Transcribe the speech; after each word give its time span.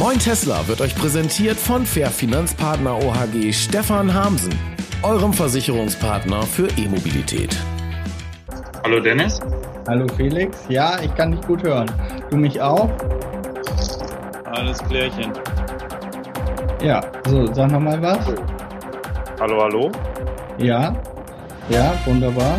Moin 0.00 0.18
Tesla 0.18 0.66
wird 0.66 0.80
euch 0.80 0.94
präsentiert 0.94 1.58
von 1.58 1.84
Fair 1.84 2.08
Finanzpartner 2.08 2.96
OHG 2.96 3.52
Stefan 3.52 4.14
Hamsen, 4.14 4.58
eurem 5.02 5.34
Versicherungspartner 5.34 6.42
für 6.44 6.68
E-Mobilität. 6.78 7.54
Hallo 8.82 8.98
Dennis. 8.98 9.38
Hallo 9.86 10.06
Felix. 10.16 10.64
Ja, 10.70 10.98
ich 11.02 11.14
kann 11.16 11.32
dich 11.32 11.42
gut 11.42 11.62
hören. 11.62 11.84
Du 12.30 12.38
mich 12.38 12.58
auch? 12.62 12.88
Alles 14.46 14.78
klärchen. 14.78 15.34
Ja, 16.82 17.02
so, 17.28 17.52
sag 17.52 17.70
noch 17.70 17.80
mal 17.80 18.00
was. 18.00 18.26
Hallo, 19.38 19.62
hallo. 19.62 19.92
Ja, 20.56 20.96
ja, 21.68 21.92
wunderbar. 22.06 22.58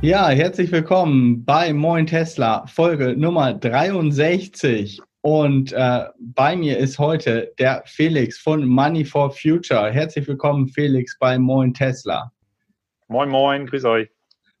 Ja, 0.00 0.28
herzlich 0.28 0.70
willkommen 0.70 1.44
bei 1.44 1.72
Moin 1.72 2.06
Tesla, 2.06 2.64
Folge 2.68 3.16
Nummer 3.16 3.52
63. 3.52 5.00
Und 5.22 5.72
äh, 5.72 6.04
bei 6.20 6.54
mir 6.54 6.78
ist 6.78 7.00
heute 7.00 7.52
der 7.58 7.82
Felix 7.84 8.38
von 8.38 8.64
Money 8.64 9.04
for 9.04 9.32
Future. 9.32 9.90
Herzlich 9.90 10.28
willkommen, 10.28 10.68
Felix, 10.68 11.18
bei 11.18 11.36
Moin 11.36 11.74
Tesla. 11.74 12.30
Moin, 13.08 13.28
moin, 13.28 13.66
grüß 13.66 13.84
euch. 13.86 14.08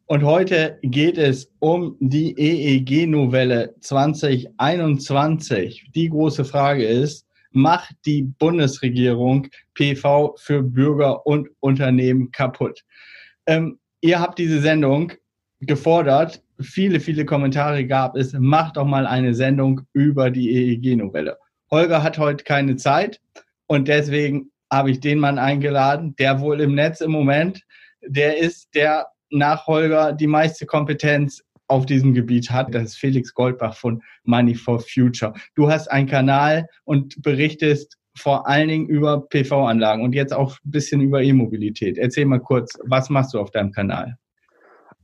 Und 0.06 0.24
heute 0.24 0.80
geht 0.82 1.16
es 1.16 1.52
um 1.60 1.96
die 2.00 2.36
EEG-Novelle 2.36 3.76
2021. 3.78 5.92
Die 5.94 6.08
große 6.08 6.44
Frage 6.44 6.84
ist, 6.84 7.28
macht 7.52 7.94
die 8.06 8.22
Bundesregierung 8.22 9.46
PV 9.74 10.34
für 10.36 10.64
Bürger 10.64 11.24
und 11.24 11.48
Unternehmen 11.60 12.32
kaputt? 12.32 12.82
Ähm, 13.46 13.78
ihr 14.00 14.18
habt 14.18 14.40
diese 14.40 14.60
Sendung 14.60 15.12
gefordert, 15.60 16.42
viele, 16.60 17.00
viele 17.00 17.24
Kommentare 17.24 17.86
gab 17.86 18.16
es, 18.16 18.32
macht 18.32 18.76
doch 18.76 18.84
mal 18.84 19.06
eine 19.06 19.34
Sendung 19.34 19.82
über 19.92 20.30
die 20.30 20.50
EEG-Novelle. 20.50 21.38
Holger 21.70 22.02
hat 22.02 22.18
heute 22.18 22.44
keine 22.44 22.76
Zeit 22.76 23.20
und 23.66 23.88
deswegen 23.88 24.50
habe 24.70 24.90
ich 24.90 25.00
den 25.00 25.18
Mann 25.18 25.38
eingeladen, 25.38 26.14
der 26.16 26.40
wohl 26.40 26.60
im 26.60 26.74
Netz 26.74 27.00
im 27.00 27.10
Moment, 27.10 27.62
der 28.02 28.38
ist 28.38 28.74
der 28.74 29.06
nach 29.30 29.66
Holger 29.66 30.12
die 30.12 30.26
meiste 30.26 30.66
Kompetenz 30.66 31.42
auf 31.66 31.84
diesem 31.84 32.14
Gebiet 32.14 32.50
hat. 32.50 32.74
Das 32.74 32.84
ist 32.84 32.96
Felix 32.96 33.34
Goldbach 33.34 33.76
von 33.76 34.02
Money 34.24 34.54
for 34.54 34.80
Future. 34.80 35.34
Du 35.54 35.70
hast 35.70 35.88
einen 35.88 36.08
Kanal 36.08 36.66
und 36.84 37.20
berichtest 37.22 37.96
vor 38.16 38.48
allen 38.48 38.68
Dingen 38.68 38.86
über 38.88 39.28
PV-Anlagen 39.28 40.02
und 40.02 40.14
jetzt 40.14 40.32
auch 40.32 40.52
ein 40.64 40.70
bisschen 40.70 41.00
über 41.00 41.22
E-Mobilität. 41.22 41.98
Erzähl 41.98 42.24
mal 42.24 42.40
kurz, 42.40 42.72
was 42.84 43.10
machst 43.10 43.34
du 43.34 43.38
auf 43.38 43.50
deinem 43.50 43.70
Kanal? 43.70 44.16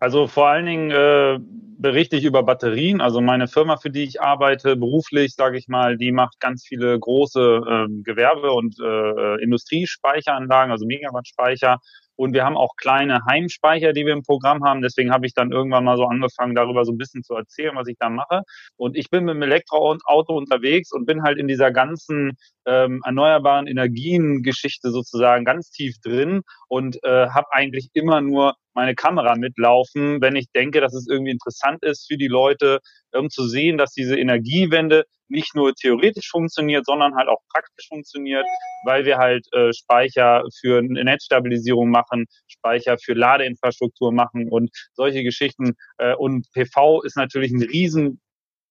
Also 0.05 0.27
vor 0.27 0.49
allen 0.49 0.67
Dingen 0.67 0.91
äh, 0.91 1.39
berichte 1.79 2.17
ich 2.17 2.25
über 2.25 2.43
Batterien. 2.43 3.01
Also 3.01 3.23
meine 3.23 3.49
Firma, 3.49 3.79
für 3.79 3.89
die 3.89 4.03
ich 4.03 4.21
arbeite, 4.21 4.77
beruflich, 4.77 5.35
sage 5.35 5.57
ich 5.57 5.67
mal, 5.67 5.97
die 5.97 6.13
macht 6.13 6.41
ganz 6.41 6.63
viele 6.63 7.01
große 7.01 7.41
äh, 7.41 8.03
Gewerbe- 8.03 8.53
und 8.53 8.79
äh, 8.79 9.43
Industriespeicheranlagen, 9.43 10.71
also 10.73 10.85
Megawatt-Speicher. 10.85 11.79
Und 12.17 12.33
wir 12.33 12.45
haben 12.45 12.57
auch 12.57 12.77
kleine 12.77 13.25
Heimspeicher, 13.29 13.93
die 13.93 14.07
wir 14.07 14.13
im 14.13 14.23
Programm 14.23 14.65
haben. 14.65 14.83
Deswegen 14.83 15.11
habe 15.11 15.27
ich 15.27 15.35
dann 15.35 15.53
irgendwann 15.53 15.85
mal 15.85 15.97
so 15.97 16.05
angefangen, 16.05 16.55
darüber 16.55 16.85
so 16.85 16.93
ein 16.93 16.99
bisschen 16.99 17.23
zu 17.23 17.35
erzählen, 17.35 17.75
was 17.75 17.89
ich 17.89 17.97
da 17.99 18.09
mache. 18.09 18.43
Und 18.77 18.97
ich 18.97 19.11
bin 19.11 19.25
mit 19.25 19.35
dem 19.35 19.43
Elektroauto 19.43 20.37
unterwegs 20.37 20.93
und 20.93 21.07
bin 21.07 21.23
halt 21.23 21.39
in 21.39 21.49
dieser 21.49 21.71
ganzen 21.71 22.37
ähm, 22.67 23.01
erneuerbaren 23.05 23.67
Energien-Geschichte 23.67 24.91
sozusagen 24.91 25.45
ganz 25.45 25.71
tief 25.71 25.97
drin 26.03 26.43
und 26.69 27.03
äh, 27.05 27.29
habe 27.29 27.47
eigentlich 27.53 27.91
immer 27.95 28.21
nur 28.21 28.55
meine 28.75 28.95
Kamera 28.95 29.37
mitlaufen, 29.37 30.21
wenn 30.21 30.37
ich 30.37 30.51
denke, 30.55 30.81
dass 30.81 30.95
es 30.95 31.07
irgendwie 31.09 31.31
interessant 31.31 31.83
ist 31.83 32.07
für 32.09 32.17
die 32.17 32.29
Leute, 32.29 32.81
um 33.13 33.31
zu 33.31 33.47
sehen, 33.47 33.79
dass 33.79 33.93
diese 33.93 34.19
Energiewende 34.19 35.05
nicht 35.29 35.55
nur 35.55 35.75
theoretisch 35.75 36.29
funktioniert, 36.31 36.85
sondern 36.87 37.15
halt 37.15 37.29
auch 37.29 37.41
praktisch 37.53 37.89
funktioniert, 37.89 38.47
weil 38.85 39.05
wir 39.05 39.19
halt 39.19 39.47
äh, 39.53 39.73
Speicher 39.73 40.45
für 40.61 40.83
Netzstabilisierung 40.83 41.91
machen, 41.91 42.27
Speicher 42.47 42.99
für 42.99 43.15
Ladeinfrastruktur 43.15 44.13
machen 44.13 44.49
und 44.51 44.71
solche 44.93 45.23
Geschichten. 45.23 45.75
Äh, 45.99 46.15
und 46.15 46.51
PV 46.53 47.03
ist 47.03 47.17
natürlich 47.17 47.53
ein 47.53 47.63
riesen 47.63 48.21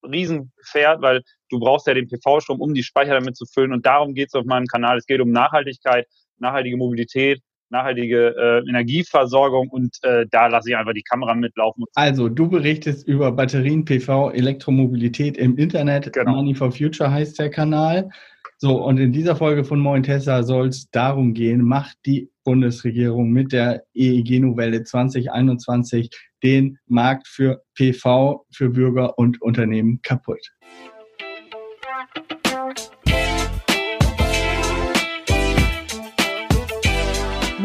Riesenpferd, 0.03 1.01
weil 1.01 1.21
du 1.49 1.59
brauchst 1.59 1.87
ja 1.87 1.93
den 1.93 2.07
PV-Strom, 2.07 2.59
um 2.59 2.73
die 2.73 2.83
Speicher 2.83 3.13
damit 3.13 3.37
zu 3.37 3.45
füllen. 3.45 3.71
Und 3.71 3.85
darum 3.85 4.13
geht 4.13 4.27
es 4.27 4.33
auf 4.33 4.45
meinem 4.45 4.67
Kanal. 4.67 4.97
Es 4.97 5.05
geht 5.05 5.21
um 5.21 5.31
Nachhaltigkeit, 5.31 6.07
nachhaltige 6.39 6.77
Mobilität, 6.77 7.41
nachhaltige 7.73 8.35
äh, 8.37 8.69
Energieversorgung 8.69 9.67
und 9.69 9.97
äh, 10.03 10.25
da 10.31 10.47
lasse 10.47 10.69
ich 10.69 10.77
einfach 10.77 10.93
die 10.93 11.03
Kamera 11.03 11.33
mitlaufen. 11.35 11.83
Also 11.95 12.29
du 12.29 12.47
berichtest 12.47 13.05
über 13.07 13.31
Batterien, 13.31 13.83
PV, 13.83 14.31
Elektromobilität 14.31 15.37
im 15.37 15.57
Internet. 15.57 16.13
Genau. 16.13 16.35
Money 16.35 16.55
for 16.55 16.71
Future 16.71 17.11
heißt 17.11 17.39
der 17.39 17.49
Kanal. 17.49 18.09
So, 18.57 18.81
und 18.81 18.97
in 18.97 19.11
dieser 19.11 19.35
Folge 19.35 19.65
von 19.65 19.79
Moin 19.79 20.03
Tesla 20.03 20.43
soll 20.43 20.69
es 20.69 20.89
darum 20.91 21.33
gehen, 21.33 21.63
macht 21.63 21.97
die 22.05 22.29
Bundesregierung 22.45 23.31
mit 23.31 23.51
der 23.51 23.83
EEG-Novelle 23.93 24.83
2021 24.83 26.09
den 26.43 26.77
Markt 26.87 27.27
für 27.27 27.61
PV 27.75 28.45
für 28.51 28.69
Bürger 28.69 29.17
und 29.17 29.41
Unternehmen 29.41 30.01
kaputt. 30.01 30.53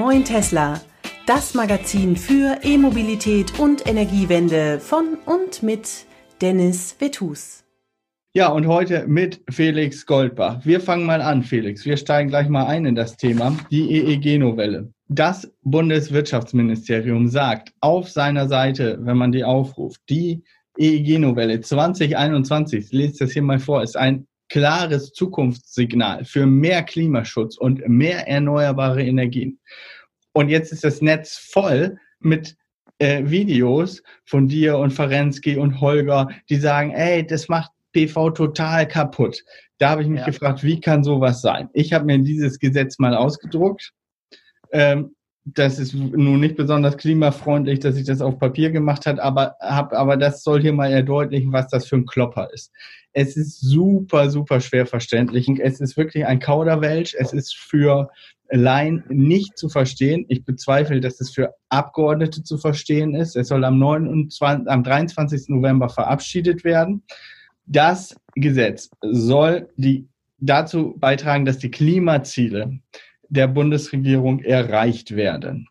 Moin 0.09 0.25
Tesla, 0.25 0.81
das 1.27 1.53
Magazin 1.53 2.17
für 2.17 2.61
E-Mobilität 2.63 3.59
und 3.59 3.87
Energiewende 3.87 4.81
von 4.81 5.19
und 5.27 5.63
mit 5.63 6.07
Dennis 6.41 6.97
Vetus. 6.99 7.63
Ja, 8.33 8.49
und 8.49 8.67
heute 8.67 9.07
mit 9.07 9.43
Felix 9.51 10.07
Goldbach. 10.07 10.65
Wir 10.65 10.81
fangen 10.81 11.05
mal 11.05 11.21
an, 11.21 11.43
Felix. 11.43 11.85
Wir 11.85 11.99
steigen 11.99 12.31
gleich 12.31 12.49
mal 12.49 12.65
ein 12.65 12.87
in 12.87 12.95
das 12.95 13.19
Thema, 13.19 13.55
die 13.71 13.99
EEG-Novelle. 13.99 14.91
Das 15.09 15.53
Bundeswirtschaftsministerium 15.61 17.29
sagt 17.29 17.75
auf 17.81 18.09
seiner 18.09 18.49
Seite, 18.49 18.99
wenn 19.03 19.19
man 19.19 19.31
die 19.31 19.45
aufruft, 19.45 20.01
die 20.09 20.43
EEG-Novelle 20.79 21.61
2021, 21.61 22.87
ich 22.87 22.93
lese 22.93 23.27
das 23.27 23.33
hier 23.33 23.43
mal 23.43 23.59
vor, 23.59 23.83
ist 23.83 23.99
ein 23.99 24.27
klares 24.49 25.13
Zukunftssignal 25.13 26.25
für 26.25 26.47
mehr 26.47 26.83
Klimaschutz 26.83 27.59
und 27.59 27.87
mehr 27.87 28.27
erneuerbare 28.27 29.03
Energien. 29.03 29.59
Und 30.39 30.51
jetzt 30.51 30.71
ist 30.71 30.85
das 30.85 31.03
Netz 31.03 31.37
voll 31.37 31.99
mit 32.21 32.57
äh, 33.01 33.29
Videos 33.29 34.05
von 34.25 34.47
dir 34.47 34.79
und 34.79 34.93
Ferensky 34.93 35.57
und 35.57 35.81
Holger, 35.81 36.29
die 36.49 36.55
sagen, 36.55 36.93
ey, 36.93 37.27
das 37.27 37.49
macht 37.49 37.73
PV 37.93 38.31
total 38.31 38.87
kaputt. 38.87 39.45
Da 39.79 39.91
habe 39.91 40.03
ich 40.03 40.09
mich 40.09 40.21
ja. 40.21 40.27
gefragt, 40.27 40.63
wie 40.63 40.79
kann 40.79 41.03
sowas 41.03 41.43
sein? 41.43 41.71
Ich 41.73 41.93
habe 41.93 42.05
mir 42.05 42.21
dieses 42.21 42.61
Gesetz 42.61 43.01
mal 43.01 43.17
ausgedruckt. 43.17 43.93
Ähm, 44.71 45.17
das 45.45 45.81
ist 45.81 45.93
nun 45.93 46.39
nicht 46.39 46.55
besonders 46.55 46.97
klimafreundlich, 46.99 47.81
dass 47.81 47.97
ich 47.97 48.05
das 48.05 48.21
auf 48.21 48.39
Papier 48.39 48.71
gemacht 48.71 49.07
habe, 49.07 49.21
aber, 49.21 49.57
hab, 49.59 49.93
aber 49.93 50.17
das 50.17 50.45
soll 50.45 50.61
hier 50.61 50.73
mal 50.73 50.93
erdeutlichen, 50.93 51.53
was 51.53 51.67
das 51.67 51.89
für 51.89 51.97
ein 51.97 52.07
Klopper 52.07 52.49
ist. 52.53 52.71
Es 53.13 53.37
ist 53.37 53.59
super, 53.61 54.31
super 54.31 54.61
schwer 54.61 54.87
verständlich. 54.87 55.49
Es 55.61 55.81
ist 55.81 55.97
wirklich 55.97 56.27
ein 56.27 56.39
Kauderwelsch. 56.39 57.17
Es 57.19 57.33
ist 57.33 57.57
für 57.57 58.09
Laien 58.51 59.05
nicht 59.09 59.59
zu 59.59 59.69
verstehen. 59.69 60.25
Ich 60.29 60.45
bezweifle, 60.45 61.01
dass 61.01 61.21
es 61.21 61.31
für 61.31 61.55
Abgeordnete 61.69 62.43
zu 62.43 62.59
verstehen 62.59 63.15
ist. 63.15 63.37
Es 63.37 63.49
soll 63.49 63.65
am, 63.65 63.79
29, 63.79 64.69
am 64.69 64.83
23. 64.83 65.49
November 65.49 65.89
verabschiedet 65.89 66.65
werden. 66.65 67.03
Das 67.67 68.17
Gesetz 68.35 68.91
soll 69.03 69.69
die, 69.77 70.09
dazu 70.39 70.95
beitragen, 70.99 71.45
dass 71.45 71.59
die 71.59 71.71
Klimaziele 71.71 72.79
der 73.29 73.49
Bundesregierung 73.49 74.41
erreicht 74.41 75.15
werden. 75.15 75.69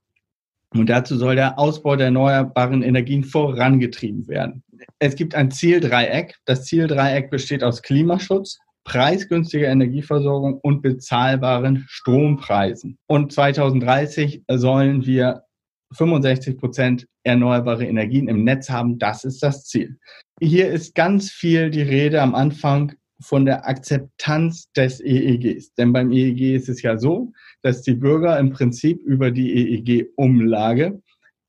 Und 0.74 0.90
dazu 0.90 1.18
soll 1.18 1.36
der 1.36 1.58
Ausbau 1.58 1.96
der 1.96 2.08
erneuerbaren 2.08 2.84
Energien 2.84 3.24
vorangetrieben 3.24 4.28
werden 4.28 4.64
es 5.00 5.16
gibt 5.16 5.36
ein 5.36 5.52
Zieldreieck. 5.52 6.36
Das 6.46 6.66
Zieldreieck 6.66 7.30
besteht 7.30 7.64
aus 7.64 7.82
Klimaschutz, 7.82 8.60
preisgünstiger 8.88 9.68
Energieversorgung 9.68 10.60
und 10.62 10.82
bezahlbaren 10.82 11.86
Strompreisen. 11.90 12.98
Und 13.08 13.34
2030 13.34 14.44
sollen 14.50 15.06
wir 15.06 15.44
65 15.92 16.58
Prozent 16.58 17.08
erneuerbare 17.24 17.86
Energien 17.86 18.30
im 18.30 18.46
Netz 18.46 18.70
haben. 18.70 18.98
Das 18.98 19.26
ist 19.26 19.44
das 19.44 19.66
Ziel. 19.66 19.98
Hier 20.40 20.70
ist 20.70 20.96
ganz 20.96 21.32
viel 21.32 21.70
die 21.70 21.82
Rede 21.82 22.22
am 22.22 22.34
Anfang 22.34 22.94
von 23.20 23.46
der 23.46 23.68
Akzeptanz 23.68 24.72
des 24.72 25.02
EEGs. 25.02 25.74
Denn 25.74 25.92
beim 25.92 26.12
EEG 26.12 26.56
ist 26.56 26.70
es 26.70 26.82
ja 26.82 26.98
so, 26.98 27.34
dass 27.64 27.82
die 27.82 27.96
Bürger 27.96 28.40
im 28.40 28.52
Prinzip 28.52 29.02
über 29.04 29.32
die 29.32 29.54
EEG-Umlage 29.54 31.02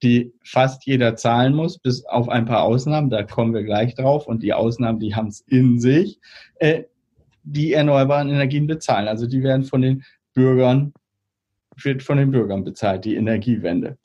die 0.03 0.33
fast 0.45 0.87
jeder 0.87 1.17
zahlen 1.17 1.55
muss, 1.55 1.79
bis 1.79 2.05
auf 2.05 2.29
ein 2.29 2.45
paar 2.45 2.63
Ausnahmen, 2.63 3.11
da 3.11 3.25
kommen 3.25 3.53
wir 3.53 3.65
gleich 3.65 3.97
drauf. 3.97 4.27
Und 4.29 4.45
die 4.45 4.53
Ausnahmen, 4.53 5.01
die 5.01 5.15
haben 5.17 5.29
es 5.29 5.41
in 5.41 5.81
sich, 5.81 6.21
äh, 6.61 6.85
die 7.53 7.73
erneuerbaren 7.73 8.29
Energien 8.29 8.67
bezahlen. 8.67 9.09
Also 9.09 9.27
die 9.27 9.43
werden 9.43 9.65
von 9.65 9.83
den 9.83 10.05
Bürgern, 10.35 10.93
wird 11.83 12.03
von 12.03 12.19
den 12.19 12.31
Bürgern 12.31 12.65
bezahlt, 12.65 13.05
die 13.05 13.17
Energiewende. 13.17 13.99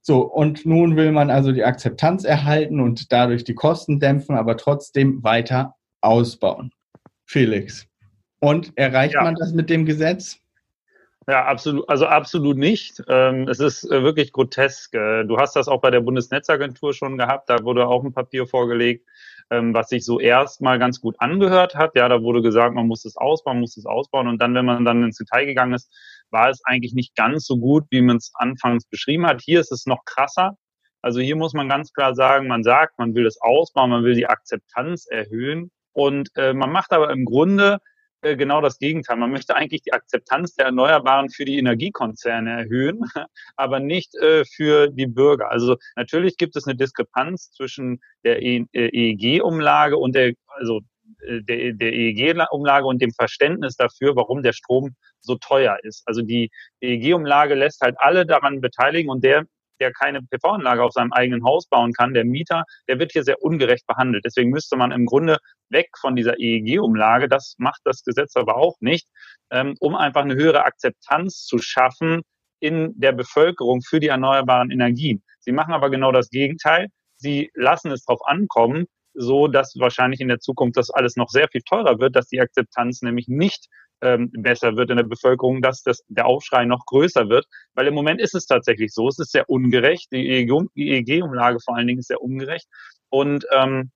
So, 0.00 0.22
und 0.22 0.64
nun 0.64 0.96
will 0.96 1.12
man 1.12 1.30
also 1.30 1.52
die 1.52 1.64
Akzeptanz 1.64 2.24
erhalten 2.24 2.80
und 2.80 3.12
dadurch 3.12 3.44
die 3.44 3.54
Kosten 3.54 4.00
dämpfen, 4.00 4.36
aber 4.36 4.56
trotzdem 4.56 5.22
weiter 5.22 5.74
ausbauen. 6.00 6.72
Felix. 7.26 7.86
Und 8.40 8.72
erreicht 8.76 9.14
ja. 9.14 9.22
man 9.22 9.34
das 9.34 9.52
mit 9.52 9.68
dem 9.68 9.84
Gesetz? 9.84 10.40
Ja, 11.28 11.44
absolut, 11.44 11.86
also 11.90 12.06
absolut 12.06 12.56
nicht. 12.56 13.02
Ähm, 13.06 13.48
es 13.48 13.60
ist 13.60 13.84
äh, 13.84 14.02
wirklich 14.02 14.32
grotesk. 14.32 14.94
Äh, 14.94 15.24
du 15.24 15.36
hast 15.36 15.56
das 15.56 15.68
auch 15.68 15.82
bei 15.82 15.90
der 15.90 16.00
Bundesnetzagentur 16.00 16.94
schon 16.94 17.18
gehabt, 17.18 17.50
da 17.50 17.62
wurde 17.64 17.86
auch 17.86 18.02
ein 18.02 18.14
Papier 18.14 18.46
vorgelegt, 18.46 19.06
ähm, 19.50 19.74
was 19.74 19.88
sich 19.88 20.04
so 20.04 20.20
erstmal 20.20 20.78
ganz 20.78 21.00
gut 21.00 21.16
angehört 21.18 21.74
hat. 21.74 21.94
Ja, 21.94 22.08
da 22.08 22.22
wurde 22.22 22.42
gesagt, 22.42 22.74
man 22.74 22.86
muss 22.86 23.04
es 23.04 23.16
ausbauen, 23.16 23.60
muss 23.60 23.76
es 23.76 23.86
ausbauen. 23.86 24.28
Und 24.28 24.40
dann, 24.40 24.54
wenn 24.54 24.64
man 24.64 24.84
dann 24.84 25.02
ins 25.02 25.16
Detail 25.16 25.46
gegangen 25.46 25.74
ist, 25.74 25.92
war 26.30 26.50
es 26.50 26.64
eigentlich 26.64 26.94
nicht 26.94 27.16
ganz 27.16 27.46
so 27.46 27.56
gut, 27.56 27.84
wie 27.90 28.02
man 28.02 28.16
es 28.18 28.32
anfangs 28.34 28.86
beschrieben 28.86 29.26
hat. 29.26 29.40
Hier 29.42 29.60
ist 29.60 29.72
es 29.72 29.86
noch 29.86 30.04
krasser. 30.04 30.56
Also 31.00 31.20
hier 31.20 31.36
muss 31.36 31.54
man 31.54 31.68
ganz 31.68 31.92
klar 31.92 32.14
sagen, 32.14 32.48
man 32.48 32.62
sagt, 32.62 32.98
man 32.98 33.14
will 33.14 33.26
es 33.26 33.40
ausbauen, 33.40 33.90
man 33.90 34.04
will 34.04 34.14
die 34.14 34.26
Akzeptanz 34.26 35.06
erhöhen. 35.06 35.70
Und 35.92 36.30
äh, 36.36 36.52
man 36.52 36.70
macht 36.70 36.92
aber 36.92 37.10
im 37.10 37.24
Grunde 37.24 37.78
genau 38.22 38.60
das 38.60 38.78
Gegenteil. 38.78 39.16
Man 39.16 39.30
möchte 39.30 39.54
eigentlich 39.54 39.82
die 39.82 39.92
Akzeptanz 39.92 40.54
der 40.54 40.66
Erneuerbaren 40.66 41.30
für 41.30 41.44
die 41.44 41.58
Energiekonzerne 41.58 42.50
erhöhen, 42.62 43.00
aber 43.56 43.80
nicht 43.80 44.14
äh, 44.16 44.44
für 44.44 44.88
die 44.88 45.06
Bürger. 45.06 45.50
Also 45.50 45.76
natürlich 45.96 46.36
gibt 46.36 46.56
es 46.56 46.66
eine 46.66 46.76
Diskrepanz 46.76 47.52
zwischen 47.52 48.00
der 48.24 48.42
EEG-Umlage 48.42 49.94
äh, 49.94 49.98
und 49.98 50.14
der, 50.14 50.32
also 50.48 50.80
der, 51.20 51.72
der 51.72 51.92
EEG-Umlage 51.92 52.86
und 52.86 53.02
dem 53.02 53.12
Verständnis 53.12 53.76
dafür, 53.76 54.16
warum 54.16 54.42
der 54.42 54.52
Strom 54.52 54.94
so 55.20 55.36
teuer 55.36 55.78
ist. 55.82 56.02
Also 56.06 56.22
die 56.22 56.50
EEG-Umlage 56.80 57.54
lässt 57.54 57.80
halt 57.80 57.96
alle 57.98 58.26
daran 58.26 58.60
beteiligen 58.60 59.10
und 59.10 59.24
der 59.24 59.44
der 59.80 59.92
keine 59.92 60.22
PV-Anlage 60.22 60.82
auf 60.82 60.92
seinem 60.92 61.12
eigenen 61.12 61.44
Haus 61.44 61.66
bauen 61.68 61.92
kann, 61.92 62.14
der 62.14 62.24
Mieter, 62.24 62.64
der 62.88 62.98
wird 62.98 63.12
hier 63.12 63.24
sehr 63.24 63.42
ungerecht 63.42 63.86
behandelt. 63.86 64.24
Deswegen 64.24 64.50
müsste 64.50 64.76
man 64.76 64.92
im 64.92 65.06
Grunde 65.06 65.38
weg 65.70 65.88
von 66.00 66.16
dieser 66.16 66.38
EEG-Umlage, 66.38 67.28
das 67.28 67.54
macht 67.58 67.80
das 67.84 68.02
Gesetz 68.02 68.36
aber 68.36 68.56
auch 68.56 68.76
nicht, 68.80 69.08
ähm, 69.50 69.74
um 69.80 69.94
einfach 69.94 70.22
eine 70.22 70.34
höhere 70.34 70.64
Akzeptanz 70.64 71.44
zu 71.44 71.58
schaffen 71.58 72.22
in 72.60 72.92
der 72.96 73.12
Bevölkerung 73.12 73.82
für 73.82 74.00
die 74.00 74.08
erneuerbaren 74.08 74.70
Energien. 74.70 75.22
Sie 75.40 75.52
machen 75.52 75.74
aber 75.74 75.90
genau 75.90 76.12
das 76.12 76.30
Gegenteil. 76.30 76.88
Sie 77.16 77.50
lassen 77.54 77.90
es 77.90 78.04
darauf 78.04 78.26
ankommen, 78.26 78.86
so 79.14 79.48
dass 79.48 79.74
wahrscheinlich 79.78 80.20
in 80.20 80.28
der 80.28 80.38
Zukunft 80.38 80.76
das 80.76 80.90
alles 80.90 81.16
noch 81.16 81.28
sehr 81.28 81.48
viel 81.48 81.62
teurer 81.62 81.98
wird, 81.98 82.16
dass 82.16 82.28
die 82.28 82.40
Akzeptanz 82.40 83.02
nämlich 83.02 83.28
nicht 83.28 83.68
ähm, 84.02 84.30
besser 84.32 84.76
wird 84.76 84.90
in 84.90 84.96
der 84.96 85.04
Bevölkerung, 85.04 85.62
dass 85.62 85.82
das, 85.82 86.02
der 86.08 86.26
Aufschrei 86.26 86.64
noch 86.64 86.86
größer 86.86 87.28
wird. 87.28 87.46
Weil 87.74 87.86
im 87.86 87.94
Moment 87.94 88.20
ist 88.20 88.34
es 88.34 88.46
tatsächlich 88.46 88.92
so, 88.92 89.08
es 89.08 89.18
ist 89.18 89.32
sehr 89.32 89.48
ungerecht. 89.48 90.08
Die 90.12 90.26
EEG-Umlage 90.26 91.58
vor 91.60 91.76
allen 91.76 91.86
Dingen 91.86 92.00
ist 92.00 92.08
sehr 92.08 92.22
ungerecht. 92.22 92.66
Und 93.08 93.46
ähm, 93.52 93.90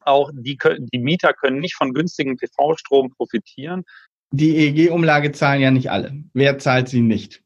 auch 0.00 0.30
die, 0.34 0.58
die 0.92 0.98
Mieter 0.98 1.32
können 1.32 1.60
nicht 1.60 1.76
von 1.76 1.94
günstigem 1.94 2.36
PV-Strom 2.36 3.10
profitieren. 3.10 3.84
Die 4.30 4.56
EEG-Umlage 4.56 5.32
zahlen 5.32 5.60
ja 5.60 5.70
nicht 5.70 5.90
alle. 5.90 6.12
Wer 6.32 6.58
zahlt 6.58 6.88
sie 6.88 7.00
nicht? 7.00 7.42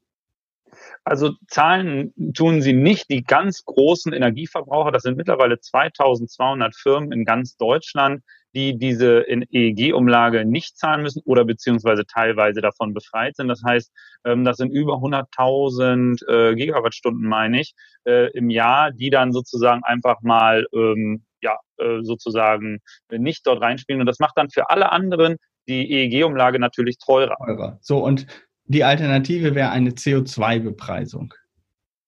Also 1.03 1.33
zahlen 1.47 2.13
tun 2.33 2.61
sie 2.61 2.73
nicht 2.73 3.09
die 3.09 3.23
ganz 3.23 3.63
großen 3.65 4.13
Energieverbraucher. 4.13 4.91
Das 4.91 5.03
sind 5.03 5.17
mittlerweile 5.17 5.59
2200 5.59 6.75
Firmen 6.75 7.11
in 7.11 7.25
ganz 7.25 7.57
Deutschland, 7.57 8.23
die 8.55 8.77
diese 8.77 9.25
EEG-Umlage 9.27 10.45
nicht 10.45 10.77
zahlen 10.77 11.03
müssen 11.03 11.21
oder 11.25 11.45
beziehungsweise 11.45 12.05
teilweise 12.05 12.61
davon 12.61 12.93
befreit 12.93 13.35
sind. 13.35 13.47
Das 13.47 13.61
heißt, 13.63 13.91
ähm, 14.25 14.43
das 14.43 14.57
sind 14.57 14.71
über 14.71 14.95
100.000 14.95 16.27
äh, 16.27 16.55
Gigawattstunden, 16.55 17.27
meine 17.27 17.61
ich, 17.61 17.73
äh, 18.05 18.31
im 18.31 18.49
Jahr, 18.49 18.91
die 18.91 19.09
dann 19.09 19.31
sozusagen 19.31 19.83
einfach 19.83 20.21
mal 20.21 20.65
ähm, 20.73 21.23
ja 21.41 21.57
äh, 21.77 22.01
sozusagen 22.01 22.79
nicht 23.11 23.45
dort 23.45 23.61
reinspielen. 23.61 24.01
Und 24.01 24.07
das 24.07 24.19
macht 24.19 24.37
dann 24.37 24.49
für 24.49 24.69
alle 24.69 24.91
anderen 24.91 25.37
die 25.67 25.91
EEG-Umlage 25.91 26.59
natürlich 26.59 26.97
teurer. 26.97 27.35
teurer. 27.45 27.77
So 27.81 28.03
und 28.03 28.25
die 28.65 28.83
Alternative 28.83 29.55
wäre 29.55 29.71
eine 29.71 29.91
CO2-Bepreisung. 29.91 31.33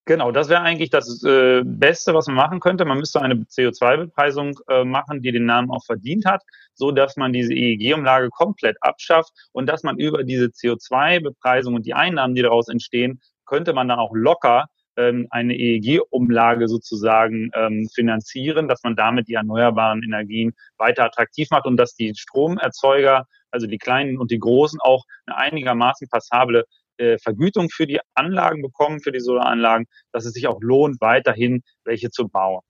Genau, 0.06 0.32
das 0.32 0.50
wäre 0.50 0.62
eigentlich 0.62 0.90
das 0.90 1.24
äh, 1.24 1.62
Beste, 1.64 2.16
was 2.16 2.26
man 2.26 2.36
machen 2.36 2.60
könnte. 2.60 2.86
Man 2.86 2.98
müsste 2.98 3.22
eine 3.22 3.36
CO2-Bepreisung 3.36 4.60
äh, 4.68 4.84
machen, 4.84 5.22
die 5.22 5.32
den 5.32 5.46
Namen 5.46 5.70
auch 5.70 5.86
verdient 5.86 6.26
hat, 6.26 6.42
so 6.74 6.92
dass 6.92 7.18
man 7.18 7.34
diese 7.34 7.54
EEG-Umlage 7.54 8.30
komplett 8.30 8.78
abschafft 8.82 9.32
und 9.52 9.68
dass 9.68 9.84
man 9.84 10.00
über 10.00 10.24
diese 10.24 10.46
CO2-Bepreisung 10.46 11.76
und 11.76 11.86
die 11.86 11.94
Einnahmen, 11.94 12.34
die 12.34 12.42
daraus 12.42 12.68
entstehen, 12.68 13.22
könnte 13.46 13.74
man 13.74 13.88
dann 13.88 14.00
auch 14.00 14.12
locker 14.16 14.66
ähm, 14.98 15.28
eine 15.30 15.56
EEG-Umlage 15.56 16.68
sozusagen 16.68 17.52
ähm, 17.54 17.88
finanzieren, 17.94 18.68
dass 18.68 18.82
man 18.84 18.96
damit 18.96 19.28
die 19.28 19.36
erneuerbaren 19.36 20.02
Energien 20.04 20.54
weiter 20.78 21.06
attraktiv 21.06 21.50
macht 21.52 21.66
und 21.66 21.78
dass 21.78 21.94
die 21.94 22.14
Stromerzeuger, 22.16 23.28
also 23.52 23.68
die 23.68 23.78
kleinen 23.78 24.18
und 24.18 24.32
die 24.32 24.40
großen, 24.40 24.80
auch 24.82 25.06
eine 25.28 25.38
einigermaßen 25.38 26.08
passable 26.10 26.66
äh, 26.98 27.18
Vergütung 27.18 27.70
für 27.70 27.88
die 27.88 28.00
Anlagen 28.16 28.62
bekommen, 28.62 29.02
für 29.02 29.12
die 29.12 29.20
Solaranlagen, 29.20 29.88
dass 30.12 30.26
es 30.26 30.34
sich 30.34 30.48
auch 30.48 30.60
lohnt, 30.62 31.00
weiterhin 31.02 31.62
welche 31.86 32.10
zu 32.10 32.28
bauen. 32.28 32.62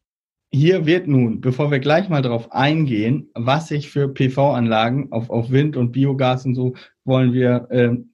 Hier 0.53 0.85
wird 0.85 1.07
nun, 1.07 1.39
bevor 1.39 1.71
wir 1.71 1.79
gleich 1.79 2.09
mal 2.09 2.21
darauf 2.21 2.51
eingehen, 2.51 3.29
was 3.33 3.69
sich 3.69 3.89
für 3.89 4.09
PV-Anlagen 4.09 5.11
auf, 5.11 5.29
auf 5.29 5.49
Wind 5.49 5.77
und 5.77 5.93
Biogas 5.93 6.45
und 6.45 6.55
so 6.55 6.75
wollen 7.05 7.31
wir 7.31 7.67
ähm, 7.71 8.10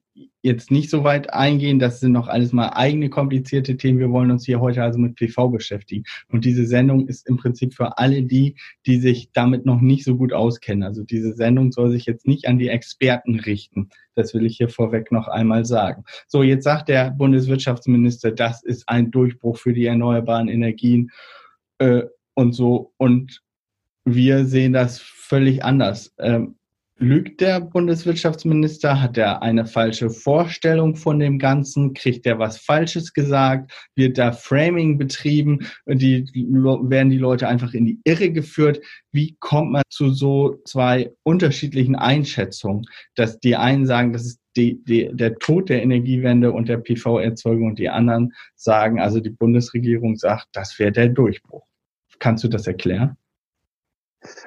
jetzt 0.48 0.72
nicht 0.72 0.90
so 0.90 1.04
weit 1.04 1.32
eingehen. 1.32 1.78
Das 1.78 2.00
sind 2.00 2.12
noch 2.12 2.26
alles 2.26 2.52
mal 2.52 2.70
eigene 2.70 3.10
komplizierte 3.10 3.76
Themen. 3.76 4.00
Wir 4.00 4.10
wollen 4.10 4.32
uns 4.32 4.44
hier 4.44 4.60
heute 4.60 4.82
also 4.82 4.98
mit 4.98 5.14
PV 5.14 5.48
beschäftigen. 5.50 6.04
Und 6.28 6.44
diese 6.44 6.66
Sendung 6.66 7.06
ist 7.06 7.28
im 7.28 7.36
Prinzip 7.36 7.74
für 7.74 7.98
alle 7.98 8.22
die, 8.22 8.56
die 8.86 8.98
sich 8.98 9.30
damit 9.32 9.66
noch 9.66 9.80
nicht 9.80 10.04
so 10.04 10.16
gut 10.16 10.32
auskennen. 10.32 10.82
Also 10.82 11.04
diese 11.04 11.34
Sendung 11.34 11.70
soll 11.70 11.92
sich 11.92 12.06
jetzt 12.06 12.26
nicht 12.26 12.48
an 12.48 12.58
die 12.58 12.68
Experten 12.68 13.38
richten. 13.38 13.90
Das 14.14 14.34
will 14.34 14.44
ich 14.46 14.56
hier 14.56 14.68
vorweg 14.68 15.12
noch 15.12 15.28
einmal 15.28 15.64
sagen. 15.64 16.04
So, 16.26 16.42
jetzt 16.42 16.64
sagt 16.64 16.88
der 16.88 17.12
Bundeswirtschaftsminister, 17.12 18.32
das 18.32 18.64
ist 18.64 18.88
ein 18.88 19.12
Durchbruch 19.12 19.58
für 19.58 19.72
die 19.72 19.86
erneuerbaren 19.86 20.48
Energien 20.48 21.10
äh, 21.78 22.02
und 22.34 22.52
so. 22.54 22.92
Und 22.96 23.42
wir 24.04 24.46
sehen 24.46 24.72
das 24.72 24.98
völlig 24.98 25.62
anders. 25.62 26.14
Ähm, 26.18 26.56
Lügt 27.00 27.40
der 27.40 27.60
Bundeswirtschaftsminister? 27.60 29.00
Hat 29.00 29.16
er 29.16 29.40
eine 29.40 29.66
falsche 29.66 30.10
Vorstellung 30.10 30.96
von 30.96 31.20
dem 31.20 31.38
Ganzen? 31.38 31.94
Kriegt 31.94 32.26
er 32.26 32.40
was 32.40 32.58
Falsches 32.58 33.12
gesagt? 33.12 33.72
Wird 33.94 34.18
da 34.18 34.32
Framing 34.32 34.98
betrieben? 34.98 35.60
Die, 35.86 36.24
werden 36.34 37.10
die 37.10 37.18
Leute 37.18 37.46
einfach 37.46 37.72
in 37.72 37.86
die 37.86 38.00
Irre 38.02 38.32
geführt? 38.32 38.80
Wie 39.12 39.36
kommt 39.38 39.70
man 39.70 39.82
zu 39.90 40.10
so 40.10 40.60
zwei 40.64 41.12
unterschiedlichen 41.22 41.94
Einschätzungen? 41.94 42.84
Dass 43.14 43.38
die 43.38 43.54
einen 43.54 43.86
sagen, 43.86 44.12
das 44.12 44.26
ist 44.26 44.40
die, 44.56 44.82
die, 44.82 45.08
der 45.12 45.36
Tod 45.36 45.68
der 45.68 45.84
Energiewende 45.84 46.50
und 46.50 46.68
der 46.68 46.78
PV-Erzeugung 46.78 47.68
und 47.68 47.78
die 47.78 47.90
anderen 47.90 48.32
sagen, 48.56 48.98
also 48.98 49.20
die 49.20 49.30
Bundesregierung 49.30 50.16
sagt, 50.16 50.48
das 50.52 50.76
wäre 50.80 50.90
der 50.90 51.10
Durchbruch. 51.10 51.64
Kannst 52.18 52.42
du 52.42 52.48
das 52.48 52.66
erklären? 52.66 53.16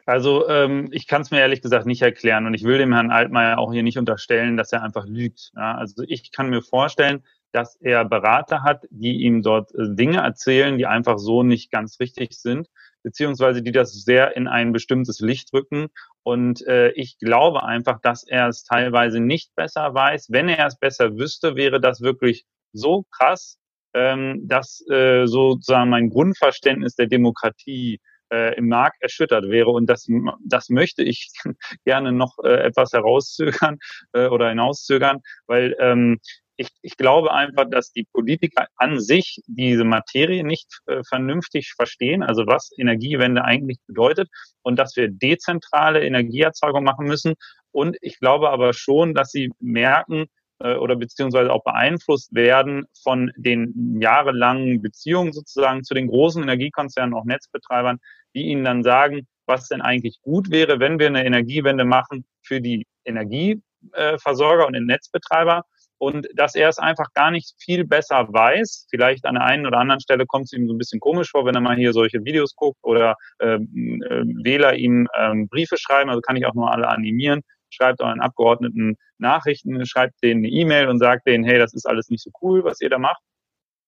Also 0.06 0.48
ähm, 0.50 0.90
ich 0.92 1.08
kann 1.08 1.22
es 1.22 1.32
mir 1.32 1.40
ehrlich 1.40 1.62
gesagt 1.62 1.86
nicht 1.86 2.02
erklären 2.02 2.46
und 2.46 2.54
ich 2.54 2.64
will 2.64 2.78
dem 2.78 2.94
Herrn 2.94 3.12
Altmaier 3.12 3.58
auch 3.58 3.72
hier 3.72 3.84
nicht 3.84 3.98
unterstellen, 3.98 4.58
dass 4.58 4.74
er 4.74 4.84
einfach 4.84 5.06
lügt. 5.06 5.52
Ja? 5.56 5.76
Also 5.76 6.04
ich 6.08 6.32
kann 6.32 6.50
mir 6.50 6.62
vorstellen, 6.62 7.24
dass 7.52 7.76
er 7.76 8.06
Berater 8.06 8.64
hat, 8.64 8.86
die 8.90 9.22
ihm 9.24 9.42
dort 9.42 9.74
äh, 9.76 9.94
Dinge 9.96 10.20
erzählen, 10.20 10.78
die 10.78 10.86
einfach 10.86 11.18
so 11.18 11.44
nicht 11.44 11.72
ganz 11.72 12.00
richtig 12.00 12.34
sind, 12.34 12.70
beziehungsweise 13.04 13.62
die 13.62 13.72
das 13.72 13.94
sehr 14.04 14.36
in 14.36 14.48
ein 14.48 14.72
bestimmtes 14.72 15.20
Licht 15.20 15.54
rücken. 15.54 15.88
Und 16.24 16.66
äh, 16.68 16.92
ich 16.92 17.18
glaube 17.18 17.64
einfach, 17.64 18.00
dass 18.02 18.24
er 18.24 18.48
es 18.48 18.64
teilweise 18.64 19.20
nicht 19.20 19.56
besser 19.56 19.94
weiß. 19.94 20.28
Wenn 20.30 20.50
er 20.50 20.68
es 20.68 20.78
besser 20.78 21.18
wüsste, 21.18 21.56
wäre 21.56 21.82
das 21.82 22.02
wirklich 22.02 22.46
so 22.74 23.06
krass, 23.12 23.58
ähm, 23.94 24.48
dass 24.48 24.86
äh, 24.90 25.26
sozusagen 25.26 25.90
mein 25.90 26.10
Grundverständnis 26.10 26.96
der 26.96 27.08
Demokratie 27.08 28.00
äh, 28.32 28.56
im 28.56 28.68
Markt 28.68 29.02
erschüttert 29.02 29.50
wäre. 29.50 29.70
Und 29.70 29.88
das, 29.88 30.08
das 30.44 30.70
möchte 30.70 31.04
ich 31.04 31.30
gerne 31.86 32.12
noch 32.12 32.38
äh, 32.44 32.64
etwas 32.64 32.94
herauszögern 32.94 33.78
äh, 34.14 34.28
oder 34.28 34.50
hinauszögern, 34.50 35.20
weil 35.48 35.76
ähm, 35.80 36.20
ich, 36.58 36.70
ich 36.82 36.96
glaube 36.98 37.34
einfach, 37.34 37.66
dass 37.70 37.92
die 37.92 38.06
Politiker 38.12 38.68
an 38.76 39.00
sich 39.00 39.42
diese 39.48 39.84
Materie 39.84 40.44
nicht 40.44 40.68
äh, 40.86 41.02
vernünftig 41.08 41.74
verstehen, 41.76 42.24
also 42.24 42.46
was 42.46 42.72
Energiewende 42.78 43.44
eigentlich 43.44 43.80
bedeutet 43.88 44.30
und 44.62 44.78
dass 44.78 44.96
wir 44.96 45.10
dezentrale 45.10 46.04
Energieerzeugung 46.04 46.84
machen 46.84 47.08
müssen. 47.08 47.34
Und 47.72 47.98
ich 48.02 48.20
glaube 48.20 48.50
aber 48.50 48.74
schon, 48.74 49.14
dass 49.14 49.32
sie 49.32 49.50
merken, 49.60 50.28
oder 50.62 50.96
beziehungsweise 50.96 51.52
auch 51.52 51.64
beeinflusst 51.64 52.34
werden 52.34 52.86
von 53.04 53.32
den 53.36 54.00
jahrelangen 54.02 54.82
Beziehungen 54.82 55.34
sozusagen 55.34 55.84
zu 55.84 55.94
den 55.94 56.08
großen 56.08 56.42
Energiekonzernen, 56.42 57.16
auch 57.16 57.26
Netzbetreibern, 57.26 58.00
die 58.36 58.44
ihnen 58.44 58.64
dann 58.64 58.84
sagen, 58.84 59.28
was 59.46 59.68
denn 59.68 59.82
eigentlich 59.82 60.20
gut 60.22 60.52
wäre, 60.52 60.80
wenn 60.80 61.00
wir 61.00 61.08
eine 61.08 61.26
Energiewende 61.26 61.86
machen 61.86 62.26
für 62.42 62.62
die 62.62 62.86
Energieversorger 63.06 64.68
und 64.68 64.74
den 64.74 64.86
Netzbetreiber. 64.86 65.64
Und 65.98 66.28
dass 66.34 66.56
er 66.56 66.68
es 66.68 66.80
einfach 66.80 67.14
gar 67.14 67.30
nicht 67.30 67.54
viel 67.60 67.86
besser 67.86 68.28
weiß. 68.28 68.88
Vielleicht 68.90 69.24
an 69.26 69.36
der 69.36 69.44
einen 69.44 69.68
oder 69.68 69.78
anderen 69.78 70.02
Stelle 70.02 70.26
kommt 70.26 70.46
es 70.46 70.54
ihm 70.54 70.68
so 70.68 70.74
ein 70.74 70.80
bisschen 70.80 71.00
komisch 71.00 71.30
vor, 71.30 71.46
wenn 71.46 71.54
er 71.54 71.62
mal 71.62 71.76
hier 71.76 71.94
solche 71.94 72.26
Videos 72.26 72.56
guckt 72.56 72.80
oder 72.82 73.18
ähm, 73.40 74.02
äh, 74.10 74.24
Wähler 74.44 74.74
ihm 74.74 75.08
ähm, 75.16 75.48
Briefe 75.48 75.78
schreiben, 75.78 76.10
also 76.10 76.22
kann 76.22 76.38
ich 76.38 76.48
auch 76.48 76.56
nur 76.56 76.72
alle 76.72 76.88
animieren, 76.88 77.42
schreibt 77.74 78.02
euren 78.02 78.22
Abgeordneten 78.22 78.98
Nachrichten, 79.18 79.86
schreibt 79.86 80.22
denen 80.24 80.42
eine 80.42 80.50
E-Mail 80.50 80.88
und 80.88 81.00
sagt 81.00 81.28
denen, 81.28 81.44
hey, 81.44 81.60
das 81.60 81.74
ist 81.74 81.86
alles 81.86 82.10
nicht 82.10 82.24
so 82.24 82.32
cool, 82.42 82.64
was 82.64 82.82
ihr 82.82 82.90
da 82.90 82.98
macht. 82.98 83.22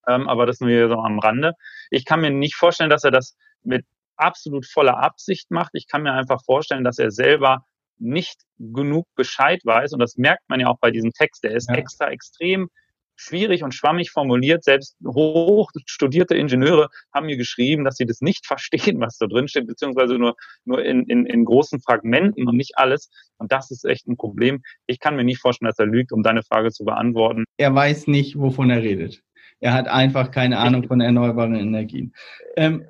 Ähm, 0.06 0.28
aber 0.28 0.46
das 0.46 0.60
nur 0.60 0.88
so 0.88 0.94
am 0.94 1.18
Rande. 1.18 1.52
Ich 1.90 2.04
kann 2.04 2.20
mir 2.20 2.30
nicht 2.30 2.56
vorstellen, 2.56 2.90
dass 2.90 3.04
er 3.04 3.10
das 3.10 3.36
mit 3.62 3.84
absolut 4.16 4.66
voller 4.66 4.98
Absicht 4.98 5.50
macht. 5.50 5.70
Ich 5.74 5.88
kann 5.88 6.02
mir 6.02 6.12
einfach 6.12 6.42
vorstellen, 6.44 6.84
dass 6.84 6.98
er 6.98 7.10
selber 7.10 7.64
nicht 7.98 8.42
genug 8.58 9.06
Bescheid 9.14 9.60
weiß. 9.64 9.92
Und 9.92 10.00
das 10.00 10.16
merkt 10.16 10.48
man 10.48 10.60
ja 10.60 10.68
auch 10.68 10.78
bei 10.80 10.90
diesem 10.90 11.12
Text. 11.12 11.44
Der 11.44 11.52
ist 11.52 11.68
ja. 11.68 11.76
extra 11.76 12.10
extrem 12.10 12.68
schwierig 13.16 13.62
und 13.62 13.74
schwammig 13.74 14.10
formuliert. 14.10 14.64
Selbst 14.64 14.96
hoch 15.06 15.70
studierte 15.86 16.36
Ingenieure 16.36 16.88
haben 17.12 17.26
mir 17.26 17.36
geschrieben, 17.36 17.84
dass 17.84 17.96
sie 17.96 18.06
das 18.06 18.20
nicht 18.20 18.46
verstehen, 18.46 19.00
was 19.00 19.18
da 19.18 19.26
drin 19.26 19.48
steht, 19.48 19.66
beziehungsweise 19.66 20.18
nur, 20.18 20.36
nur 20.64 20.84
in, 20.84 21.04
in, 21.04 21.26
in 21.26 21.44
großen 21.44 21.80
Fragmenten 21.80 22.46
und 22.46 22.56
nicht 22.56 22.76
alles. 22.76 23.10
Und 23.38 23.52
das 23.52 23.70
ist 23.70 23.84
echt 23.84 24.06
ein 24.06 24.16
Problem. 24.16 24.62
Ich 24.86 25.00
kann 25.00 25.16
mir 25.16 25.24
nicht 25.24 25.40
vorstellen, 25.40 25.68
dass 25.68 25.78
er 25.78 25.86
lügt, 25.86 26.12
um 26.12 26.22
deine 26.22 26.42
Frage 26.42 26.70
zu 26.70 26.84
beantworten. 26.84 27.44
Er 27.56 27.74
weiß 27.74 28.06
nicht, 28.06 28.38
wovon 28.38 28.70
er 28.70 28.82
redet. 28.82 29.22
Er 29.60 29.72
hat 29.72 29.88
einfach 29.88 30.30
keine 30.30 30.58
Ahnung 30.58 30.84
von 30.84 31.00
erneuerbaren 31.00 31.54
Energien. 31.54 32.14
Ähm, 32.56 32.86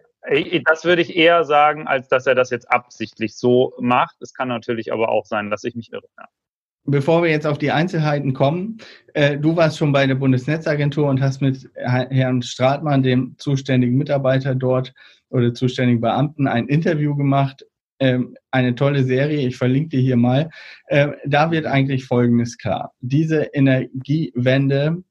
das 0.65 0.85
würde 0.85 1.03
ich 1.03 1.15
eher 1.15 1.45
sagen, 1.45 1.87
als 1.87 2.09
dass 2.09 2.27
er 2.27 2.35
das 2.35 2.51
jetzt 2.51 2.71
absichtlich 2.71 3.37
so 3.37 3.75
macht. 3.79 4.17
Es 4.21 4.33
kann 4.33 4.49
natürlich 4.49 4.93
aber 4.93 5.11
auch 5.11 5.27
sein, 5.27 5.51
dass 5.51 5.65
ich 5.65 5.75
mich 5.75 5.93
irre. 5.93 6.09
Bevor 6.87 7.23
wir 7.23 7.31
jetzt 7.31 7.47
auf 7.47 7.57
die 7.57 7.71
Einzelheiten 7.71 8.35
kommen, 8.35 8.79
äh, 9.15 9.39
du 9.39 9.57
warst 9.57 9.79
schon 9.79 9.93
bei 9.93 10.07
der 10.07 10.17
Bundesnetzagentur 10.17 11.09
und 11.09 11.23
hast 11.23 11.41
mit 11.41 11.71
Herrn 11.77 12.43
Stratmann, 12.43 13.03
dem 13.03 13.35
zuständigen 13.39 13.97
Mitarbeiter 13.97 14.55
dort 14.55 14.93
oder 15.31 15.55
zuständigen 15.55 16.03
Beamten, 16.03 16.47
ein 16.47 16.69
Interview 16.69 17.17
gemacht. 17.17 17.65
Ähm, 18.01 18.37
eine 18.51 18.75
tolle 18.75 19.05
Serie, 19.05 19.47
ich 19.47 19.57
verlinke 19.57 19.97
dir 19.97 20.01
hier 20.01 20.17
mal. 20.17 20.51
Äh, 20.89 21.13
da 21.25 21.51
wird 21.51 21.65
eigentlich 21.65 22.05
Folgendes 22.05 22.59
klar. 22.59 22.93
Diese 23.01 23.45
Energiewende 23.55 25.03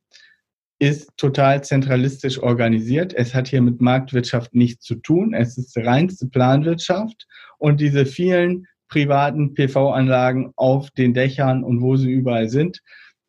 ist 0.79 1.09
total 1.17 1.63
zentralistisch 1.63 2.37
organisiert. 2.43 3.13
Es 3.13 3.33
hat 3.33 3.47
hier 3.47 3.61
mit 3.61 3.79
Marktwirtschaft 3.79 4.53
nichts 4.53 4.85
zu 4.85 4.95
tun. 4.95 5.33
Es 5.33 5.57
ist 5.57 5.77
reinste 5.77 6.27
Planwirtschaft 6.27 7.25
und 7.57 7.79
diese 7.79 8.05
vielen 8.05 8.67
privaten 8.89 9.53
PV-Anlagen 9.53 10.51
auf 10.55 10.91
den 10.91 11.13
Dächern 11.13 11.63
und 11.63 11.81
wo 11.81 11.95
sie 11.95 12.11
überall 12.11 12.49
sind, 12.49 12.81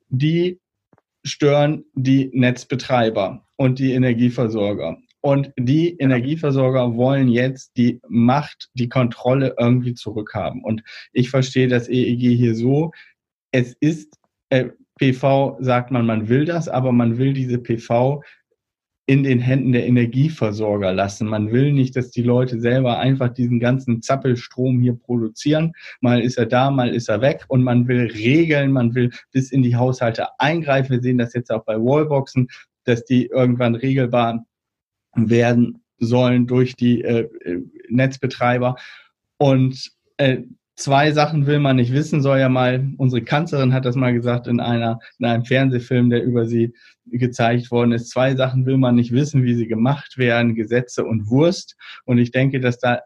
die 0.09 0.61
stören 1.25 1.85
die 1.95 2.31
Netzbetreiber 2.33 3.45
und 3.57 3.79
die 3.79 3.93
Energieversorger. 3.93 4.99
Und 5.21 5.53
die 5.59 5.97
Energieversorger 5.97 6.97
wollen 6.97 7.29
jetzt 7.29 7.79
die 7.79 7.99
Macht, 8.09 8.69
die 8.75 8.91
Kontrolle 8.91 9.55
irgendwie 9.59 9.95
zurückhaben. 9.95 10.63
Und 10.63 10.83
ich 11.15 11.31
verstehe 11.31 11.67
das 11.67 11.89
EEG 11.89 12.37
hier 12.37 12.55
so, 12.55 12.93
es 13.51 13.75
ist, 13.81 14.19
äh, 14.51 14.67
PV 14.99 15.57
sagt 15.61 15.91
man, 15.91 16.05
man 16.05 16.29
will 16.29 16.45
das, 16.45 16.69
aber 16.69 16.93
man 16.93 17.17
will 17.17 17.33
diese 17.33 17.59
PV 17.59 18.23
in 19.07 19.23
den 19.23 19.39
Händen 19.39 19.73
der 19.73 19.87
Energieversorger 19.87 20.93
lassen. 20.93 21.29
Man 21.29 21.53
will 21.53 21.73
nicht, 21.73 21.95
dass 21.95 22.11
die 22.11 22.23
Leute 22.23 22.59
selber 22.61 22.99
einfach 22.99 23.29
diesen 23.29 23.61
ganzen 23.61 24.01
Zappelstrom 24.01 24.81
hier 24.81 24.95
produzieren. 24.95 25.73
Mal 26.01 26.21
ist 26.21 26.39
er 26.39 26.47
da, 26.47 26.71
mal 26.71 26.89
ist 26.89 27.09
er 27.09 27.21
weg 27.21 27.45
und 27.49 27.63
man 27.63 27.87
will 27.87 28.11
regeln, 28.11 28.73
man 28.73 28.95
will 28.95 29.11
bis 29.31 29.53
in 29.53 29.63
die 29.63 29.77
Haushalte 29.77 30.29
eingreifen. 30.39 30.93
Wir 30.93 31.03
sehen 31.03 31.19
das 31.19 31.35
jetzt 31.35 31.51
auch 31.51 31.65
bei 31.65 31.77
Wallboxen, 31.77 32.49
dass 32.85 33.05
die 33.05 33.27
irgendwann 33.27 33.75
regelbar 33.75 34.47
werden 35.15 35.83
sollen 35.99 36.47
durch 36.47 36.75
die 36.75 37.03
äh, 37.03 37.29
äh 37.45 37.63
Netzbetreiber. 37.89 38.77
Und 39.37 39.93
äh, 40.17 40.39
zwei 40.77 41.13
Sachen 41.13 41.47
will 41.47 41.59
man 41.59 41.77
nicht 41.77 41.93
wissen, 41.93 42.23
soll 42.23 42.39
ja 42.39 42.49
mal, 42.49 42.89
unsere 42.97 43.23
Kanzlerin 43.23 43.73
hat 43.73 43.85
das 43.85 43.97
mal 43.97 44.13
gesagt 44.13 44.47
in 44.47 44.61
einer, 44.61 44.99
in 45.19 45.27
einem 45.27 45.45
Fernsehfilm, 45.45 46.11
der 46.11 46.25
über 46.25 46.47
sie 46.47 46.75
gezeigt 47.07 47.71
worden 47.71 47.93
ist. 47.93 48.11
Zwei 48.11 48.35
Sachen 48.35 48.67
will 48.67 48.77
man 48.77 48.95
nicht 48.95 49.13
wissen, 49.13 49.45
wie 49.45 49.55
sie 49.55 49.67
gemacht 49.67 50.19
werden, 50.19 50.55
Gesetze 50.55 51.05
und 51.05 51.29
Wurst. 51.29 51.77
Und 52.05 52.19
ich 52.19 52.31
denke, 52.31 52.61
dass 52.61 52.79
da, 52.79 53.01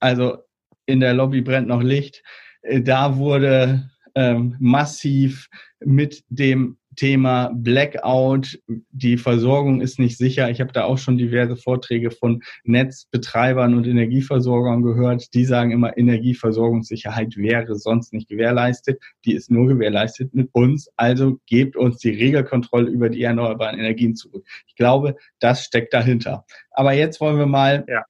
also 0.00 0.38
in 0.86 1.00
der 1.00 1.14
Lobby 1.14 1.40
brennt 1.40 1.68
noch 1.68 1.82
Licht. 1.82 2.22
Äh, 2.62 2.82
da 2.82 3.16
wurde 3.16 3.90
ähm, 4.14 4.56
massiv 4.58 5.48
mit 5.80 6.24
dem 6.28 6.76
Thema 6.96 7.50
Blackout, 7.54 8.58
die 8.90 9.16
Versorgung 9.16 9.80
ist 9.80 9.98
nicht 9.98 10.18
sicher. 10.18 10.50
Ich 10.50 10.60
habe 10.60 10.72
da 10.72 10.84
auch 10.84 10.98
schon 10.98 11.16
diverse 11.16 11.56
Vorträge 11.56 12.10
von 12.10 12.42
Netzbetreibern 12.64 13.74
und 13.74 13.86
Energieversorgern 13.86 14.82
gehört. 14.82 15.32
Die 15.34 15.44
sagen 15.44 15.70
immer, 15.70 15.96
Energieversorgungssicherheit 15.96 17.36
wäre 17.36 17.76
sonst 17.76 18.12
nicht 18.12 18.28
gewährleistet. 18.28 19.02
Die 19.24 19.34
ist 19.34 19.50
nur 19.50 19.66
gewährleistet 19.66 20.34
mit 20.34 20.50
uns. 20.52 20.88
Also 20.96 21.38
gebt 21.46 21.76
uns 21.76 21.98
die 21.98 22.10
Regelkontrolle 22.10 22.90
über 22.90 23.08
die 23.08 23.22
erneuerbaren 23.22 23.78
Energien 23.78 24.14
zurück. 24.14 24.46
Ich 24.66 24.76
glaube, 24.76 25.16
das 25.38 25.64
steckt 25.64 25.94
dahinter. 25.94 26.44
Aber 26.70 26.92
jetzt 26.92 27.20
wollen 27.20 27.38
wir 27.38 27.46
mal, 27.46 27.84
ja. 27.88 28.04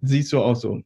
siehst 0.00 0.32
du 0.32 0.40
auch 0.40 0.56
so. 0.56 0.82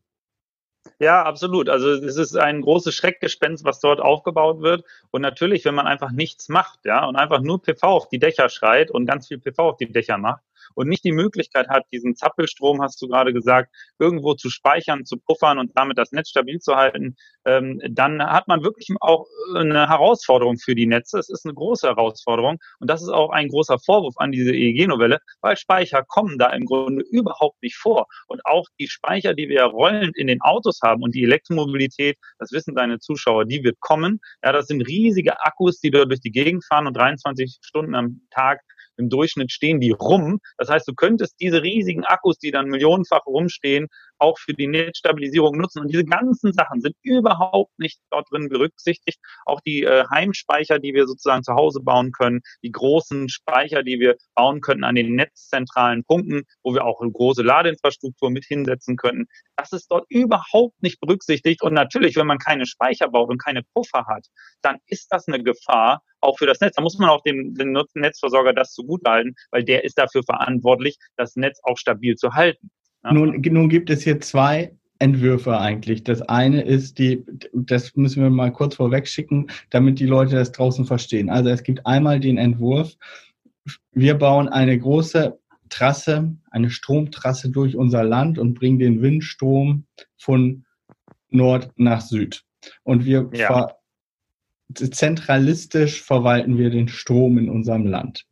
Ja, 0.99 1.25
absolut. 1.25 1.69
Also 1.69 1.91
es 1.91 2.17
ist 2.17 2.37
ein 2.37 2.63
großes 2.63 2.95
Schreckgespenst, 2.95 3.65
was 3.65 3.81
dort 3.81 4.01
aufgebaut 4.01 4.63
wird. 4.63 4.85
Und 5.11 5.21
natürlich, 5.21 5.65
wenn 5.67 5.75
man 5.75 5.87
einfach 5.87 6.11
nichts 6.11 6.49
macht, 6.49 6.87
ja, 6.87 7.05
und 7.05 7.17
einfach 7.17 7.41
nur 7.41 7.61
PV 7.61 7.83
auf 7.87 8.09
die 8.09 8.19
Dächer 8.19 8.49
schreit 8.49 8.91
und 8.91 9.05
ganz 9.05 9.29
viel 9.29 9.39
PV 9.39 9.59
auf 9.71 9.77
die 9.77 9.93
Dächer 9.93 10.17
macht, 10.17 10.43
und 10.77 10.89
nicht 10.89 11.05
die 11.05 11.13
Möglichkeit 11.13 11.69
hat, 11.69 11.85
diesen 11.93 12.15
Zappelstrom, 12.15 12.83
hast 12.83 13.01
du 13.03 13.09
gerade 13.09 13.33
gesagt, 13.33 13.75
irgendwo 13.99 14.35
zu 14.35 14.51
speichern, 14.51 15.05
zu 15.05 15.17
puffern 15.17 15.59
und 15.59 15.73
damit 15.75 15.99
das 15.99 16.13
Netz 16.13 16.29
stabil 16.29 16.61
zu 16.61 16.77
halten, 16.77 17.17
ähm, 17.45 17.81
dann 17.89 18.23
hat 18.23 18.47
man 18.47 18.63
wirklich 18.63 18.89
auch 19.01 19.27
eine 19.55 19.89
Herausforderung 19.89 20.59
für 20.59 20.75
die 20.75 20.87
Netze. 20.87 21.19
Es 21.19 21.29
ist 21.29 21.45
eine 21.45 21.55
große 21.55 21.87
Herausforderung 21.87 22.59
und 22.79 22.91
das 22.91 23.03
ist 23.03 23.09
auch 23.09 23.31
ein 23.31 23.49
großer 23.49 23.79
Vorwurf 23.79 24.15
an 24.19 24.33
diese 24.33 24.53
EEG-Novelle, 24.53 25.19
weil 25.41 25.57
Speicher 25.57 26.05
kommen 26.05 26.39
da 26.39 26.51
im 26.51 26.67
Grunde 26.67 27.05
überhaupt 27.11 27.63
nicht 27.63 27.77
vor. 27.77 28.07
Und 28.29 28.45
auch 28.45 28.67
die 28.79 28.89
Speicher, 28.89 29.35
die 29.35 29.49
wir 29.49 29.63
rollend 29.65 30.17
in 30.17 30.27
den 30.27 30.43
Autos 30.43 30.81
haben 30.83 31.03
und 31.03 31.15
die 31.15 31.25
Elektromobilität, 31.25 32.19
das 32.39 32.53
wissen 32.53 32.75
deine 32.75 32.99
Zuschauer, 32.99 33.47
die 33.47 33.65
wird 33.65 33.81
kommen. 33.81 34.21
Ja, 34.43 34.53
das 34.53 34.67
sind 34.67 34.83
riesige 34.83 35.41
Akkus, 35.41 35.81
die 35.81 35.91
dort 35.91 36.11
durch 36.11 36.21
die 36.21 36.33
Gegend 36.33 36.65
fahren 36.65 36.87
und 36.87 36.97
23 36.97 37.59
Stunden 37.63 37.95
am 37.95 38.21
Tag 38.31 38.61
im 38.97 39.09
Durchschnitt 39.09 39.53
stehen 39.53 39.81
die 39.81 39.91
rum. 39.91 40.41
Das 40.59 40.69
heißt, 40.69 40.87
du 40.89 40.95
könntest 40.95 41.37
diese 41.41 41.63
riesigen 41.63 42.05
Akkus, 42.05 42.39
die 42.39 42.51
dann 42.51 42.67
millionenfach 42.67 43.27
rumstehen, 43.27 43.89
auch 44.19 44.39
für 44.39 44.55
die 44.55 44.67
Netzstabilisierung 44.67 45.57
nutzen. 45.57 45.81
Und 45.81 45.93
diese 45.93 46.05
ganzen 46.05 46.53
Sachen 46.53 46.81
sind 46.81 46.97
überhaupt 47.03 47.79
nicht 47.79 48.01
dort 48.11 48.31
drin 48.31 48.49
berücksichtigt. 48.49 49.19
Auch 49.45 49.61
die 49.61 49.83
äh, 49.83 50.05
Heimspeicher, 50.11 50.79
die 50.79 50.95
wir 50.95 51.07
sozusagen 51.07 51.43
zu 51.43 51.55
Hause 51.55 51.81
bauen 51.81 52.13
können, 52.13 52.41
die 52.63 52.73
großen 52.73 53.29
Speicher, 53.29 53.83
die 53.83 54.01
wir 54.01 54.17
bauen 54.35 54.61
könnten 54.61 54.85
an 54.85 54.95
den 54.95 55.15
netzzentralen 55.15 56.05
Punkten, 56.05 56.43
wo 56.63 56.75
wir 56.75 56.85
auch 56.85 57.01
eine 57.01 57.13
große 57.13 57.43
Ladeinfrastruktur 57.43 58.31
mit 58.31 58.45
hinsetzen 58.45 58.97
könnten. 58.97 59.27
Das 59.57 59.73
ist 59.73 59.91
dort 59.91 60.07
überhaupt 60.09 60.83
nicht 60.83 61.01
berücksichtigt. 61.01 61.63
Und 61.63 61.75
natürlich, 61.75 62.17
wenn 62.17 62.27
man 62.27 62.39
keine 62.39 62.67
Speicher 62.67 63.09
baut 63.09 63.31
und 63.31 63.43
keine 63.43 63.63
Puffer 63.75 64.07
hat, 64.07 64.27
dann 64.63 64.79
ist 64.87 65.09
das 65.11 65.29
eine 65.29 65.43
Gefahr, 65.43 66.03
auch 66.21 66.39
für 66.39 66.47
das 66.47 66.61
Netz. 66.61 66.77
Da 66.77 66.83
muss 66.83 66.99
man 66.99 67.09
auch 67.09 67.23
dem, 67.23 67.55
dem 67.55 67.77
Netzversorger 67.95 68.53
das 68.53 68.73
zugutehalten, 68.73 69.35
weil 69.51 69.65
der 69.65 69.85
ist 69.85 69.99
dafür 69.99 70.23
verantwortlich, 70.23 70.97
das 71.17 71.37
Netz 71.37 71.61
auch 71.63 71.79
stabil 71.79 72.17
zu 72.17 72.35
halten. 72.35 72.71
Ja? 73.07 73.13
Nun, 73.13 73.41
nun 73.41 73.69
gibt 73.69 73.91
es 73.91 74.03
hier 74.03 74.21
zwei 74.21 74.73
Entwürfe 74.99 75.59
eigentlich. 75.59 76.05
Das 76.05 76.23
eine 76.23 76.63
ist 76.63 76.99
die, 76.99 77.25
das 77.53 77.97
müssen 77.97 78.23
wir 78.23 78.31
mal 78.31 78.53
kurz 78.53 78.77
vorweg 78.77 79.07
schicken, 79.07 79.49
damit 79.71 79.99
die 79.99 80.07
Leute 80.07 80.37
das 80.37 80.53
draußen 80.53 80.87
verstehen. 80.87 81.31
Also 81.31 81.51
es 81.51 81.63
gibt 81.63 81.87
einmal 81.87 82.21
den 82.21 82.39
Entwurf, 82.39 82.97
wir 83.93 84.15
bauen 84.15 84.49
eine 84.49 84.79
große 84.79 85.39
Trasse, 85.69 86.37
eine 86.51 86.71
Stromtrasse 86.71 87.51
durch 87.51 87.77
unser 87.77 88.05
Land 88.05 88.39
und 88.39 88.55
bringen 88.55 88.79
den 88.79 89.03
Windstrom 89.03 89.85
von 90.17 90.65
Nord 91.31 91.71
nach 91.77 92.01
Süd. 92.01 92.45
Und 92.85 93.05
wir 93.05 93.29
ja 93.33 93.77
zentralistisch 94.75 96.03
verwalten 96.03 96.59
wir 96.59 96.71
den 96.71 96.89
Strom 96.89 97.39
in 97.39 97.49
unserem 97.49 97.87
Land. 97.87 98.27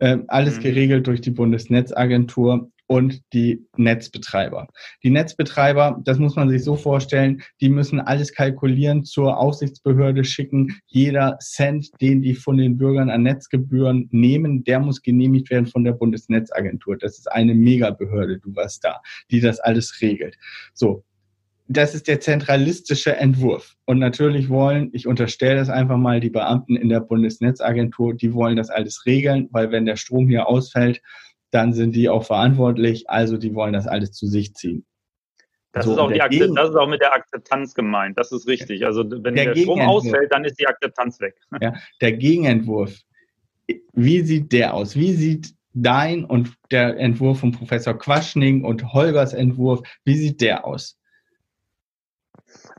Äh, 0.00 0.18
alles 0.26 0.56
mhm. 0.56 0.62
geregelt 0.62 1.06
durch 1.06 1.20
die 1.20 1.30
Bundesnetzagentur 1.30 2.71
und 2.86 3.22
die 3.32 3.64
Netzbetreiber. 3.76 4.68
Die 5.02 5.10
Netzbetreiber, 5.10 6.00
das 6.04 6.18
muss 6.18 6.36
man 6.36 6.48
sich 6.48 6.62
so 6.64 6.76
vorstellen, 6.76 7.42
die 7.60 7.68
müssen 7.68 8.00
alles 8.00 8.32
kalkulieren, 8.32 9.04
zur 9.04 9.38
Aufsichtsbehörde 9.38 10.24
schicken. 10.24 10.78
Jeder 10.86 11.38
Cent, 11.40 11.88
den 12.00 12.22
die 12.22 12.34
von 12.34 12.56
den 12.56 12.76
Bürgern 12.76 13.10
an 13.10 13.22
Netzgebühren 13.22 14.08
nehmen, 14.10 14.64
der 14.64 14.80
muss 14.80 15.02
genehmigt 15.02 15.50
werden 15.50 15.66
von 15.66 15.84
der 15.84 15.92
Bundesnetzagentur. 15.92 16.96
Das 16.98 17.18
ist 17.18 17.30
eine 17.30 17.54
Megabehörde, 17.54 18.38
du 18.38 18.54
warst 18.54 18.84
da, 18.84 19.00
die 19.30 19.40
das 19.40 19.60
alles 19.60 20.00
regelt. 20.00 20.36
So, 20.74 21.04
das 21.68 21.94
ist 21.94 22.08
der 22.08 22.20
zentralistische 22.20 23.16
Entwurf. 23.16 23.76
Und 23.86 23.98
natürlich 23.98 24.48
wollen, 24.48 24.90
ich 24.92 25.06
unterstelle 25.06 25.56
das 25.56 25.70
einfach 25.70 25.96
mal, 25.96 26.20
die 26.20 26.30
Beamten 26.30 26.76
in 26.76 26.88
der 26.88 27.00
Bundesnetzagentur, 27.00 28.14
die 28.14 28.34
wollen 28.34 28.56
das 28.56 28.68
alles 28.68 29.06
regeln, 29.06 29.48
weil 29.52 29.70
wenn 29.70 29.86
der 29.86 29.96
Strom 29.96 30.28
hier 30.28 30.48
ausfällt, 30.48 31.00
dann 31.52 31.72
sind 31.72 31.94
die 31.94 32.08
auch 32.08 32.24
verantwortlich, 32.24 33.08
also 33.08 33.36
die 33.36 33.54
wollen 33.54 33.72
das 33.72 33.86
alles 33.86 34.12
zu 34.12 34.26
sich 34.26 34.54
ziehen. 34.54 34.84
Das, 35.72 35.86
so, 35.86 35.92
ist 35.92 35.98
auch 35.98 36.12
die 36.12 36.20
Gegen 36.28 36.54
das 36.54 36.70
ist 36.70 36.76
auch 36.76 36.88
mit 36.88 37.00
der 37.00 37.14
Akzeptanz 37.14 37.74
gemeint. 37.74 38.18
Das 38.18 38.32
ist 38.32 38.46
richtig. 38.46 38.84
Also 38.84 39.04
wenn 39.08 39.34
der, 39.34 39.54
der 39.54 39.56
Strom 39.56 39.80
ausfällt, 39.80 40.32
dann 40.32 40.44
ist 40.44 40.58
die 40.58 40.66
Akzeptanz 40.66 41.20
weg. 41.20 41.36
Ja, 41.62 41.74
der 42.00 42.12
Gegenentwurf. 42.12 42.98
Wie 43.92 44.20
sieht 44.20 44.52
der 44.52 44.74
aus? 44.74 44.96
Wie 44.96 45.12
sieht 45.12 45.54
dein 45.74 46.24
und 46.24 46.52
der 46.70 46.98
Entwurf 46.98 47.40
von 47.40 47.52
Professor 47.52 47.96
Quaschning 47.96 48.64
und 48.64 48.92
Holgers 48.92 49.32
Entwurf, 49.32 49.80
wie 50.04 50.16
sieht 50.16 50.40
der 50.40 50.66
aus? 50.66 50.98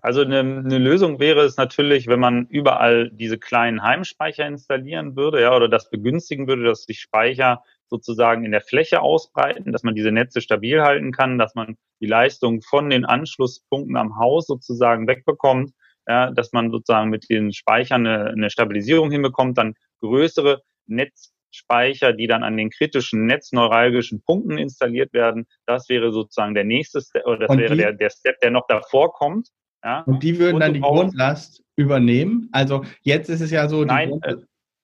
Also 0.01 0.21
eine, 0.21 0.39
eine, 0.39 0.77
Lösung 0.77 1.19
wäre 1.19 1.41
es 1.41 1.57
natürlich, 1.57 2.07
wenn 2.07 2.19
man 2.19 2.45
überall 2.47 3.09
diese 3.11 3.39
kleinen 3.39 3.81
Heimspeicher 3.81 4.45
installieren 4.45 5.15
würde, 5.15 5.41
ja, 5.41 5.55
oder 5.55 5.67
das 5.67 5.89
begünstigen 5.89 6.47
würde, 6.47 6.63
dass 6.63 6.83
sich 6.83 6.99
Speicher 6.99 7.63
sozusagen 7.93 8.43
in 8.43 8.51
der 8.51 8.61
Fläche 8.61 9.01
ausbreiten, 9.01 9.71
dass 9.71 9.83
man 9.83 9.93
diese 9.93 10.11
Netze 10.11 10.41
stabil 10.41 10.81
halten 10.81 11.11
kann, 11.11 11.37
dass 11.37 11.53
man 11.53 11.77
die 12.01 12.07
Leistung 12.07 12.63
von 12.63 12.89
den 12.89 13.05
Anschlusspunkten 13.05 13.95
am 13.97 14.17
Haus 14.17 14.47
sozusagen 14.47 15.07
wegbekommt, 15.07 15.71
ja, 16.07 16.31
dass 16.31 16.53
man 16.53 16.71
sozusagen 16.71 17.11
mit 17.11 17.29
den 17.29 17.53
Speichern 17.53 18.07
eine, 18.07 18.31
eine 18.31 18.49
Stabilisierung 18.49 19.11
hinbekommt, 19.11 19.59
dann 19.59 19.75
größere 20.01 20.63
Netzspeicher, 20.87 22.13
die 22.13 22.25
dann 22.25 22.43
an 22.43 22.57
den 22.57 22.71
kritischen 22.71 23.27
netzneuralgischen 23.27 24.23
Punkten 24.23 24.57
installiert 24.57 25.13
werden. 25.13 25.45
Das 25.67 25.87
wäre 25.87 26.11
sozusagen 26.11 26.55
der 26.55 26.63
nächste 26.63 26.99
Step, 26.99 27.27
oder 27.27 27.41
das 27.41 27.49
Und 27.49 27.59
wäre 27.59 27.75
der, 27.75 27.93
der 27.93 28.09
Step, 28.09 28.39
der 28.39 28.49
noch 28.49 28.65
davor 28.67 29.13
kommt. 29.13 29.49
Ja? 29.83 30.01
Und 30.01 30.23
die 30.23 30.39
würden 30.39 30.55
Und 30.55 30.61
dann 30.61 30.73
die 30.73 30.81
Grundlast 30.81 31.61
übernehmen. 31.75 32.49
Also 32.53 32.83
jetzt 33.01 33.29
ist 33.29 33.41
es 33.41 33.51
ja 33.51 33.69
so, 33.69 33.85
Nein, 33.85 34.19
äh, 34.23 34.37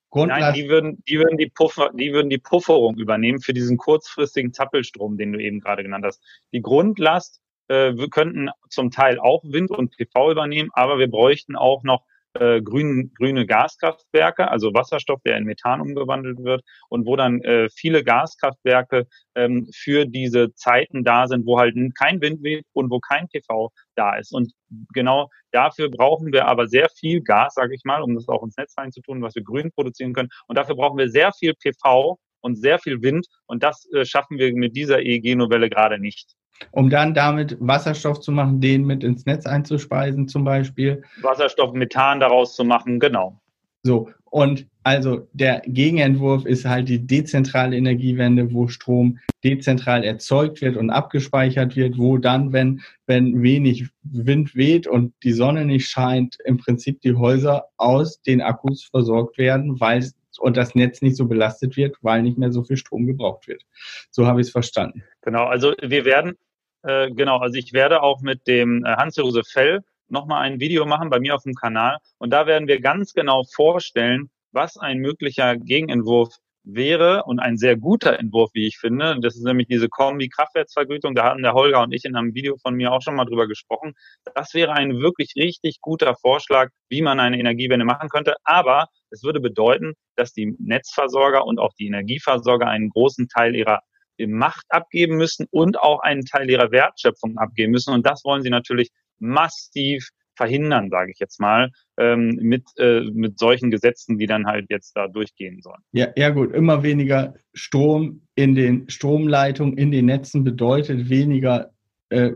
Grundlast 0.10 0.42
Nein, 0.42 0.54
die 0.54 0.70
würden, 0.70 1.04
die 1.08 1.20
würden 1.20 1.38
die 1.38 1.50
Puffer, 1.50 1.92
die 1.94 2.14
würden 2.14 2.30
die 2.30 2.40
Pufferung 2.40 2.98
übernehmen 2.98 3.42
für 3.42 3.54
diesen 3.54 3.78
kurzfristigen 3.78 4.54
Zappelstrom, 4.54 5.18
den 5.18 5.34
du 5.34 5.40
eben 5.40 5.60
gerade 5.60 5.84
genannt 5.84 6.06
hast. 6.06 6.24
Die 6.52 6.62
Grundlast 6.62 7.42
äh, 7.70 7.96
wir 7.96 8.10
könnten 8.10 8.50
zum 8.70 8.92
Teil 8.92 9.20
auch 9.20 9.44
Wind 9.44 9.72
und 9.72 9.96
PV 9.96 10.32
übernehmen, 10.32 10.70
aber 10.74 11.00
wir 11.00 11.10
bräuchten 11.10 11.56
auch 11.56 11.84
noch 11.84 12.04
äh, 12.34 12.62
grün, 12.62 13.12
grüne 13.18 13.46
Gaskraftwerke, 13.46 14.50
also 14.50 14.74
Wasserstoff, 14.74 15.22
der 15.26 15.38
in 15.38 15.46
Methan 15.46 15.82
umgewandelt 15.82 16.44
wird 16.44 16.64
und 16.90 17.06
wo 17.06 17.16
dann 17.16 17.42
äh, 17.42 17.70
viele 17.70 18.04
Gaskraftwerke 18.04 19.08
ähm, 19.36 19.68
für 19.74 20.06
diese 20.06 20.54
Zeiten 20.54 21.04
da 21.04 21.28
sind, 21.28 21.46
wo 21.46 21.60
halt 21.60 21.76
kein 21.98 22.22
Wind 22.22 22.44
weht 22.44 22.66
und 22.74 22.90
wo 22.90 23.00
kein 23.00 23.28
PV 23.28 23.72
da 23.96 24.16
ist. 24.16 24.34
Und 24.34 24.54
genau 24.94 25.30
dafür 25.52 25.90
brauchen 25.90 26.32
wir 26.32 26.48
aber 26.48 26.68
sehr 26.68 26.90
viel 26.90 27.22
Gas, 27.22 27.56
sage 27.56 27.76
ich 27.76 27.84
mal, 27.84 28.02
um 28.02 28.16
das 28.16 28.28
auch 28.28 28.44
ins 28.44 28.58
Netz 28.58 28.76
reinzutun, 28.78 29.22
was 29.22 29.36
wir 29.36 29.44
grün 29.44 29.72
produzieren 29.72 30.14
können. 30.14 30.30
Und 30.48 30.58
dafür 30.58 30.76
brauchen 30.76 30.98
wir 30.98 31.10
sehr 31.10 31.32
viel 31.34 31.54
PV 31.56 32.20
und 32.42 32.56
sehr 32.56 32.80
viel 32.80 33.02
Wind. 33.02 33.28
Und 33.48 33.64
das 33.64 33.88
äh, 33.94 34.06
schaffen 34.06 34.38
wir 34.38 34.54
mit 34.54 34.76
dieser 34.76 35.00
EEG-Novelle 35.02 35.70
gerade 35.70 36.00
nicht 36.00 36.36
um 36.72 36.90
dann 36.90 37.14
damit 37.14 37.58
Wasserstoff 37.60 38.20
zu 38.20 38.32
machen, 38.32 38.62
den 38.62 38.86
mit 38.86 39.04
ins 39.04 39.26
Netz 39.26 39.46
einzuspeisen 39.46 40.28
zum 40.28 40.44
Beispiel. 40.44 41.04
Wasserstoff, 41.22 41.74
Methan 41.74 42.20
daraus 42.20 42.56
zu 42.56 42.64
machen, 42.64 43.00
genau. 43.00 43.40
So, 43.84 44.10
und 44.26 44.68
also 44.84 45.28
der 45.34 45.62
Gegenentwurf 45.66 46.46
ist 46.46 46.66
halt 46.66 46.90
die 46.90 47.06
dezentrale 47.06 47.76
Energiewende, 47.76 48.54
wo 48.54 48.68
Strom 48.68 49.20
dezentral 49.44 50.04
erzeugt 50.04 50.62
wird 50.62 50.78
und 50.78 50.90
abgespeichert 50.90 51.76
wird, 51.76 51.98
wo 51.98 52.18
dann, 52.18 52.52
wenn, 52.54 52.82
wenn 53.08 53.42
wenig 53.42 53.88
Wind 54.04 54.56
weht 54.56 54.88
und 54.88 55.14
die 55.24 55.32
Sonne 55.32 55.66
nicht 55.66 55.90
scheint, 55.90 56.38
im 56.46 56.58
Prinzip 56.58 57.02
die 57.02 57.16
Häuser 57.16 57.66
aus 57.78 58.22
den 58.22 58.42
Akkus 58.42 58.84
versorgt 58.84 59.38
werden, 59.38 59.80
weil 59.80 60.04
und 60.40 60.58
das 60.58 60.74
Netz 60.74 61.02
nicht 61.02 61.18
so 61.18 61.26
belastet 61.26 61.76
wird, 61.76 61.98
weil 62.02 62.22
nicht 62.22 62.38
mehr 62.38 62.52
so 62.52 62.64
viel 62.64 62.78
Strom 62.78 63.06
gebraucht 63.06 63.48
wird. 63.48 63.64
So 64.10 64.26
habe 64.26 64.40
ich 64.40 64.48
es 64.48 64.52
verstanden. 64.52 65.04
Genau, 65.22 65.46
also 65.46 65.74
wir 65.82 66.06
werden, 66.06 66.38
äh, 66.84 67.12
genau, 67.12 67.38
also 67.38 67.58
ich 67.58 67.74
werde 67.74 68.02
auch 68.02 68.22
mit 68.22 68.48
dem 68.48 68.86
äh, 68.86 68.96
Hans-Josef 68.96 69.48
Fell 69.48 69.82
nochmal 70.08 70.42
ein 70.42 70.60
Video 70.60 70.86
machen 70.86 71.10
bei 71.10 71.20
mir 71.20 71.36
auf 71.36 71.44
dem 71.44 71.54
Kanal 71.54 71.98
und 72.18 72.32
da 72.32 72.48
werden 72.48 72.68
wir 72.68 72.82
ganz 72.82 73.14
genau 73.14 73.44
vorstellen, 73.44 74.30
was 74.52 74.78
ein 74.78 74.98
möglicher 75.00 75.56
Gegenentwurf 75.58 76.36
wäre 76.64 77.24
und 77.24 77.40
ein 77.40 77.58
sehr 77.58 77.78
guter 77.78 78.20
Entwurf, 78.20 78.52
wie 78.54 78.68
ich 78.68 78.78
finde. 78.78 79.18
Das 79.22 79.36
ist 79.36 79.44
nämlich 79.44 79.68
diese 79.68 79.90
Kombi-Kraftwerksvergütung. 79.90 81.16
Da 81.16 81.24
hatten 81.26 81.42
der 81.42 81.54
Holger 81.54 81.82
und 81.82 81.94
ich 81.94 82.06
in 82.06 82.16
einem 82.16 82.34
Video 82.34 82.58
von 82.58 82.76
mir 82.76 82.92
auch 82.92 83.02
schon 83.02 83.16
mal 83.16 83.26
drüber 83.26 83.48
gesprochen. 83.48 83.94
Das 84.36 84.54
wäre 84.54 84.74
ein 84.74 85.00
wirklich 85.00 85.34
richtig 85.36 85.82
guter 85.82 86.16
Vorschlag, 86.16 86.70
wie 86.90 87.02
man 87.02 87.20
eine 87.20 87.40
Energiewende 87.40 87.86
machen 87.86 88.10
könnte. 88.10 88.36
Aber 88.44 88.88
es 89.10 89.24
würde 89.24 89.40
bedeuten, 89.40 89.94
dass 90.16 90.34
die 90.34 90.56
Netzversorger 90.60 91.46
und 91.46 91.60
auch 91.60 91.74
die 91.74 91.88
Energieversorger 91.88 92.68
einen 92.68 92.90
großen 92.90 93.28
Teil 93.28 93.56
ihrer 93.56 93.82
Macht 94.28 94.66
abgeben 94.70 95.18
müssen 95.18 95.48
und 95.52 95.80
auch 95.80 96.02
einen 96.02 96.26
Teil 96.26 96.50
ihrer 96.50 96.72
Wertschöpfung 96.72 97.38
abgeben 97.38 97.72
müssen. 97.72 97.94
Und 97.94 98.06
das 98.06 98.24
wollen 98.24 98.44
sie 98.44 98.50
natürlich 98.50 98.90
massiv 99.20 100.10
verhindern, 100.40 100.90
sage 100.90 101.12
ich 101.12 101.20
jetzt 101.20 101.40
mal, 101.42 101.70
ähm, 101.98 102.40
mit, 102.42 102.64
äh, 102.78 103.02
mit 103.12 103.38
solchen 103.38 103.72
Gesetzen, 103.72 104.18
die 104.18 104.26
dann 104.26 104.46
halt 104.46 104.68
jetzt 104.70 104.96
da 104.96 105.10
durchgehen 105.10 105.62
sollen. 105.62 105.82
Ja, 105.92 106.08
ja 106.16 106.30
gut, 106.30 106.54
immer 106.54 106.82
weniger 106.82 107.34
Strom 107.54 108.22
in 108.36 108.56
den 108.56 108.90
Stromleitungen, 108.90 109.78
in 109.78 109.92
den 109.92 110.06
Netzen 110.06 110.46
bedeutet 110.46 111.10
weniger 111.10 111.72
äh, 112.08 112.32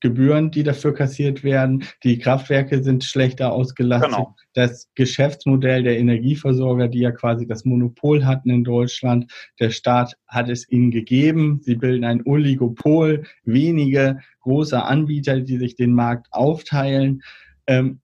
Gebühren, 0.00 0.50
die 0.50 0.62
dafür 0.62 0.94
kassiert 0.94 1.44
werden. 1.44 1.84
Die 2.02 2.18
Kraftwerke 2.18 2.82
sind 2.82 3.04
schlechter 3.04 3.52
ausgelastet. 3.52 4.10
Genau. 4.10 4.36
Das 4.52 4.88
Geschäftsmodell 4.94 5.82
der 5.82 5.98
Energieversorger, 5.98 6.88
die 6.88 7.00
ja 7.00 7.10
quasi 7.10 7.46
das 7.46 7.64
Monopol 7.64 8.24
hatten 8.24 8.50
in 8.50 8.64
Deutschland, 8.64 9.30
der 9.60 9.70
Staat 9.70 10.16
hat 10.26 10.48
es 10.48 10.70
ihnen 10.70 10.90
gegeben. 10.90 11.60
Sie 11.62 11.76
bilden 11.76 12.04
ein 12.04 12.22
Oligopol, 12.24 13.24
wenige 13.44 14.20
große 14.40 14.82
Anbieter, 14.82 15.40
die 15.40 15.58
sich 15.58 15.76
den 15.76 15.92
Markt 15.92 16.28
aufteilen. 16.30 17.22
Ähm, 17.66 18.00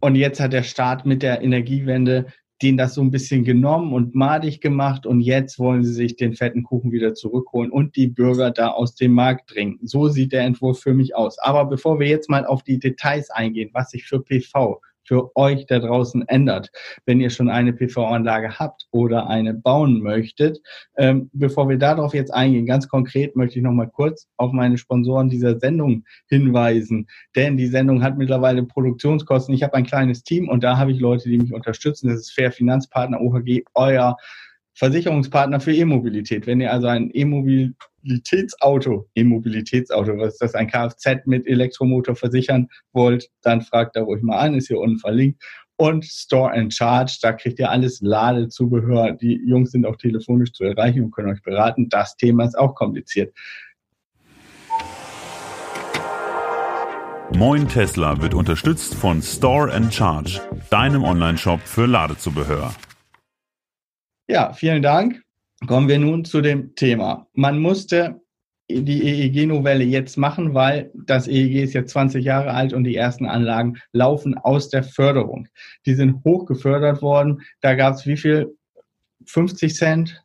und 0.00 0.14
jetzt 0.14 0.40
hat 0.40 0.52
der 0.52 0.62
Staat 0.62 1.06
mit 1.06 1.22
der 1.22 1.42
Energiewende 1.42 2.26
denen 2.62 2.76
das 2.76 2.94
so 2.94 3.00
ein 3.00 3.10
bisschen 3.10 3.44
genommen 3.44 3.92
und 3.92 4.14
madig 4.14 4.60
gemacht 4.60 5.06
und 5.06 5.20
jetzt 5.20 5.58
wollen 5.58 5.84
sie 5.84 5.92
sich 5.92 6.16
den 6.16 6.34
fetten 6.34 6.62
Kuchen 6.62 6.92
wieder 6.92 7.14
zurückholen 7.14 7.70
und 7.70 7.96
die 7.96 8.06
Bürger 8.06 8.50
da 8.50 8.68
aus 8.68 8.94
dem 8.94 9.12
Markt 9.12 9.54
drängen. 9.54 9.78
So 9.82 10.08
sieht 10.08 10.32
der 10.32 10.42
Entwurf 10.42 10.80
für 10.80 10.92
mich 10.92 11.16
aus. 11.16 11.38
Aber 11.38 11.64
bevor 11.64 11.98
wir 11.98 12.08
jetzt 12.08 12.28
mal 12.28 12.44
auf 12.44 12.62
die 12.62 12.78
Details 12.78 13.30
eingehen, 13.30 13.70
was 13.72 13.90
sich 13.90 14.04
für 14.04 14.20
PV 14.20 14.80
für 15.04 15.34
euch 15.36 15.66
da 15.66 15.78
draußen 15.78 16.26
ändert, 16.28 16.70
wenn 17.06 17.20
ihr 17.20 17.30
schon 17.30 17.48
eine 17.48 17.72
PV-Anlage 17.72 18.58
habt 18.58 18.86
oder 18.90 19.28
eine 19.28 19.54
bauen 19.54 20.00
möchtet. 20.00 20.60
Ähm, 20.96 21.30
bevor 21.32 21.68
wir 21.68 21.78
darauf 21.78 22.14
jetzt 22.14 22.32
eingehen, 22.32 22.66
ganz 22.66 22.88
konkret 22.88 23.36
möchte 23.36 23.58
ich 23.58 23.64
noch 23.64 23.72
mal 23.72 23.88
kurz 23.88 24.28
auf 24.36 24.52
meine 24.52 24.78
Sponsoren 24.78 25.28
dieser 25.28 25.58
Sendung 25.58 26.04
hinweisen, 26.28 27.08
denn 27.36 27.56
die 27.56 27.66
Sendung 27.66 28.02
hat 28.02 28.18
mittlerweile 28.18 28.62
Produktionskosten. 28.62 29.54
Ich 29.54 29.62
habe 29.62 29.74
ein 29.74 29.86
kleines 29.86 30.22
Team 30.22 30.48
und 30.48 30.62
da 30.62 30.76
habe 30.76 30.92
ich 30.92 31.00
Leute, 31.00 31.28
die 31.28 31.38
mich 31.38 31.52
unterstützen. 31.52 32.08
Das 32.08 32.20
ist 32.20 32.32
Fair 32.32 32.52
Finanzpartner 32.52 33.20
OHG, 33.20 33.62
euer 33.74 34.16
Versicherungspartner 34.80 35.60
für 35.60 35.74
E-Mobilität. 35.74 36.46
Wenn 36.46 36.62
ihr 36.62 36.72
also 36.72 36.86
ein 36.86 37.10
E-Mobilitätsauto, 37.12 39.10
E-Mobilitätsauto, 39.14 40.16
was 40.16 40.32
ist 40.32 40.40
das, 40.40 40.54
ein 40.54 40.68
Kfz 40.68 41.26
mit 41.26 41.46
Elektromotor 41.46 42.16
versichern 42.16 42.66
wollt, 42.94 43.28
dann 43.42 43.60
fragt 43.60 43.94
da 43.94 44.00
ruhig 44.00 44.22
mal 44.22 44.38
an, 44.38 44.54
ist 44.54 44.68
hier 44.68 44.80
unten 44.80 44.98
verlinkt. 44.98 45.42
Und 45.76 46.06
Store 46.06 46.50
and 46.52 46.72
Charge, 46.72 47.18
da 47.20 47.34
kriegt 47.34 47.58
ihr 47.58 47.70
alles 47.70 48.00
Ladezubehör. 48.00 49.12
Die 49.12 49.42
Jungs 49.46 49.72
sind 49.72 49.84
auch 49.84 49.96
telefonisch 49.96 50.52
zu 50.52 50.64
erreichen 50.64 51.04
und 51.04 51.10
können 51.10 51.28
euch 51.28 51.42
beraten. 51.42 51.90
Das 51.90 52.16
Thema 52.16 52.46
ist 52.46 52.58
auch 52.58 52.74
kompliziert. 52.74 53.34
Moin 57.36 57.68
Tesla 57.68 58.22
wird 58.22 58.32
unterstützt 58.32 58.94
von 58.94 59.20
Store 59.20 59.70
and 59.70 59.92
Charge, 59.92 60.40
deinem 60.70 61.04
Online-Shop 61.04 61.60
für 61.60 61.84
Ladezubehör. 61.84 62.72
Ja, 64.30 64.52
vielen 64.52 64.80
Dank. 64.80 65.24
Kommen 65.66 65.88
wir 65.88 65.98
nun 65.98 66.24
zu 66.24 66.40
dem 66.40 66.76
Thema. 66.76 67.26
Man 67.32 67.58
musste 67.58 68.20
die 68.70 69.02
EEG-Novelle 69.02 69.82
jetzt 69.82 70.16
machen, 70.16 70.54
weil 70.54 70.92
das 70.94 71.26
EEG 71.26 71.64
ist 71.64 71.74
jetzt 71.74 71.90
20 71.90 72.24
Jahre 72.24 72.52
alt 72.52 72.72
und 72.72 72.84
die 72.84 72.94
ersten 72.94 73.26
Anlagen 73.26 73.78
laufen 73.90 74.38
aus 74.38 74.68
der 74.68 74.84
Förderung. 74.84 75.48
Die 75.84 75.94
sind 75.94 76.22
hoch 76.24 76.46
gefördert 76.46 77.02
worden. 77.02 77.42
Da 77.60 77.74
gab 77.74 77.94
es 77.94 78.06
wie 78.06 78.16
viel? 78.16 78.56
50 79.26 79.74
Cent? 79.74 80.22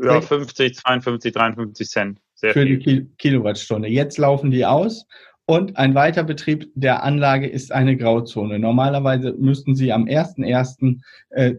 Ja, 0.00 0.20
50, 0.20 0.76
52, 0.76 1.32
53 1.32 1.88
Cent. 1.88 2.20
Sehr 2.36 2.52
für 2.52 2.62
viel. 2.62 2.78
die 2.78 3.08
Kilowattstunde. 3.18 3.88
Jetzt 3.88 4.18
laufen 4.18 4.52
die 4.52 4.64
aus. 4.66 5.04
Und 5.46 5.76
ein 5.76 5.96
Weiterbetrieb 5.96 6.70
der 6.76 7.02
Anlage 7.02 7.48
ist 7.48 7.72
eine 7.72 7.96
Grauzone. 7.96 8.60
Normalerweise 8.60 9.34
müssten 9.36 9.74
Sie 9.74 9.92
am 9.92 10.04
1.1. 10.04 11.58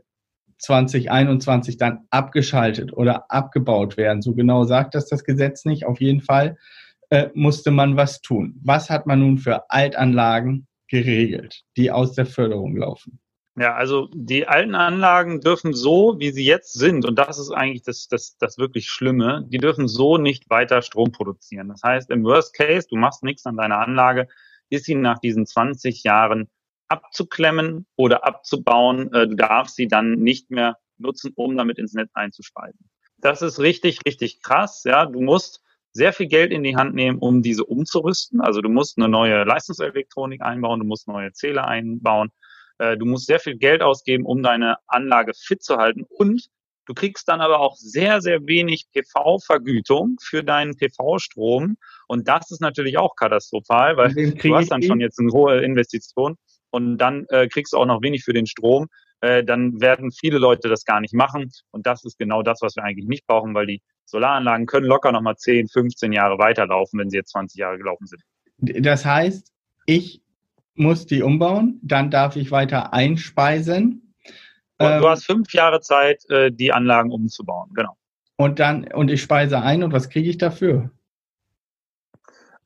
2021 0.59 1.77
dann 1.77 2.05
abgeschaltet 2.09 2.93
oder 2.93 3.31
abgebaut 3.31 3.97
werden. 3.97 4.21
So 4.21 4.33
genau 4.33 4.65
sagt 4.65 4.95
das 4.95 5.07
das 5.07 5.23
Gesetz 5.23 5.65
nicht. 5.65 5.85
Auf 5.85 5.99
jeden 5.99 6.21
Fall 6.21 6.57
äh, 7.09 7.29
musste 7.33 7.71
man 7.71 7.97
was 7.97 8.21
tun. 8.21 8.59
Was 8.63 8.89
hat 8.89 9.07
man 9.07 9.19
nun 9.19 9.37
für 9.37 9.69
Altanlagen 9.69 10.67
geregelt, 10.87 11.63
die 11.77 11.91
aus 11.91 12.13
der 12.13 12.25
Förderung 12.25 12.75
laufen? 12.75 13.19
Ja, 13.57 13.75
also 13.75 14.09
die 14.13 14.47
alten 14.47 14.75
Anlagen 14.75 15.41
dürfen 15.41 15.73
so, 15.73 16.15
wie 16.17 16.31
sie 16.31 16.45
jetzt 16.45 16.73
sind, 16.73 17.03
und 17.05 17.19
das 17.19 17.39
ist 17.39 17.51
eigentlich 17.51 17.83
das, 17.83 18.07
das, 18.07 18.37
das 18.37 18.57
wirklich 18.57 18.87
Schlimme, 18.87 19.45
die 19.49 19.57
dürfen 19.57 19.89
so 19.89 20.17
nicht 20.17 20.49
weiter 20.49 20.81
Strom 20.81 21.11
produzieren. 21.11 21.67
Das 21.67 21.83
heißt, 21.83 22.09
im 22.09 22.23
Worst 22.23 22.53
Case, 22.53 22.87
du 22.89 22.95
machst 22.95 23.21
nichts 23.21 23.45
an 23.45 23.57
deiner 23.57 23.79
Anlage, 23.79 24.27
ist 24.69 24.85
sie 24.85 24.95
nach 24.95 25.19
diesen 25.19 25.45
20 25.45 26.03
Jahren 26.03 26.47
abzuklemmen 26.89 27.85
oder 27.95 28.25
abzubauen. 28.25 29.13
Äh, 29.13 29.27
du 29.27 29.35
darfst 29.35 29.75
sie 29.75 29.87
dann 29.87 30.13
nicht 30.13 30.51
mehr 30.51 30.77
nutzen, 30.97 31.31
um 31.35 31.55
damit 31.55 31.77
ins 31.77 31.93
Netz 31.93 32.11
einzuspeisen. 32.13 32.89
Das 33.17 33.41
ist 33.41 33.59
richtig, 33.59 33.99
richtig 34.05 34.41
krass. 34.41 34.83
Ja, 34.85 35.05
du 35.05 35.21
musst 35.21 35.61
sehr 35.91 36.13
viel 36.13 36.27
Geld 36.27 36.51
in 36.51 36.63
die 36.63 36.75
Hand 36.75 36.93
nehmen, 36.93 37.19
um 37.19 37.41
diese 37.41 37.65
umzurüsten. 37.65 38.41
Also 38.41 38.61
du 38.61 38.69
musst 38.69 38.97
eine 38.97 39.09
neue 39.09 39.43
Leistungselektronik 39.43 40.41
einbauen, 40.41 40.79
du 40.79 40.85
musst 40.85 41.07
neue 41.07 41.31
Zähler 41.31 41.67
einbauen 41.67 42.31
äh, 42.79 42.97
du 42.97 43.05
musst 43.05 43.27
sehr 43.27 43.39
viel 43.39 43.57
Geld 43.57 43.83
ausgeben, 43.83 44.25
um 44.25 44.41
deine 44.41 44.77
Anlage 44.87 45.33
fit 45.35 45.61
zu 45.61 45.77
halten 45.77 46.05
und 46.09 46.49
du 46.85 46.93
kriegst 46.95 47.27
dann 47.27 47.41
aber 47.41 47.59
auch 47.59 47.75
sehr, 47.75 48.21
sehr 48.21 48.47
wenig 48.47 48.87
PV-Vergütung 48.91 50.15
für 50.19 50.43
deinen 50.43 50.75
PV-Strom 50.75 51.77
und 52.07 52.27
das 52.27 52.49
ist 52.49 52.61
natürlich 52.61 52.97
auch 52.97 53.15
katastrophal, 53.15 53.97
weil 53.97 54.13
du 54.13 54.55
hast 54.55 54.71
dann 54.71 54.81
schon 54.81 54.99
jetzt 54.99 55.19
eine 55.19 55.31
hohe 55.31 55.61
Investition 55.61 56.35
und 56.71 56.97
dann 56.97 57.25
äh, 57.29 57.47
kriegst 57.47 57.73
du 57.73 57.77
auch 57.77 57.85
noch 57.85 58.01
wenig 58.01 58.23
für 58.23 58.33
den 58.33 58.45
Strom. 58.45 58.87
Äh, 59.21 59.43
dann 59.43 59.81
werden 59.81 60.11
viele 60.11 60.37
Leute 60.37 60.69
das 60.69 60.85
gar 60.85 61.01
nicht 61.01 61.13
machen. 61.13 61.51
Und 61.71 61.85
das 61.85 62.05
ist 62.05 62.17
genau 62.17 62.41
das, 62.41 62.61
was 62.61 62.75
wir 62.75 62.83
eigentlich 62.83 63.07
nicht 63.07 63.27
brauchen, 63.27 63.53
weil 63.53 63.67
die 63.67 63.81
Solaranlagen 64.05 64.65
können 64.65 64.85
locker 64.85 65.11
nochmal 65.11 65.35
10, 65.35 65.67
15 65.67 66.13
Jahre 66.13 66.37
weiterlaufen, 66.37 66.99
wenn 66.99 67.09
sie 67.09 67.17
jetzt 67.17 67.31
20 67.31 67.59
Jahre 67.59 67.77
gelaufen 67.77 68.07
sind. 68.07 68.21
Das 68.85 69.05
heißt, 69.05 69.51
ich 69.85 70.21
muss 70.75 71.05
die 71.05 71.21
umbauen, 71.21 71.79
dann 71.83 72.09
darf 72.09 72.35
ich 72.35 72.51
weiter 72.51 72.93
einspeisen. 72.93 74.13
Du 74.77 74.85
ähm, 74.85 75.03
hast 75.03 75.25
fünf 75.25 75.53
Jahre 75.53 75.81
Zeit, 75.81 76.23
äh, 76.29 76.51
die 76.51 76.71
Anlagen 76.71 77.11
umzubauen, 77.11 77.69
genau. 77.73 77.97
Und 78.37 78.59
dann, 78.59 78.85
und 78.93 79.11
ich 79.11 79.21
speise 79.21 79.61
ein 79.61 79.83
und 79.83 79.91
was 79.91 80.09
kriege 80.09 80.29
ich 80.29 80.37
dafür? 80.37 80.91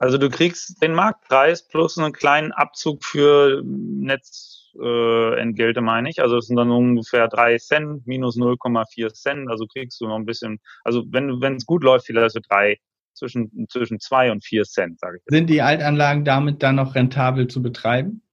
Also 0.03 0.17
du 0.17 0.29
kriegst 0.29 0.83
den 0.83 0.95
Marktpreis 0.95 1.65
plus 1.65 1.97
einen 1.97 2.11
kleinen 2.11 2.51
Abzug 2.51 3.05
für 3.05 3.61
Netzentgelte, 3.63 5.79
äh, 5.79 5.81
meine 5.81 6.09
ich. 6.09 6.21
Also 6.21 6.35
es 6.35 6.47
sind 6.47 6.57
dann 6.57 6.71
ungefähr 6.71 7.29
drei 7.29 7.57
Cent 7.57 8.05
minus 8.05 8.35
0,4 8.35 9.13
Cent. 9.13 9.49
Also 9.49 9.65
kriegst 9.65 10.01
du 10.01 10.07
noch 10.07 10.17
ein 10.17 10.25
bisschen, 10.25 10.59
also 10.83 11.05
wenn 11.07 11.39
wenn 11.39 11.55
es 11.55 11.65
gut 11.65 11.85
läuft, 11.85 12.05
vielleicht 12.05 12.33
so 12.33 12.41
drei 12.45 12.79
zwischen, 13.13 13.65
zwischen 13.69 14.01
zwei 14.01 14.29
und 14.29 14.43
vier 14.43 14.65
Cent, 14.65 14.99
sage 14.99 15.19
ich. 15.19 15.23
Sind 15.27 15.49
die 15.49 15.61
Altanlagen 15.61 16.25
damit 16.25 16.61
dann 16.63 16.75
noch 16.75 16.95
rentabel 16.95 17.47
zu 17.47 17.61
betreiben? 17.61 18.23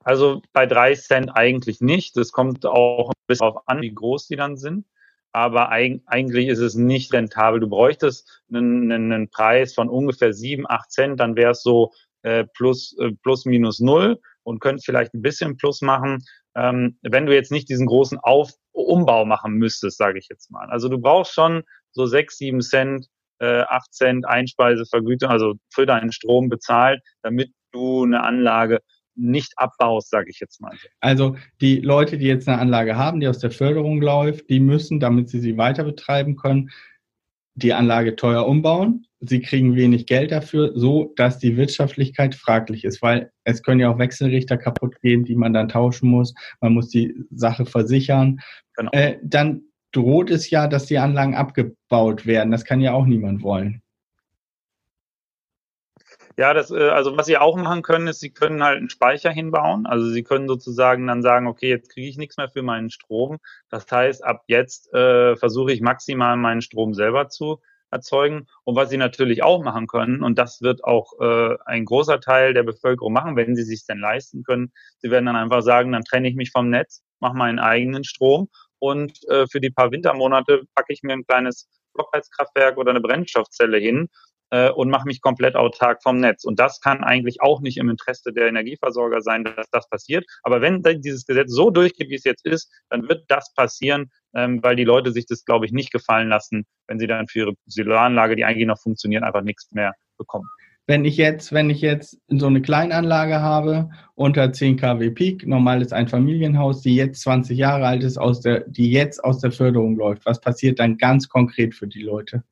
Also 0.00 0.40
bei 0.54 0.64
drei 0.64 0.94
Cent 0.94 1.36
eigentlich 1.36 1.82
nicht. 1.82 2.16
Das 2.16 2.32
kommt 2.32 2.64
auch 2.64 3.10
ein 3.10 3.14
bisschen 3.26 3.48
darauf 3.48 3.68
an, 3.68 3.82
wie 3.82 3.92
groß 3.92 4.28
die 4.28 4.36
dann 4.36 4.56
sind. 4.56 4.86
Aber 5.36 5.68
eigentlich 5.68 6.48
ist 6.48 6.60
es 6.60 6.76
nicht 6.76 7.12
rentabel. 7.12 7.60
Du 7.60 7.68
bräuchtest 7.68 8.42
einen, 8.50 8.90
einen 8.90 9.28
Preis 9.28 9.74
von 9.74 9.90
ungefähr 9.90 10.32
sieben, 10.32 10.64
acht 10.66 10.90
Cent, 10.90 11.20
dann 11.20 11.36
wäre 11.36 11.50
es 11.50 11.62
so 11.62 11.92
äh, 12.22 12.46
plus, 12.54 12.96
äh, 12.98 13.10
plus 13.22 13.44
minus 13.44 13.78
null 13.78 14.18
und 14.44 14.60
könntest 14.60 14.86
vielleicht 14.86 15.12
ein 15.12 15.20
bisschen 15.20 15.58
plus 15.58 15.82
machen, 15.82 16.24
ähm, 16.54 16.98
wenn 17.02 17.26
du 17.26 17.34
jetzt 17.34 17.52
nicht 17.52 17.68
diesen 17.68 17.86
großen 17.86 18.16
Auf 18.18 18.50
Umbau 18.72 19.26
machen 19.26 19.52
müsstest, 19.52 19.98
sage 19.98 20.18
ich 20.18 20.28
jetzt 20.30 20.50
mal. 20.50 20.70
Also 20.70 20.88
du 20.88 20.96
brauchst 20.96 21.34
schon 21.34 21.64
so 21.90 22.06
sechs, 22.06 22.38
sieben 22.38 22.62
Cent 22.62 23.06
äh, 23.38 23.60
8 23.60 23.92
Cent 23.92 24.26
Einspeisevergütung, 24.26 25.28
also 25.28 25.56
für 25.68 25.84
deinen 25.84 26.12
Strom 26.12 26.48
bezahlt, 26.48 27.02
damit 27.20 27.50
du 27.72 28.04
eine 28.04 28.22
Anlage 28.22 28.80
nicht 29.16 29.52
abbaust, 29.56 30.10
sage 30.10 30.30
ich 30.30 30.40
jetzt 30.40 30.60
mal. 30.60 30.76
Also 31.00 31.36
die 31.60 31.80
Leute, 31.80 32.18
die 32.18 32.26
jetzt 32.26 32.48
eine 32.48 32.58
Anlage 32.58 32.96
haben, 32.96 33.20
die 33.20 33.28
aus 33.28 33.38
der 33.38 33.50
Förderung 33.50 34.00
läuft, 34.00 34.48
die 34.50 34.60
müssen, 34.60 35.00
damit 35.00 35.28
sie 35.28 35.40
sie 35.40 35.56
weiter 35.56 35.84
betreiben 35.84 36.36
können, 36.36 36.70
die 37.54 37.72
Anlage 37.72 38.16
teuer 38.16 38.46
umbauen. 38.46 39.06
Sie 39.20 39.40
kriegen 39.40 39.74
wenig 39.74 40.06
Geld 40.06 40.30
dafür, 40.30 40.72
so 40.74 41.14
dass 41.16 41.38
die 41.38 41.56
Wirtschaftlichkeit 41.56 42.34
fraglich 42.34 42.84
ist, 42.84 43.00
weil 43.00 43.30
es 43.44 43.62
können 43.62 43.80
ja 43.80 43.90
auch 43.90 43.98
Wechselrichter 43.98 44.58
kaputt 44.58 45.00
gehen, 45.00 45.24
die 45.24 45.36
man 45.36 45.54
dann 45.54 45.68
tauschen 45.68 46.10
muss. 46.10 46.34
Man 46.60 46.74
muss 46.74 46.90
die 46.90 47.14
Sache 47.30 47.64
versichern. 47.64 48.40
Genau. 48.76 48.90
Äh, 48.92 49.16
dann 49.22 49.62
droht 49.92 50.30
es 50.30 50.50
ja, 50.50 50.68
dass 50.68 50.84
die 50.84 50.98
Anlagen 50.98 51.34
abgebaut 51.34 52.26
werden. 52.26 52.50
Das 52.50 52.66
kann 52.66 52.82
ja 52.82 52.92
auch 52.92 53.06
niemand 53.06 53.42
wollen. 53.42 53.80
Ja, 56.38 56.52
das, 56.52 56.70
äh, 56.70 56.90
also 56.90 57.16
was 57.16 57.26
Sie 57.26 57.38
auch 57.38 57.56
machen 57.56 57.82
können, 57.82 58.08
ist, 58.08 58.20
Sie 58.20 58.30
können 58.30 58.62
halt 58.62 58.76
einen 58.78 58.90
Speicher 58.90 59.30
hinbauen. 59.30 59.86
Also 59.86 60.10
Sie 60.10 60.22
können 60.22 60.48
sozusagen 60.48 61.06
dann 61.06 61.22
sagen, 61.22 61.46
okay, 61.46 61.68
jetzt 61.70 61.90
kriege 61.90 62.08
ich 62.08 62.18
nichts 62.18 62.36
mehr 62.36 62.48
für 62.50 62.62
meinen 62.62 62.90
Strom. 62.90 63.38
Das 63.70 63.90
heißt, 63.90 64.22
ab 64.22 64.44
jetzt 64.46 64.92
äh, 64.92 65.36
versuche 65.36 65.72
ich 65.72 65.80
maximal 65.80 66.36
meinen 66.36 66.60
Strom 66.60 66.92
selber 66.92 67.28
zu 67.28 67.62
erzeugen. 67.90 68.48
Und 68.64 68.76
was 68.76 68.90
Sie 68.90 68.98
natürlich 68.98 69.42
auch 69.42 69.62
machen 69.62 69.86
können, 69.86 70.22
und 70.22 70.36
das 70.38 70.60
wird 70.60 70.84
auch 70.84 71.14
äh, 71.20 71.56
ein 71.64 71.86
großer 71.86 72.20
Teil 72.20 72.52
der 72.52 72.64
Bevölkerung 72.64 73.14
machen, 73.14 73.36
wenn 73.36 73.56
sie 73.56 73.62
sich 73.62 73.86
denn 73.86 73.98
leisten 73.98 74.42
können, 74.44 74.72
Sie 74.98 75.10
werden 75.10 75.26
dann 75.26 75.36
einfach 75.36 75.62
sagen, 75.62 75.92
dann 75.92 76.04
trenne 76.04 76.28
ich 76.28 76.34
mich 76.34 76.50
vom 76.50 76.68
Netz, 76.68 77.02
mache 77.20 77.36
meinen 77.36 77.58
eigenen 77.58 78.04
Strom 78.04 78.48
und 78.78 79.26
äh, 79.28 79.46
für 79.46 79.60
die 79.60 79.70
paar 79.70 79.90
Wintermonate 79.90 80.64
packe 80.74 80.92
ich 80.92 81.02
mir 81.02 81.14
ein 81.14 81.26
kleines 81.26 81.68
Blockheizkraftwerk 81.94 82.76
oder 82.76 82.90
eine 82.90 83.00
Brennstoffzelle 83.00 83.78
hin 83.78 84.08
äh, 84.50 84.70
und 84.70 84.90
mache 84.90 85.06
mich 85.06 85.20
komplett 85.20 85.56
autark 85.56 86.02
vom 86.02 86.18
Netz. 86.18 86.44
Und 86.44 86.58
das 86.58 86.80
kann 86.80 87.04
eigentlich 87.04 87.40
auch 87.40 87.60
nicht 87.60 87.78
im 87.78 87.90
Interesse 87.90 88.32
der 88.32 88.48
Energieversorger 88.48 89.20
sein, 89.20 89.44
dass 89.44 89.68
das 89.70 89.88
passiert. 89.88 90.24
Aber 90.42 90.60
wenn 90.60 90.82
dieses 90.82 91.26
Gesetz 91.26 91.52
so 91.52 91.70
durchgeht, 91.70 92.10
wie 92.10 92.16
es 92.16 92.24
jetzt 92.24 92.44
ist, 92.46 92.70
dann 92.90 93.08
wird 93.08 93.24
das 93.28 93.52
passieren, 93.54 94.10
ähm, 94.34 94.62
weil 94.62 94.76
die 94.76 94.84
Leute 94.84 95.12
sich 95.12 95.26
das, 95.26 95.44
glaube 95.44 95.66
ich, 95.66 95.72
nicht 95.72 95.92
gefallen 95.92 96.28
lassen, 96.28 96.66
wenn 96.86 96.98
sie 96.98 97.06
dann 97.06 97.28
für 97.28 97.38
ihre 97.40 97.54
Solaranlage, 97.66 98.36
die 98.36 98.44
eigentlich 98.44 98.66
noch 98.66 98.80
funktioniert, 98.80 99.22
einfach 99.22 99.42
nichts 99.42 99.70
mehr 99.72 99.94
bekommen 100.18 100.48
wenn 100.86 101.04
ich 101.04 101.16
jetzt, 101.16 101.52
wenn 101.52 101.68
ich 101.68 101.80
jetzt 101.80 102.18
so 102.28 102.46
eine 102.46 102.62
Kleinanlage 102.62 103.40
habe 103.40 103.90
unter 104.14 104.52
10 104.52 104.76
kW 104.76 105.10
Peak, 105.10 105.46
normal 105.46 105.82
ist 105.82 105.92
ein 105.92 106.08
Familienhaus, 106.08 106.80
die 106.80 106.94
jetzt 106.94 107.22
20 107.22 107.58
Jahre 107.58 107.86
alt 107.86 108.04
ist, 108.04 108.18
aus 108.18 108.40
der, 108.40 108.60
die 108.68 108.90
jetzt 108.92 109.22
aus 109.22 109.40
der 109.40 109.50
Förderung 109.50 109.96
läuft, 109.96 110.24
was 110.26 110.40
passiert 110.40 110.78
dann 110.78 110.96
ganz 110.96 111.28
konkret 111.28 111.74
für 111.74 111.88
die 111.88 112.02
Leute? 112.02 112.44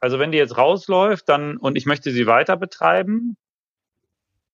Also 0.00 0.18
wenn 0.18 0.32
die 0.32 0.38
jetzt 0.38 0.56
rausläuft, 0.56 1.28
dann 1.28 1.56
und 1.56 1.76
ich 1.76 1.86
möchte 1.86 2.10
sie 2.10 2.26
weiter 2.26 2.56
betreiben, 2.56 3.36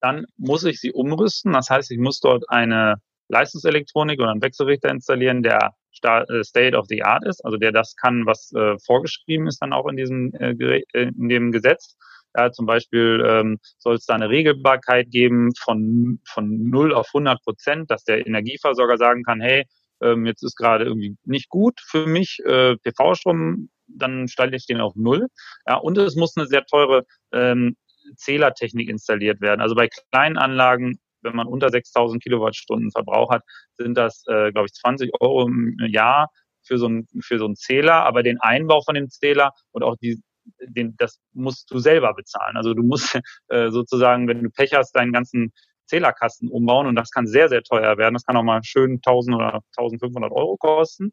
dann 0.00 0.26
muss 0.36 0.64
ich 0.64 0.80
sie 0.80 0.92
umrüsten. 0.92 1.52
Das 1.52 1.70
heißt, 1.70 1.90
ich 1.90 1.98
muss 1.98 2.20
dort 2.20 2.48
eine 2.48 2.96
Leistungselektronik 3.28 4.20
oder 4.20 4.30
einen 4.30 4.42
Wechselrichter 4.42 4.90
installieren, 4.90 5.42
der 5.42 5.74
äh, 6.02 6.44
State 6.44 6.76
of 6.76 6.86
the 6.88 7.02
Art 7.02 7.24
ist, 7.24 7.44
also 7.44 7.56
der 7.56 7.72
das 7.72 7.96
kann, 7.96 8.26
was 8.26 8.52
äh, 8.52 8.76
vorgeschrieben 8.78 9.46
ist 9.46 9.62
dann 9.62 9.72
auch 9.72 9.88
in 9.88 9.96
diesem 9.96 10.34
äh, 10.34 10.50
äh 10.50 10.82
in 10.94 11.28
dem 11.28 11.52
Gesetz. 11.52 11.96
Ja, 12.36 12.50
zum 12.50 12.66
Beispiel 12.66 13.24
ähm, 13.24 13.58
soll 13.78 13.94
es 13.94 14.06
da 14.06 14.14
eine 14.14 14.28
Regelbarkeit 14.28 15.10
geben 15.10 15.54
von, 15.54 16.18
von 16.26 16.68
0 16.68 16.92
auf 16.92 17.06
100 17.14 17.40
Prozent, 17.42 17.90
dass 17.90 18.02
der 18.02 18.26
Energieversorger 18.26 18.98
sagen 18.98 19.22
kann, 19.22 19.40
hey, 19.40 19.66
ähm, 20.02 20.26
jetzt 20.26 20.42
ist 20.42 20.56
gerade 20.56 20.84
irgendwie 20.84 21.16
nicht 21.24 21.48
gut 21.48 21.80
für 21.80 22.06
mich, 22.06 22.40
äh, 22.44 22.76
PV-Strom, 22.76 23.68
dann 23.86 24.28
stelle 24.28 24.56
ich 24.56 24.66
den 24.66 24.80
auf 24.80 24.94
Null. 24.96 25.28
Ja, 25.66 25.76
und 25.76 25.98
es 25.98 26.16
muss 26.16 26.36
eine 26.36 26.46
sehr 26.46 26.64
teure 26.64 27.04
ähm, 27.32 27.76
Zählertechnik 28.16 28.88
installiert 28.88 29.40
werden. 29.40 29.60
Also 29.60 29.74
bei 29.74 29.88
kleinen 30.10 30.36
Anlagen 30.36 30.98
wenn 31.24 31.34
man 31.34 31.48
unter 31.48 31.70
6000 31.70 32.22
Kilowattstunden 32.22 32.92
Verbrauch 32.92 33.30
hat, 33.30 33.42
sind 33.76 33.96
das, 33.96 34.24
äh, 34.28 34.52
glaube 34.52 34.66
ich, 34.66 34.74
20 34.74 35.10
Euro 35.20 35.46
im 35.48 35.76
Jahr 35.88 36.30
für 36.62 36.78
so, 36.78 36.86
ein, 36.86 37.08
für 37.20 37.38
so 37.38 37.46
einen 37.46 37.56
Zähler. 37.56 38.04
Aber 38.04 38.22
den 38.22 38.40
Einbau 38.40 38.82
von 38.82 38.94
dem 38.94 39.10
Zähler 39.10 39.52
und 39.72 39.82
auch 39.82 39.96
die, 39.96 40.22
den, 40.60 40.94
das 40.98 41.18
musst 41.32 41.70
du 41.70 41.78
selber 41.78 42.14
bezahlen. 42.14 42.56
Also 42.56 42.74
du 42.74 42.82
musst 42.82 43.18
äh, 43.48 43.70
sozusagen, 43.70 44.28
wenn 44.28 44.42
du 44.42 44.50
Pech 44.50 44.74
hast, 44.74 44.92
deinen 44.92 45.12
ganzen 45.12 45.52
Zählerkasten 45.86 46.48
umbauen 46.48 46.86
und 46.86 46.96
das 46.96 47.10
kann 47.10 47.26
sehr, 47.26 47.48
sehr 47.48 47.62
teuer 47.62 47.98
werden. 47.98 48.14
Das 48.14 48.24
kann 48.24 48.36
auch 48.36 48.42
mal 48.42 48.62
schön 48.62 49.00
1000 49.04 49.36
oder 49.36 49.60
1500 49.76 50.32
Euro 50.32 50.56
kosten. 50.56 51.10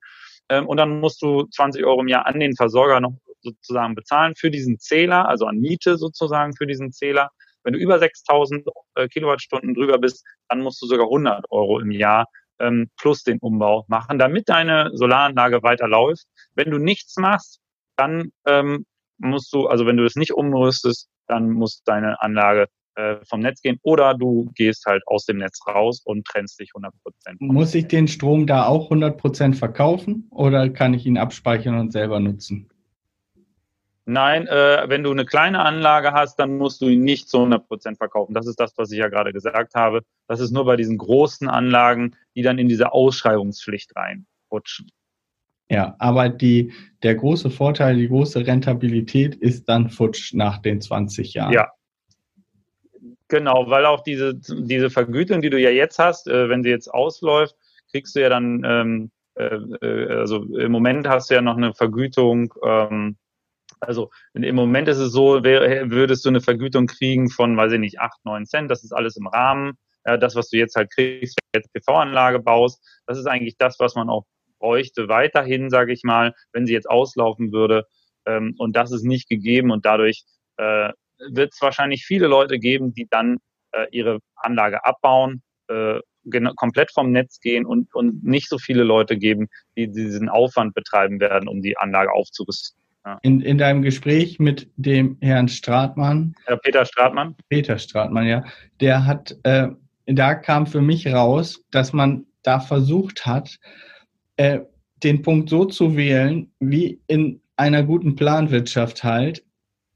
Ähm, 0.51 0.67
und 0.67 0.77
dann 0.77 0.99
musst 0.99 1.21
du 1.21 1.45
20 1.45 1.85
Euro 1.85 2.01
im 2.01 2.09
Jahr 2.09 2.27
an 2.27 2.39
den 2.39 2.55
Versorger 2.55 2.99
noch 2.99 3.13
sozusagen 3.41 3.95
bezahlen 3.95 4.35
für 4.35 4.51
diesen 4.51 4.79
Zähler, 4.79 5.27
also 5.27 5.45
an 5.45 5.57
Miete 5.57 5.97
sozusagen 5.97 6.53
für 6.55 6.67
diesen 6.67 6.91
Zähler. 6.91 7.29
Wenn 7.63 7.73
du 7.73 7.79
über 7.79 7.97
6000 7.97 8.67
äh, 8.95 9.07
Kilowattstunden 9.07 9.73
drüber 9.73 9.97
bist, 9.97 10.25
dann 10.49 10.59
musst 10.61 10.81
du 10.81 10.87
sogar 10.87 11.05
100 11.05 11.45
Euro 11.51 11.79
im 11.79 11.91
Jahr 11.91 12.25
ähm, 12.59 12.89
plus 12.99 13.23
den 13.23 13.39
Umbau 13.39 13.85
machen, 13.87 14.19
damit 14.19 14.49
deine 14.49 14.91
Solaranlage 14.93 15.63
weiterläuft. 15.63 16.25
Wenn 16.53 16.69
du 16.69 16.79
nichts 16.79 17.15
machst, 17.15 17.61
dann 17.95 18.31
ähm, 18.45 18.85
musst 19.19 19.53
du, 19.53 19.67
also 19.67 19.85
wenn 19.85 19.97
du 19.97 20.03
es 20.03 20.15
nicht 20.15 20.33
umrüstest, 20.33 21.07
dann 21.27 21.49
muss 21.51 21.81
deine 21.85 22.21
Anlage 22.21 22.67
äh, 23.01 23.25
vom 23.25 23.39
Netz 23.39 23.61
gehen 23.61 23.79
oder 23.83 24.13
du 24.13 24.51
gehst 24.55 24.85
halt 24.85 25.01
aus 25.07 25.25
dem 25.25 25.37
Netz 25.37 25.59
raus 25.67 26.01
und 26.05 26.25
trennst 26.25 26.59
dich 26.59 26.71
100 26.75 26.93
Prozent. 27.01 27.41
Muss 27.41 27.73
ich 27.73 27.87
den 27.87 28.07
Strom 28.07 28.45
da 28.45 28.67
auch 28.67 28.85
100 28.85 29.17
Prozent 29.17 29.55
verkaufen 29.55 30.27
oder 30.29 30.69
kann 30.69 30.93
ich 30.93 31.05
ihn 31.05 31.17
abspeichern 31.17 31.79
und 31.79 31.91
selber 31.91 32.19
nutzen? 32.19 32.69
Nein, 34.05 34.47
äh, 34.47 34.83
wenn 34.87 35.03
du 35.03 35.11
eine 35.11 35.25
kleine 35.25 35.59
Anlage 35.59 36.11
hast, 36.11 36.37
dann 36.37 36.57
musst 36.57 36.81
du 36.81 36.87
ihn 36.87 37.03
nicht 37.03 37.29
zu 37.29 37.37
100 37.37 37.67
Prozent 37.67 37.97
verkaufen. 37.97 38.33
Das 38.33 38.47
ist 38.47 38.59
das, 38.59 38.73
was 38.77 38.91
ich 38.91 38.99
ja 38.99 39.07
gerade 39.07 39.31
gesagt 39.31 39.75
habe. 39.75 40.01
Das 40.27 40.39
ist 40.39 40.51
nur 40.51 40.65
bei 40.65 40.75
diesen 40.75 40.97
großen 40.97 41.47
Anlagen, 41.47 42.15
die 42.35 42.41
dann 42.41 42.57
in 42.57 42.67
diese 42.67 42.93
Ausschreibungspflicht 42.93 43.91
reinrutschen. 43.95 44.91
Ja, 45.69 45.95
aber 45.99 46.29
die, 46.29 46.73
der 47.01 47.15
große 47.15 47.49
Vorteil, 47.49 47.95
die 47.95 48.09
große 48.09 48.45
Rentabilität 48.45 49.35
ist 49.35 49.69
dann 49.69 49.89
futsch 49.89 50.33
nach 50.33 50.57
den 50.57 50.81
20 50.81 51.33
Jahren. 51.33 51.53
Ja. 51.53 51.69
Genau, 53.31 53.69
weil 53.69 53.85
auch 53.85 54.03
diese, 54.03 54.35
diese 54.35 54.89
Vergütung, 54.89 55.41
die 55.41 55.49
du 55.49 55.57
ja 55.57 55.69
jetzt 55.69 55.99
hast, 55.99 56.27
äh, 56.27 56.49
wenn 56.49 56.63
sie 56.63 56.69
jetzt 56.69 56.93
ausläuft, 56.93 57.55
kriegst 57.89 58.13
du 58.13 58.19
ja 58.19 58.27
dann, 58.27 58.61
ähm, 58.65 59.11
äh, 59.35 59.55
äh 59.81 60.19
also 60.19 60.43
im 60.57 60.69
Moment 60.73 61.07
hast 61.07 61.29
du 61.29 61.35
ja 61.35 61.41
noch 61.41 61.55
eine 61.55 61.73
Vergütung, 61.73 62.53
ähm, 62.61 63.15
also 63.79 64.11
im 64.33 64.53
Moment 64.53 64.89
ist 64.89 64.97
es 64.97 65.13
so, 65.13 65.41
würdest 65.45 66.25
du 66.25 66.29
eine 66.29 66.41
Vergütung 66.41 66.87
kriegen 66.87 67.29
von, 67.29 67.55
weiß 67.55 67.71
ich 67.71 67.79
nicht, 67.79 68.01
8, 68.01 68.19
9 68.25 68.45
Cent, 68.45 68.69
das 68.69 68.83
ist 68.83 68.91
alles 68.91 69.15
im 69.15 69.27
Rahmen. 69.27 69.77
Ja, 70.05 70.17
das, 70.17 70.35
was 70.35 70.49
du 70.49 70.57
jetzt 70.57 70.75
halt 70.75 70.91
kriegst, 70.91 71.37
wenn 71.37 71.61
du 71.61 71.65
jetzt 71.65 71.73
PV-Anlage 71.73 72.39
baust, 72.39 72.83
das 73.07 73.17
ist 73.17 73.27
eigentlich 73.27 73.55
das, 73.57 73.79
was 73.79 73.95
man 73.95 74.09
auch 74.09 74.25
bräuchte 74.59 75.07
weiterhin, 75.07 75.69
sage 75.69 75.93
ich 75.93 76.03
mal, 76.03 76.33
wenn 76.51 76.65
sie 76.65 76.73
jetzt 76.73 76.89
auslaufen 76.89 77.53
würde. 77.53 77.85
Ähm, 78.25 78.55
und 78.57 78.75
das 78.75 78.91
ist 78.91 79.03
nicht 79.05 79.29
gegeben 79.29 79.71
und 79.71 79.85
dadurch 79.85 80.25
äh, 80.57 80.91
wird 81.29 81.53
es 81.53 81.61
wahrscheinlich 81.61 82.05
viele 82.05 82.27
Leute 82.27 82.59
geben, 82.59 82.93
die 82.93 83.07
dann 83.09 83.37
äh, 83.71 83.85
ihre 83.91 84.19
Anlage 84.35 84.85
abbauen, 84.85 85.41
äh, 85.67 85.99
komplett 86.55 86.91
vom 86.91 87.11
Netz 87.11 87.39
gehen 87.39 87.65
und, 87.65 87.93
und 87.95 88.23
nicht 88.23 88.47
so 88.47 88.57
viele 88.57 88.83
Leute 88.83 89.17
geben, 89.17 89.47
die 89.75 89.91
diesen 89.91 90.29
Aufwand 90.29 90.73
betreiben 90.73 91.19
werden, 91.19 91.47
um 91.47 91.61
die 91.61 91.77
Anlage 91.77 92.11
aufzurüsten. 92.11 92.79
Ja. 93.05 93.17
In, 93.23 93.41
in 93.41 93.57
deinem 93.57 93.81
Gespräch 93.81 94.37
mit 94.39 94.69
dem 94.75 95.17
Herrn 95.21 95.47
Stratmann. 95.47 96.35
Herr 96.45 96.57
Peter 96.57 96.85
Stratmann. 96.85 97.35
Peter 97.49 97.79
Stratmann, 97.79 98.27
ja. 98.27 98.45
Der 98.79 99.05
hat, 99.05 99.35
äh, 99.43 99.69
da 100.05 100.35
kam 100.35 100.67
für 100.67 100.81
mich 100.81 101.07
raus, 101.07 101.63
dass 101.71 101.93
man 101.93 102.25
da 102.43 102.59
versucht 102.59 103.25
hat, 103.25 103.57
äh, 104.37 104.59
den 105.01 105.23
Punkt 105.23 105.49
so 105.49 105.65
zu 105.65 105.97
wählen, 105.97 106.51
wie 106.59 107.01
in 107.07 107.41
einer 107.55 107.83
guten 107.83 108.15
Planwirtschaft 108.15 109.03
halt, 109.03 109.43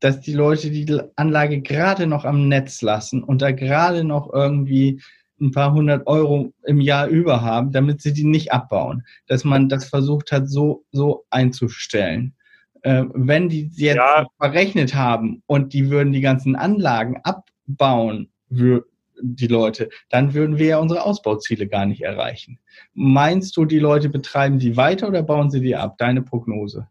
dass 0.06 0.22
die 0.22 0.34
Leute 0.34 0.70
die 0.70 1.02
Anlage 1.16 1.62
gerade 1.62 2.06
noch 2.06 2.26
am 2.26 2.48
Netz 2.48 2.84
lassen 2.84 3.24
und 3.24 3.42
da 3.42 3.50
gerade 3.50 4.04
noch 4.04 4.32
irgendwie 4.32 5.02
ein 5.42 5.50
paar 5.50 5.74
hundert 5.74 6.06
Euro 6.06 6.54
im 6.64 6.80
Jahr 6.80 7.08
über 7.08 7.42
haben, 7.42 7.72
damit 7.72 8.04
sie 8.04 8.14
die 8.14 8.24
nicht 8.24 8.54
abbauen. 8.54 9.04
Dass 9.26 9.44
man 9.44 9.68
das 9.68 9.86
versucht 9.86 10.32
hat, 10.32 10.48
so, 10.48 10.86
so 10.92 11.26
einzustellen. 11.32 12.36
Äh, 12.84 13.06
wenn 13.16 13.50
die 13.50 13.72
jetzt 13.74 13.96
ja. 13.96 14.28
verrechnet 14.38 14.94
haben 14.94 15.42
und 15.48 15.74
die 15.74 15.90
würden 15.90 16.14
die 16.14 16.22
ganzen 16.22 16.56
Anlagen 16.56 17.20
abbauen, 17.24 18.30
die 18.52 19.48
Leute, 19.48 19.90
dann 20.10 20.36
würden 20.36 20.60
wir 20.60 20.68
ja 20.68 20.78
unsere 20.78 21.02
Ausbauziele 21.02 21.68
gar 21.68 21.88
nicht 21.88 22.04
erreichen. 22.04 22.60
Meinst 22.94 23.58
du, 23.58 23.66
die 23.66 23.80
Leute 23.80 24.10
betreiben 24.10 24.60
die 24.60 24.78
weiter 24.78 25.08
oder 25.08 25.24
bauen 25.24 25.50
sie 25.50 25.62
die 25.62 25.76
ab? 25.76 25.98
Deine 25.98 26.22
Prognose? 26.22 26.88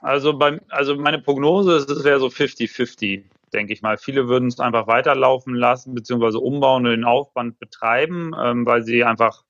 Also, 0.00 0.36
beim, 0.36 0.60
also 0.68 0.96
meine 0.96 1.20
Prognose 1.20 1.76
ist, 1.76 1.90
es 1.90 2.04
wäre 2.04 2.20
so 2.20 2.28
50-50, 2.28 3.24
denke 3.52 3.72
ich 3.72 3.82
mal. 3.82 3.98
Viele 3.98 4.28
würden 4.28 4.48
es 4.48 4.60
einfach 4.60 4.86
weiterlaufen 4.86 5.54
lassen, 5.54 5.94
beziehungsweise 5.94 6.38
umbauen 6.38 6.86
und 6.86 6.92
den 6.92 7.04
Aufwand 7.04 7.58
betreiben, 7.58 8.32
ähm, 8.40 8.64
weil 8.64 8.84
sie 8.84 9.04
einfach 9.04 9.42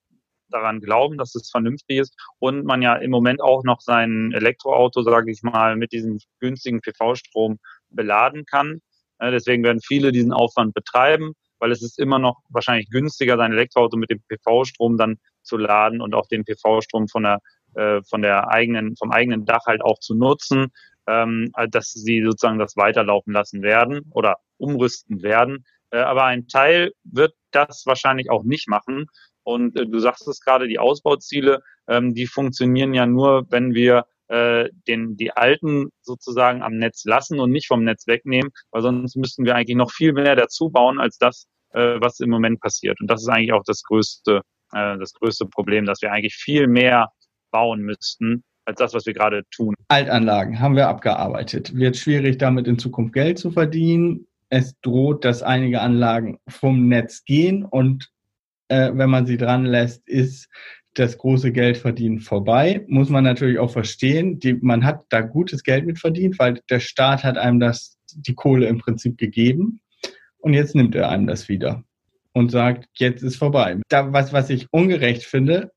daran 0.51 0.81
glauben, 0.81 1.19
dass 1.19 1.35
es 1.35 1.51
vernünftig 1.51 1.99
ist 1.99 2.15
und 2.39 2.65
man 2.65 2.81
ja 2.81 2.95
im 2.95 3.11
Moment 3.11 3.43
auch 3.43 3.65
noch 3.65 3.83
sein 3.83 4.33
Elektroauto, 4.33 5.03
sage 5.03 5.31
ich 5.31 5.43
mal, 5.43 5.77
mit 5.77 5.93
diesem 5.93 6.19
günstigen 6.41 6.81
PV-Strom 6.81 7.59
beladen 7.91 8.47
kann. 8.47 8.81
Deswegen 9.21 9.65
werden 9.65 9.81
viele 9.81 10.13
diesen 10.13 10.33
Aufwand 10.33 10.75
betreiben, 10.75 11.33
weil 11.59 11.73
es 11.73 11.83
ist 11.83 11.99
immer 11.99 12.19
noch 12.19 12.41
wahrscheinlich 12.51 12.89
günstiger, 12.89 13.37
sein 13.37 13.53
Elektroauto 13.53 13.97
mit 13.97 14.11
dem 14.11 14.23
PV-Strom 14.29 14.97
dann 14.97 15.19
zu 15.43 15.57
laden 15.57 16.01
und 16.01 16.15
auch 16.15 16.29
den 16.29 16.45
PV-Strom 16.45 17.09
von 17.09 17.25
der 17.25 17.41
äh, 17.75 18.03
von 18.03 18.23
der 18.23 18.51
eigenen 18.51 18.97
vom 18.97 19.11
eigenen 19.11 19.45
Dach 19.45 19.67
halt 19.67 19.83
auch 19.83 19.99
zu 19.99 20.15
nutzen, 20.15 20.73
ähm, 21.07 21.51
dass 21.71 21.93
sie 21.93 22.23
sozusagen 22.23 22.59
das 22.59 22.77
weiterlaufen 22.77 23.33
lassen 23.33 23.63
werden 23.63 24.03
oder 24.11 24.37
umrüsten 24.59 25.23
werden. 25.23 25.65
Äh, 25.91 25.99
aber 25.99 26.25
ein 26.25 26.49
Teil 26.49 26.93
wird 27.05 27.35
das 27.51 27.85
wahrscheinlich 27.87 28.31
auch 28.31 28.45
nicht 28.45 28.69
machen, 28.69 29.07
und 29.49 29.81
äh, 29.81 29.87
du 29.87 29.99
sagst 29.99 30.29
es 30.29 30.41
gerade, 30.41 30.69
die 30.69 30.79
Ausbauziele, 30.79 31.63
ähm, 31.89 32.13
die 32.13 32.27
funktionieren 32.27 32.93
ja 32.93 33.07
nur, 33.07 33.47
wenn 33.49 33.73
wir 33.73 34.05
äh, 34.29 34.69
den, 34.87 35.17
die 35.17 35.33
alten 35.33 35.89
sozusagen 36.03 36.63
am 36.63 36.77
Netz 36.77 37.07
lassen 37.07 37.41
und 37.41 37.51
nicht 37.51 37.67
vom 37.67 37.83
Netz 37.83 38.07
wegnehmen, 38.07 38.53
weil 38.73 38.83
sonst 38.83 39.17
müssten 39.17 39.47
wir 39.47 39.55
eigentlich 39.55 39.79
noch 39.79 39.91
viel 39.91 40.13
mehr 40.13 40.37
dazu 40.37 40.69
bauen 40.69 41.01
als 41.01 41.17
das, 41.17 41.47
äh, 41.71 41.99
was 41.99 42.21
im 42.21 42.29
Moment 42.29 42.61
passiert. 42.61 43.01
Und 43.01 43.11
das 43.11 43.23
ist 43.23 43.29
eigentlich 43.29 43.55
auch 43.55 43.65
das 43.65 43.83
größte, 43.85 44.43
äh, 44.75 44.99
das 44.99 45.15
größte 45.15 45.47
Problem, 45.47 45.87
dass 45.87 46.03
wir 46.03 46.13
eigentlich 46.13 46.35
viel 46.35 46.67
mehr 46.67 47.09
bauen 47.51 47.81
müssten, 47.83 48.43
als 48.65 48.79
das, 48.79 48.95
was 48.95 49.07
wir 49.07 49.15
gerade 49.15 49.45
tun. 49.51 49.75
Altanlagen 49.89 50.61
haben 50.61 50.77
wir 50.77 50.89
abgearbeitet. 50.89 51.75
Wird 51.75 51.97
schwierig, 51.97 52.39
damit 52.39 52.67
in 52.67 52.79
Zukunft 52.79 53.15
Geld 53.15 53.39
zu 53.39 53.51
verdienen. 53.51 54.27
Es 54.51 54.79
droht, 54.81 55.25
dass 55.25 55.43
einige 55.43 55.81
Anlagen 55.81 56.39
vom 56.49 56.89
Netz 56.89 57.25
gehen 57.25 57.65
und 57.65 58.11
äh, 58.69 58.91
wenn 58.95 59.11
man 59.11 59.27
sie 59.27 59.37
dran 59.37 59.65
lässt, 59.65 60.07
ist 60.09 60.49
das 60.95 61.19
große 61.19 61.53
Geldverdienen 61.53 62.21
vorbei. 62.21 62.85
Muss 62.89 63.09
man 63.09 63.25
natürlich 63.25 63.59
auch 63.59 63.71
verstehen. 63.71 64.41
Die, 64.41 64.55
man 64.55 64.85
hat 64.85 65.05
da 65.11 65.21
gutes 65.21 65.63
Geld 65.63 65.87
mit 65.87 65.99
verdient, 65.99 66.39
weil 66.39 66.61
der 66.71 66.81
Staat 66.81 67.25
hat 67.25 67.39
einem 67.39 67.61
das, 67.61 67.97
die 68.13 68.35
Kohle 68.35 68.67
im 68.67 68.79
Prinzip 68.79 69.17
gegeben. 69.17 69.81
Und 70.39 70.55
jetzt 70.55 70.75
nimmt 70.75 70.95
er 70.95 71.09
einem 71.09 71.27
das 71.27 71.49
wieder 71.49 71.85
und 72.33 72.51
sagt, 72.51 72.89
jetzt 72.95 73.23
ist 73.23 73.37
vorbei. 73.37 73.81
Da, 73.89 74.13
was, 74.13 74.33
was 74.33 74.51
ich 74.51 74.69
ungerecht 74.73 75.25
finde, 75.25 75.73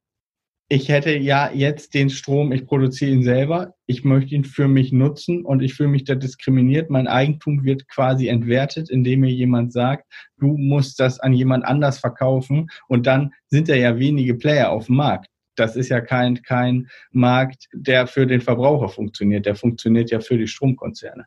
ich 0.72 0.88
hätte 0.88 1.18
ja 1.18 1.52
jetzt 1.54 1.94
den 1.94 2.10
Strom, 2.10 2.54
ich 2.54 2.66
produziere 2.66 3.12
ihn 3.12 3.24
selber, 3.24 3.76
ich 3.88 4.06
möchte 4.06 4.36
ihn 4.36 4.46
für 4.46 4.70
mich 4.70 4.94
nutzen 4.94 5.44
und 5.44 5.62
ich 5.62 5.74
fühle 5.74 5.90
mich 5.90 6.06
da 6.06 6.16
diskriminiert. 6.16 6.90
Mein 6.90 7.10
Eigentum 7.10 7.66
wird 7.66 7.90
quasi 7.90 8.30
entwertet, 8.30 8.90
indem 8.90 9.20
mir 9.20 9.32
jemand 9.32 9.74
sagt, 9.74 10.06
du 10.38 10.56
musst 10.58 11.02
das 11.02 11.20
an 11.20 11.34
jemand 11.34 11.66
anders 11.66 12.00
verkaufen 12.00 12.70
und 12.88 13.06
dann 13.06 13.34
sind 13.50 13.68
da 13.68 13.76
ja 13.76 14.00
wenige 14.00 14.36
Player 14.36 14.72
auf 14.72 14.86
dem 14.86 14.96
Markt. 14.96 15.28
Das 15.58 15.76
ist 15.76 15.90
ja 15.90 16.00
kein, 16.00 16.42
kein 16.42 16.88
Markt, 17.12 17.68
der 17.74 18.08
für 18.08 18.26
den 18.26 18.40
Verbraucher 18.40 18.88
funktioniert, 18.88 19.46
der 19.46 19.56
funktioniert 19.56 20.10
ja 20.10 20.22
für 20.22 20.38
die 20.38 20.48
Stromkonzerne. 20.48 21.26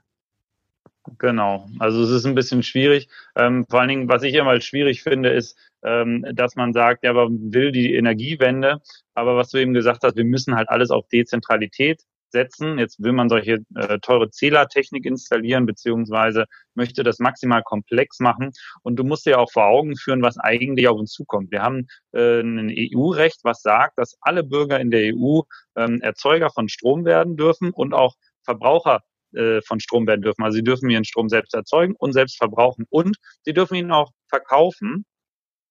Genau, 1.19 1.69
also 1.81 2.03
es 2.03 2.11
ist 2.11 2.25
ein 2.25 2.35
bisschen 2.35 2.63
schwierig. 2.63 3.09
Ähm, 3.37 3.67
vor 3.69 3.81
allen 3.81 3.91
Dingen, 3.91 4.09
was 4.09 4.23
ich 4.23 4.35
immer 4.35 4.59
schwierig 4.61 5.03
finde, 5.03 5.31
ist, 5.31 5.57
ähm, 5.83 6.25
dass 6.33 6.57
man 6.57 6.73
sagt, 6.73 7.05
ja, 7.05 7.11
aber 7.11 7.29
will 7.31 7.73
die 7.73 7.95
Energiewende, 7.95 8.81
aber 9.13 9.37
was 9.37 9.51
du 9.51 9.59
eben 9.59 9.75
gesagt 9.75 10.03
hast, 10.03 10.17
wir 10.17 10.25
müssen 10.25 10.55
halt 10.55 10.71
alles 10.71 10.91
auf 10.91 11.07
Dezentralität 11.09 12.03
setzen. 12.31 12.79
Jetzt 12.79 13.03
will 13.03 13.13
man 13.13 13.29
solche 13.29 13.59
äh, 13.77 13.99
teure 14.01 14.31
Zählertechnik 14.31 15.05
installieren, 15.05 15.67
beziehungsweise 15.67 16.47
möchte 16.75 17.03
das 17.03 17.19
maximal 17.19 17.63
komplex 17.63 18.19
machen. 18.19 18.53
Und 18.83 18.97
du 18.97 19.05
musst 19.05 19.27
dir 19.27 19.39
auch 19.39 19.53
vor 19.53 19.67
Augen 19.67 19.97
führen, 19.97 20.23
was 20.23 20.39
eigentlich 20.39 20.89
auf 20.89 20.99
uns 20.99 21.13
zukommt. 21.13 21.51
Wir 21.51 21.63
haben 21.63 21.87
äh, 22.13 22.41
ein 22.41 22.71
EU-Recht, 22.71 23.41
was 23.45 23.61
sagt, 23.63 23.99
dass 23.99 24.17
alle 24.21 24.43
Bürger 24.43 24.81
in 24.81 24.91
der 24.91 25.15
EU 25.15 25.43
ähm, 25.77 26.01
Erzeuger 26.01 26.51
von 26.51 26.69
Strom 26.69 27.05
werden 27.05 27.37
dürfen 27.37 27.71
und 27.71 27.95
auch 27.95 28.15
Verbraucher 28.43 29.03
äh, 29.35 29.63
von 29.63 29.81
Strom 29.81 30.07
werden 30.07 30.23
dürfen. 30.23 30.43
Also 30.43 30.57
sie 30.57 30.65
dürfen 30.65 30.91
ihren 30.91 31.05
Strom 31.05 31.29
selbst 31.29 31.55
erzeugen 31.55 31.95
und 31.99 32.13
selbst 32.13 32.37
verbrauchen 32.37 32.87
und 32.91 33.17
sie 33.43 33.53
dürfen 33.53 33.75
ihn 33.75 33.91
auch 33.91 34.11
verkaufen. 34.29 35.05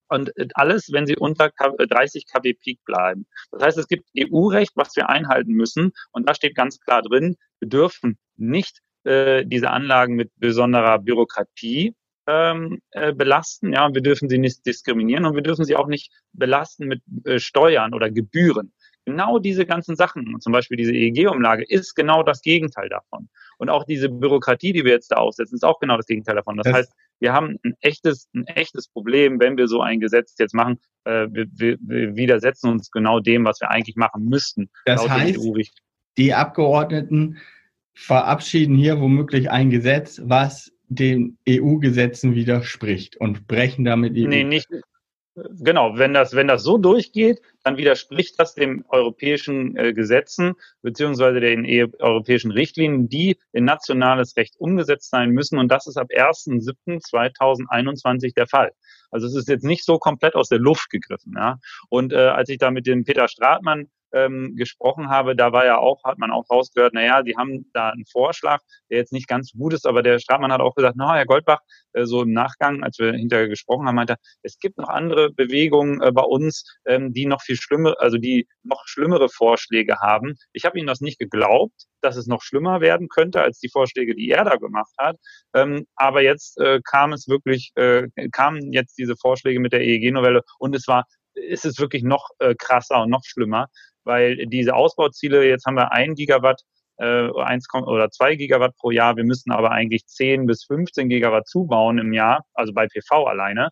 Und 0.09 0.35
äh, 0.37 0.47
alles, 0.53 0.91
wenn 0.91 1.07
sie 1.07 1.17
unter 1.17 1.49
30 1.49 2.25
kW 2.31 2.53
Peak 2.53 2.79
bleiben. 2.85 3.25
Das 3.51 3.63
heißt, 3.63 3.77
es 3.77 3.87
gibt 3.87 4.09
EU-Recht, 4.17 4.71
was 4.75 4.95
wir 4.95 5.09
einhalten 5.09 5.53
müssen. 5.53 5.91
Und 6.11 6.29
da 6.29 6.35
steht 6.35 6.55
ganz 6.55 6.79
klar 6.79 7.01
drin, 7.01 7.35
wir 7.59 7.69
dürfen 7.69 8.17
nicht 8.35 8.79
äh, 9.05 9.45
diese 9.45 9.69
Anlagen 9.69 10.15
mit 10.15 10.31
besonderer 10.37 10.99
Bürokratie 10.99 11.95
ähm, 12.27 12.81
äh, 12.91 13.13
belasten. 13.13 13.73
Ja, 13.73 13.93
wir 13.93 14.01
dürfen 14.01 14.29
sie 14.29 14.37
nicht 14.37 14.65
diskriminieren 14.65 15.25
und 15.25 15.35
wir 15.35 15.41
dürfen 15.41 15.65
sie 15.65 15.75
auch 15.75 15.87
nicht 15.87 16.11
belasten 16.31 16.87
mit 16.87 17.01
äh, 17.25 17.39
Steuern 17.39 17.93
oder 17.93 18.09
Gebühren. 18.09 18.73
Genau 19.05 19.39
diese 19.39 19.65
ganzen 19.65 19.95
Sachen, 19.95 20.39
zum 20.39 20.53
Beispiel 20.53 20.77
diese 20.77 20.93
EEG-Umlage, 20.93 21.65
ist 21.67 21.93
genau 21.93 22.23
das 22.23 22.41
Gegenteil 22.41 22.89
davon. 22.89 23.29
Und 23.57 23.69
auch 23.69 23.83
diese 23.83 24.09
Bürokratie, 24.09 24.73
die 24.73 24.85
wir 24.85 24.91
jetzt 24.91 25.11
da 25.11 25.17
aufsetzen, 25.17 25.55
ist 25.55 25.63
auch 25.63 25.79
genau 25.79 25.97
das 25.97 26.05
Gegenteil 26.05 26.35
davon. 26.35 26.57
Das, 26.57 26.65
das 26.65 26.73
heißt, 26.73 26.93
wir 27.19 27.33
haben 27.33 27.57
ein 27.63 27.73
echtes, 27.81 28.29
ein 28.33 28.45
echtes 28.47 28.87
Problem, 28.87 29.39
wenn 29.39 29.57
wir 29.57 29.67
so 29.67 29.81
ein 29.81 29.99
Gesetz 29.99 30.35
jetzt 30.39 30.53
machen. 30.53 30.79
Äh, 31.05 31.27
wir, 31.31 31.47
wir, 31.51 31.77
wir 31.81 32.15
widersetzen 32.15 32.69
uns 32.69 32.91
genau 32.91 33.19
dem, 33.19 33.45
was 33.45 33.59
wir 33.61 33.69
eigentlich 33.69 33.95
machen 33.95 34.25
müssten. 34.25 34.69
Das 34.85 35.07
heißt, 35.07 35.39
die 36.17 36.33
Abgeordneten 36.33 37.37
verabschieden 37.93 38.75
hier 38.75 38.99
womöglich 38.99 39.49
ein 39.49 39.69
Gesetz, 39.69 40.21
was 40.23 40.71
den 40.87 41.37
EU-Gesetzen 41.47 42.35
widerspricht 42.35 43.17
und 43.17 43.47
brechen 43.47 43.85
damit 43.85 44.15
die. 44.15 44.27
Nee, 44.27 44.43
nicht, 44.43 44.67
Genau, 45.35 45.97
wenn 45.97 46.13
das, 46.13 46.35
wenn 46.35 46.47
das 46.47 46.61
so 46.61 46.77
durchgeht, 46.77 47.41
dann 47.63 47.77
widerspricht 47.77 48.39
das 48.39 48.53
den 48.53 48.85
europäischen 48.89 49.75
äh, 49.75 49.91
Gesetzen 49.91 50.53
beziehungsweise 50.83 51.39
den 51.39 51.65
e 51.65 51.87
europäischen 51.97 52.51
Richtlinien, 52.51 53.09
die 53.09 53.39
in 53.51 53.65
nationales 53.65 54.37
Recht 54.37 54.53
umgesetzt 54.59 55.09
sein 55.09 55.31
müssen. 55.31 55.57
Und 55.57 55.69
das 55.69 55.87
ist 55.87 55.97
ab 55.97 56.09
1.7.2021 56.15 58.35
der 58.35 58.45
Fall. 58.45 58.73
Also 59.09 59.25
es 59.25 59.33
ist 59.33 59.47
jetzt 59.47 59.63
nicht 59.63 59.85
so 59.85 59.97
komplett 59.97 60.35
aus 60.35 60.49
der 60.49 60.59
Luft 60.59 60.91
gegriffen. 60.91 61.33
Ja? 61.35 61.57
Und 61.89 62.13
äh, 62.13 62.17
als 62.17 62.49
ich 62.49 62.59
da 62.59 62.69
mit 62.69 62.85
dem 62.85 63.03
Peter 63.03 63.27
Stratmann 63.27 63.89
ähm, 64.13 64.55
gesprochen 64.55 65.09
habe, 65.09 65.35
da 65.35 65.51
war 65.51 65.65
ja 65.65 65.77
auch, 65.77 66.03
hat 66.03 66.17
man 66.17 66.31
auch 66.31 66.49
rausgehört, 66.49 66.93
naja, 66.93 67.23
die 67.23 67.35
haben 67.35 67.69
da 67.73 67.89
einen 67.89 68.05
Vorschlag, 68.05 68.59
der 68.89 68.99
jetzt 68.99 69.13
nicht 69.13 69.27
ganz 69.27 69.51
gut 69.51 69.73
ist, 69.73 69.85
aber 69.85 70.03
der 70.03 70.19
Stratmann 70.19 70.51
hat 70.51 70.61
auch 70.61 70.75
gesagt, 70.75 70.95
na, 70.97 71.15
Herr 71.15 71.25
Goldbach, 71.25 71.59
äh, 71.93 72.05
so 72.05 72.21
im 72.21 72.31
Nachgang, 72.31 72.83
als 72.83 72.99
wir 72.99 73.13
hinterher 73.13 73.47
gesprochen 73.47 73.87
haben, 73.87 73.95
meinte 73.95 74.13
er, 74.13 74.19
es 74.43 74.59
gibt 74.59 74.77
noch 74.77 74.89
andere 74.89 75.31
Bewegungen 75.31 76.01
äh, 76.01 76.11
bei 76.11 76.23
uns, 76.23 76.65
ähm, 76.85 77.13
die 77.13 77.25
noch 77.25 77.41
viel 77.41 77.57
schlimmer, 77.57 77.95
also 77.99 78.17
die 78.17 78.47
noch 78.63 78.83
schlimmere 78.85 79.29
Vorschläge 79.29 79.99
haben. 79.99 80.35
Ich 80.53 80.65
habe 80.65 80.77
Ihnen 80.77 80.87
das 80.87 81.01
nicht 81.01 81.19
geglaubt, 81.19 81.85
dass 82.01 82.17
es 82.17 82.27
noch 82.27 82.41
schlimmer 82.41 82.81
werden 82.81 83.07
könnte 83.07 83.41
als 83.41 83.59
die 83.59 83.69
Vorschläge, 83.69 84.15
die 84.15 84.29
er 84.29 84.43
da 84.43 84.55
gemacht 84.55 84.93
hat. 84.97 85.17
Ähm, 85.53 85.87
aber 85.95 86.21
jetzt 86.21 86.59
äh, 86.59 86.81
kam 86.83 87.13
es 87.13 87.27
wirklich, 87.27 87.71
äh, 87.75 88.07
kamen 88.31 88.73
jetzt 88.73 88.97
diese 88.97 89.15
Vorschläge 89.15 89.59
mit 89.59 89.73
der 89.73 89.81
EEG-Novelle 89.81 90.41
und 90.59 90.75
es 90.75 90.87
war 90.87 91.05
ist 91.35 91.65
es 91.65 91.79
wirklich 91.79 92.03
noch 92.03 92.29
äh, 92.39 92.55
krasser 92.55 93.01
und 93.01 93.09
noch 93.09 93.23
schlimmer 93.25 93.67
weil 94.03 94.45
diese 94.47 94.75
Ausbauziele, 94.75 95.47
jetzt 95.47 95.65
haben 95.65 95.75
wir 95.75 95.91
ein 95.91 96.15
Gigawatt, 96.15 96.61
äh, 96.97 97.29
1, 97.31 97.67
oder 97.73 98.09
zwei 98.11 98.35
Gigawatt 98.35 98.75
pro 98.77 98.91
Jahr, 98.91 99.15
wir 99.15 99.23
müssen 99.23 99.51
aber 99.51 99.71
eigentlich 99.71 100.05
10 100.05 100.45
bis 100.45 100.65
15 100.65 101.09
Gigawatt 101.09 101.47
zubauen 101.47 101.97
im 101.97 102.13
Jahr, 102.13 102.43
also 102.53 102.73
bei 102.73 102.87
PV 102.87 103.25
alleine. 103.25 103.69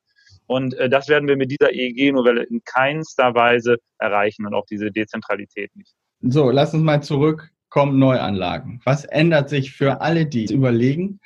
Und 0.47 0.73
äh, 0.75 0.89
das 0.89 1.07
werden 1.07 1.27
wir 1.27 1.37
mit 1.37 1.51
dieser 1.51 1.71
EEG-Novelle 1.71 2.43
in 2.43 2.61
keinster 2.65 3.35
Weise 3.35 3.77
erreichen 3.99 4.45
und 4.45 4.53
auch 4.53 4.65
diese 4.65 4.91
Dezentralität 4.91 5.75
nicht. 5.75 5.93
So, 6.21 6.49
lass 6.49 6.73
uns 6.73 6.83
mal 6.83 7.01
zurückkommen, 7.01 7.99
Neuanlagen. 7.99 8.81
Was 8.85 9.05
ändert 9.05 9.49
sich 9.49 9.71
für 9.71 10.01
alle, 10.01 10.25
die 10.25 10.53
überlegen, 10.53 11.19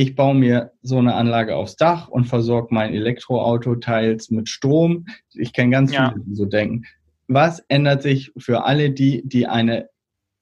ich 0.00 0.14
baue 0.14 0.34
mir 0.34 0.72
so 0.82 0.98
eine 0.98 1.14
Anlage 1.14 1.56
aufs 1.56 1.76
Dach 1.76 2.08
und 2.08 2.24
versorge 2.24 2.68
mein 2.74 2.94
Elektroauto 2.94 3.76
teils 3.76 4.30
mit 4.30 4.48
Strom. 4.48 5.06
Ich 5.34 5.52
kenne 5.52 5.70
ganz 5.70 5.90
viele, 5.90 6.14
die 6.24 6.34
so 6.34 6.46
denken 6.46 6.84
was 7.30 7.60
ändert 7.68 8.02
sich 8.02 8.32
für 8.36 8.64
alle 8.64 8.90
die, 8.90 9.22
die 9.24 9.46
eine 9.46 9.88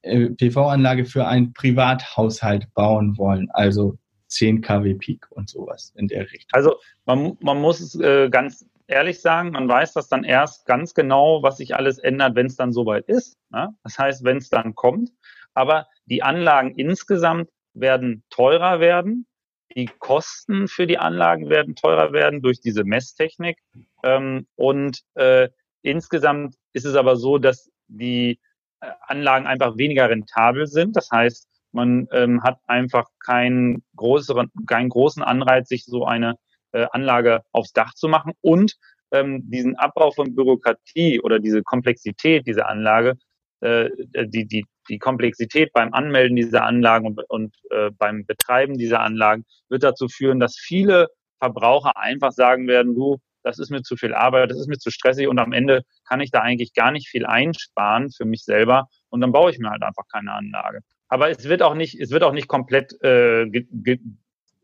äh, 0.01 0.29
PV-Anlage 0.29 1.05
für 1.05 1.27
einen 1.27 1.53
Privathaushalt 1.53 2.73
bauen 2.73 3.17
wollen? 3.17 3.47
Also 3.51 3.97
10 4.27 4.61
kW 4.61 4.95
Peak 4.95 5.27
und 5.29 5.49
sowas 5.49 5.93
in 5.95 6.07
der 6.07 6.23
Richtung. 6.23 6.49
Also 6.51 6.77
man, 7.05 7.37
man 7.41 7.61
muss 7.61 7.79
es 7.79 7.95
äh, 7.99 8.29
ganz 8.29 8.65
ehrlich 8.87 9.21
sagen, 9.21 9.51
man 9.51 9.69
weiß 9.69 9.93
das 9.93 10.07
dann 10.07 10.23
erst 10.23 10.65
ganz 10.65 10.95
genau, 10.95 11.43
was 11.43 11.57
sich 11.57 11.75
alles 11.75 11.99
ändert, 11.99 12.35
wenn 12.35 12.47
es 12.47 12.55
dann 12.55 12.73
soweit 12.73 13.07
ist. 13.07 13.37
Ne? 13.51 13.69
Das 13.83 13.99
heißt, 13.99 14.23
wenn 14.23 14.37
es 14.37 14.49
dann 14.49 14.73
kommt. 14.73 15.11
Aber 15.53 15.87
die 16.05 16.23
Anlagen 16.23 16.71
insgesamt 16.71 17.49
werden 17.73 18.23
teurer 18.31 18.79
werden. 18.79 19.27
Die 19.75 19.87
Kosten 19.99 20.67
für 20.67 20.87
die 20.87 20.97
Anlagen 20.97 21.49
werden 21.49 21.75
teurer 21.75 22.11
werden 22.11 22.41
durch 22.41 22.59
diese 22.59 22.83
Messtechnik. 22.83 23.59
Ähm, 24.03 24.47
und 24.55 25.01
äh, 25.15 25.49
insgesamt 25.81 26.55
ist 26.73 26.85
es 26.85 26.95
aber 26.95 27.15
so, 27.15 27.37
dass 27.37 27.69
die 27.87 28.39
äh, 28.81 28.87
Anlagen 29.01 29.47
einfach 29.47 29.77
weniger 29.77 30.09
rentabel 30.09 30.67
sind. 30.67 30.95
Das 30.95 31.11
heißt, 31.11 31.47
man 31.71 32.07
ähm, 32.11 32.41
hat 32.43 32.59
einfach 32.65 33.07
keinen 33.23 33.83
größeren, 33.95 34.51
keinen 34.65 34.89
großen 34.89 35.21
Anreiz, 35.21 35.69
sich 35.69 35.85
so 35.85 36.05
eine 36.05 36.35
äh, 36.71 36.87
Anlage 36.91 37.43
aufs 37.51 37.73
Dach 37.73 37.93
zu 37.93 38.07
machen 38.07 38.33
und 38.41 38.75
ähm, 39.11 39.49
diesen 39.49 39.75
Abbau 39.75 40.11
von 40.11 40.35
Bürokratie 40.35 41.19
oder 41.21 41.39
diese 41.39 41.63
Komplexität 41.63 42.47
dieser 42.47 42.67
Anlage, 42.67 43.17
äh, 43.61 43.89
die, 44.25 44.45
die, 44.45 44.65
die 44.89 44.99
Komplexität 44.99 45.71
beim 45.73 45.93
Anmelden 45.93 46.35
dieser 46.35 46.63
Anlagen 46.63 47.07
und, 47.07 47.21
und 47.29 47.55
äh, 47.71 47.91
beim 47.91 48.25
Betreiben 48.25 48.77
dieser 48.77 49.01
Anlagen 49.01 49.45
wird 49.69 49.83
dazu 49.83 50.07
führen, 50.07 50.39
dass 50.39 50.57
viele 50.57 51.07
Verbraucher 51.39 51.97
einfach 51.97 52.31
sagen 52.31 52.67
werden, 52.67 52.95
du, 52.95 53.17
das 53.43 53.59
ist 53.59 53.71
mir 53.71 53.81
zu 53.81 53.95
viel 53.95 54.13
Arbeit, 54.13 54.51
das 54.51 54.59
ist 54.59 54.67
mir 54.67 54.77
zu 54.77 54.91
stressig 54.91 55.27
und 55.27 55.39
am 55.39 55.53
Ende 55.53 55.83
kann 56.07 56.19
ich 56.19 56.31
da 56.31 56.41
eigentlich 56.41 56.73
gar 56.73 56.91
nicht 56.91 57.07
viel 57.07 57.25
einsparen 57.25 58.11
für 58.11 58.25
mich 58.25 58.43
selber 58.43 58.87
und 59.09 59.21
dann 59.21 59.31
baue 59.31 59.51
ich 59.51 59.59
mir 59.59 59.69
halt 59.69 59.83
einfach 59.83 60.03
keine 60.11 60.33
Anlage. 60.33 60.81
Aber 61.07 61.29
es 61.29 61.45
wird 61.45 61.61
auch 61.61 61.73
nicht, 61.73 61.99
es 61.99 62.11
wird 62.11 62.23
auch 62.23 62.33
nicht 62.33 62.47
komplett 62.47 62.93
äh, 63.01 63.45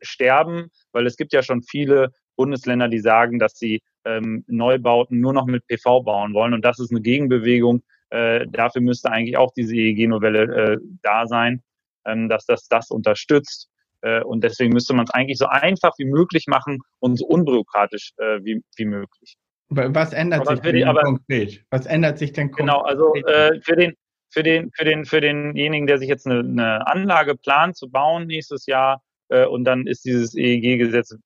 sterben, 0.02 0.70
weil 0.92 1.08
es 1.08 1.18
gibt 1.18 1.34
ja 1.34 1.42
schon 1.42 1.64
viele 1.64 2.12
Bundesländer, 2.36 2.90
die 2.90 3.00
sagen, 3.00 3.40
dass 3.40 3.54
sie 3.54 3.82
ähm, 4.04 4.44
Neubauten 4.48 5.20
nur 5.20 5.34
noch 5.34 5.46
mit 5.46 5.66
PV 5.68 6.04
bauen 6.04 6.34
wollen 6.34 6.54
und 6.54 6.64
das 6.64 6.80
ist 6.80 6.92
eine 6.92 7.02
Gegenbewegung. 7.02 7.84
Äh, 8.15 8.47
dafür 8.47 8.82
müsste 8.82 9.12
eigentlich 9.12 9.36
auch 9.36 9.51
diese 9.54 9.75
EEG-Novelle 9.75 10.43
äh, 10.43 10.78
da 11.01 11.28
sein, 11.28 11.62
ähm, 12.06 12.30
dass 12.30 12.45
das 12.45 12.67
das 12.69 12.89
unterstützt. 12.89 13.69
Äh, 14.01 14.21
und 14.21 14.43
deswegen 14.43 14.71
müsste 14.71 14.93
man 14.93 15.06
es 15.06 15.12
eigentlich 15.12 15.38
so 15.38 15.47
einfach 15.47 15.91
wie 15.97 16.06
möglich 16.06 16.45
machen 16.47 16.80
und 16.99 17.17
so 17.17 17.25
unbürokratisch 17.25 18.13
äh, 18.17 18.39
wie, 18.43 18.63
wie 18.78 18.86
möglich. 18.86 19.36
Was 19.69 20.13
ändert 20.13 20.41
aber 20.41 20.51
sich 20.51 20.62
denn 20.62 20.75
die, 20.75 20.86
aber, 20.86 21.01
konkret? 21.01 21.65
Was 21.71 21.88
ändert 21.88 22.17
sich 22.17 22.32
denn 22.32 22.51
konkret? 22.51 22.67
Genau, 22.67 22.82
also 22.84 23.13
äh, 23.15 23.60
für 23.62 23.75
den 23.75 23.93
für 24.30 24.43
den 24.43 24.71
für 24.73 24.86
den 24.86 25.06
für 25.06 25.19
denjenigen, 25.19 25.88
der 25.88 25.97
sich 25.97 26.08
jetzt 26.08 26.25
eine, 26.25 26.39
eine 26.39 26.88
Anlage 26.88 27.36
plant 27.36 27.75
zu 27.75 27.89
bauen 27.89 28.28
nächstes 28.28 28.65
Jahr 28.65 29.01
äh, 29.30 29.45
und 29.45 29.65
dann 29.65 29.88
ist 29.88 30.06
dieses 30.06 30.36
EEG-Gesetz, 30.36 31.17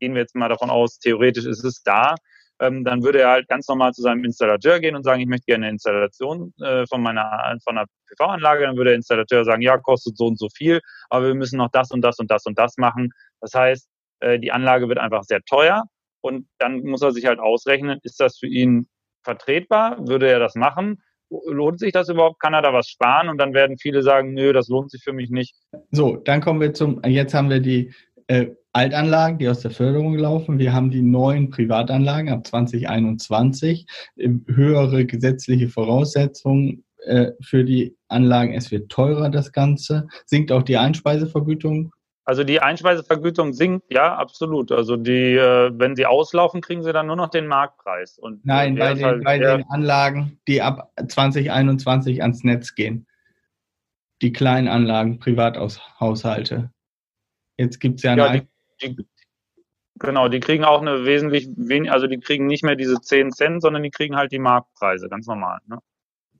gehen 0.00 0.14
wir 0.14 0.22
jetzt 0.22 0.34
mal 0.34 0.48
davon 0.48 0.70
aus, 0.70 0.98
theoretisch 0.98 1.46
ist 1.46 1.62
es 1.64 1.82
da, 1.82 2.16
ähm, 2.62 2.84
dann 2.84 3.02
würde 3.02 3.20
er 3.20 3.30
halt 3.30 3.48
ganz 3.48 3.66
normal 3.68 3.92
zu 3.92 4.02
seinem 4.02 4.24
Installateur 4.24 4.78
gehen 4.78 4.94
und 4.94 5.02
sagen, 5.02 5.20
ich 5.20 5.26
möchte 5.26 5.46
gerne 5.46 5.66
eine 5.66 5.74
Installation 5.74 6.54
äh, 6.60 6.86
von 6.86 7.02
meiner 7.02 7.56
von 7.64 7.76
einer 7.76 7.86
PV-Anlage. 8.08 8.64
Dann 8.64 8.76
würde 8.76 8.90
der 8.90 8.96
Installateur 8.96 9.44
sagen, 9.44 9.62
ja, 9.62 9.76
kostet 9.78 10.16
so 10.16 10.26
und 10.26 10.38
so 10.38 10.48
viel, 10.54 10.80
aber 11.10 11.26
wir 11.26 11.34
müssen 11.34 11.58
noch 11.58 11.70
das 11.72 11.90
und 11.90 12.02
das 12.02 12.18
und 12.18 12.30
das 12.30 12.46
und 12.46 12.58
das 12.58 12.76
machen. 12.76 13.10
Das 13.40 13.52
heißt, 13.54 13.88
äh, 14.20 14.38
die 14.38 14.52
Anlage 14.52 14.88
wird 14.88 14.98
einfach 14.98 15.24
sehr 15.24 15.40
teuer 15.42 15.84
und 16.20 16.46
dann 16.58 16.82
muss 16.82 17.02
er 17.02 17.10
sich 17.10 17.26
halt 17.26 17.40
ausrechnen, 17.40 17.98
ist 18.02 18.20
das 18.20 18.38
für 18.38 18.46
ihn 18.46 18.88
vertretbar? 19.24 19.98
Würde 20.06 20.28
er 20.28 20.38
das 20.38 20.54
machen? 20.54 21.02
lohnt 21.46 21.80
sich 21.80 21.92
das 21.92 22.08
überhaupt? 22.08 22.40
Kann 22.40 22.54
er 22.54 22.62
da 22.62 22.72
was 22.72 22.88
sparen? 22.88 23.28
Und 23.28 23.38
dann 23.38 23.54
werden 23.54 23.78
viele 23.78 24.02
sagen, 24.02 24.34
nö, 24.34 24.52
das 24.52 24.68
lohnt 24.68 24.90
sich 24.90 25.02
für 25.02 25.12
mich 25.14 25.30
nicht. 25.30 25.56
So, 25.90 26.16
dann 26.16 26.40
kommen 26.40 26.60
wir 26.60 26.74
zum, 26.74 27.00
jetzt 27.06 27.32
haben 27.32 27.48
wir 27.50 27.60
die 27.60 27.92
äh, 28.26 28.48
Altanlagen, 28.72 29.38
die 29.38 29.48
aus 29.48 29.60
der 29.60 29.70
Förderung 29.70 30.16
laufen. 30.16 30.58
Wir 30.58 30.72
haben 30.72 30.90
die 30.90 31.02
neuen 31.02 31.50
Privatanlagen 31.50 32.32
ab 32.32 32.46
2021, 32.46 33.86
äh, 34.16 34.28
höhere 34.46 35.04
gesetzliche 35.04 35.68
Voraussetzungen 35.68 36.84
äh, 37.04 37.32
für 37.40 37.64
die 37.64 37.96
Anlagen. 38.08 38.54
Es 38.54 38.70
wird 38.70 38.90
teurer, 38.90 39.28
das 39.28 39.52
Ganze. 39.52 40.08
Sinkt 40.24 40.52
auch 40.52 40.62
die 40.62 40.78
Einspeisevergütung? 40.78 41.92
Also 42.24 42.44
die 42.44 42.60
Einspeisevergütung 42.60 43.52
sinkt, 43.52 43.92
ja, 43.92 44.14
absolut. 44.14 44.70
Also 44.70 44.96
die, 44.96 45.34
äh, 45.34 45.72
wenn 45.74 45.96
sie 45.96 46.06
auslaufen, 46.06 46.60
kriegen 46.60 46.82
sie 46.82 46.92
dann 46.92 47.08
nur 47.08 47.16
noch 47.16 47.30
den 47.30 47.48
Marktpreis. 47.48 48.18
Und 48.18 48.46
Nein, 48.46 48.76
bei, 48.76 48.94
den, 48.94 49.04
halt 49.04 49.24
bei 49.24 49.38
den 49.38 49.64
Anlagen, 49.68 50.38
die 50.46 50.62
ab 50.62 50.92
2021 51.06 52.22
ans 52.22 52.44
Netz 52.44 52.74
gehen. 52.74 53.06
Die 54.22 54.32
kleinen 54.32 54.68
Anlagen, 54.68 55.18
Privathaushalte. 55.18 56.70
Jetzt 57.58 57.80
gibt 57.80 57.96
es 57.96 58.04
ja 58.04 58.12
eine. 58.12 58.36
Ja, 58.36 58.42
die, 58.82 58.96
genau, 59.98 60.28
die 60.28 60.40
kriegen 60.40 60.64
auch 60.64 60.80
eine 60.80 61.04
wesentlich 61.04 61.48
wenig, 61.56 61.90
also 61.90 62.06
die 62.06 62.18
kriegen 62.18 62.46
nicht 62.46 62.64
mehr 62.64 62.76
diese 62.76 63.00
10 63.00 63.32
Cent, 63.32 63.62
sondern 63.62 63.82
die 63.82 63.90
kriegen 63.90 64.16
halt 64.16 64.32
die 64.32 64.38
Marktpreise, 64.38 65.08
ganz 65.08 65.26
normal. 65.26 65.58
Ne? 65.66 65.78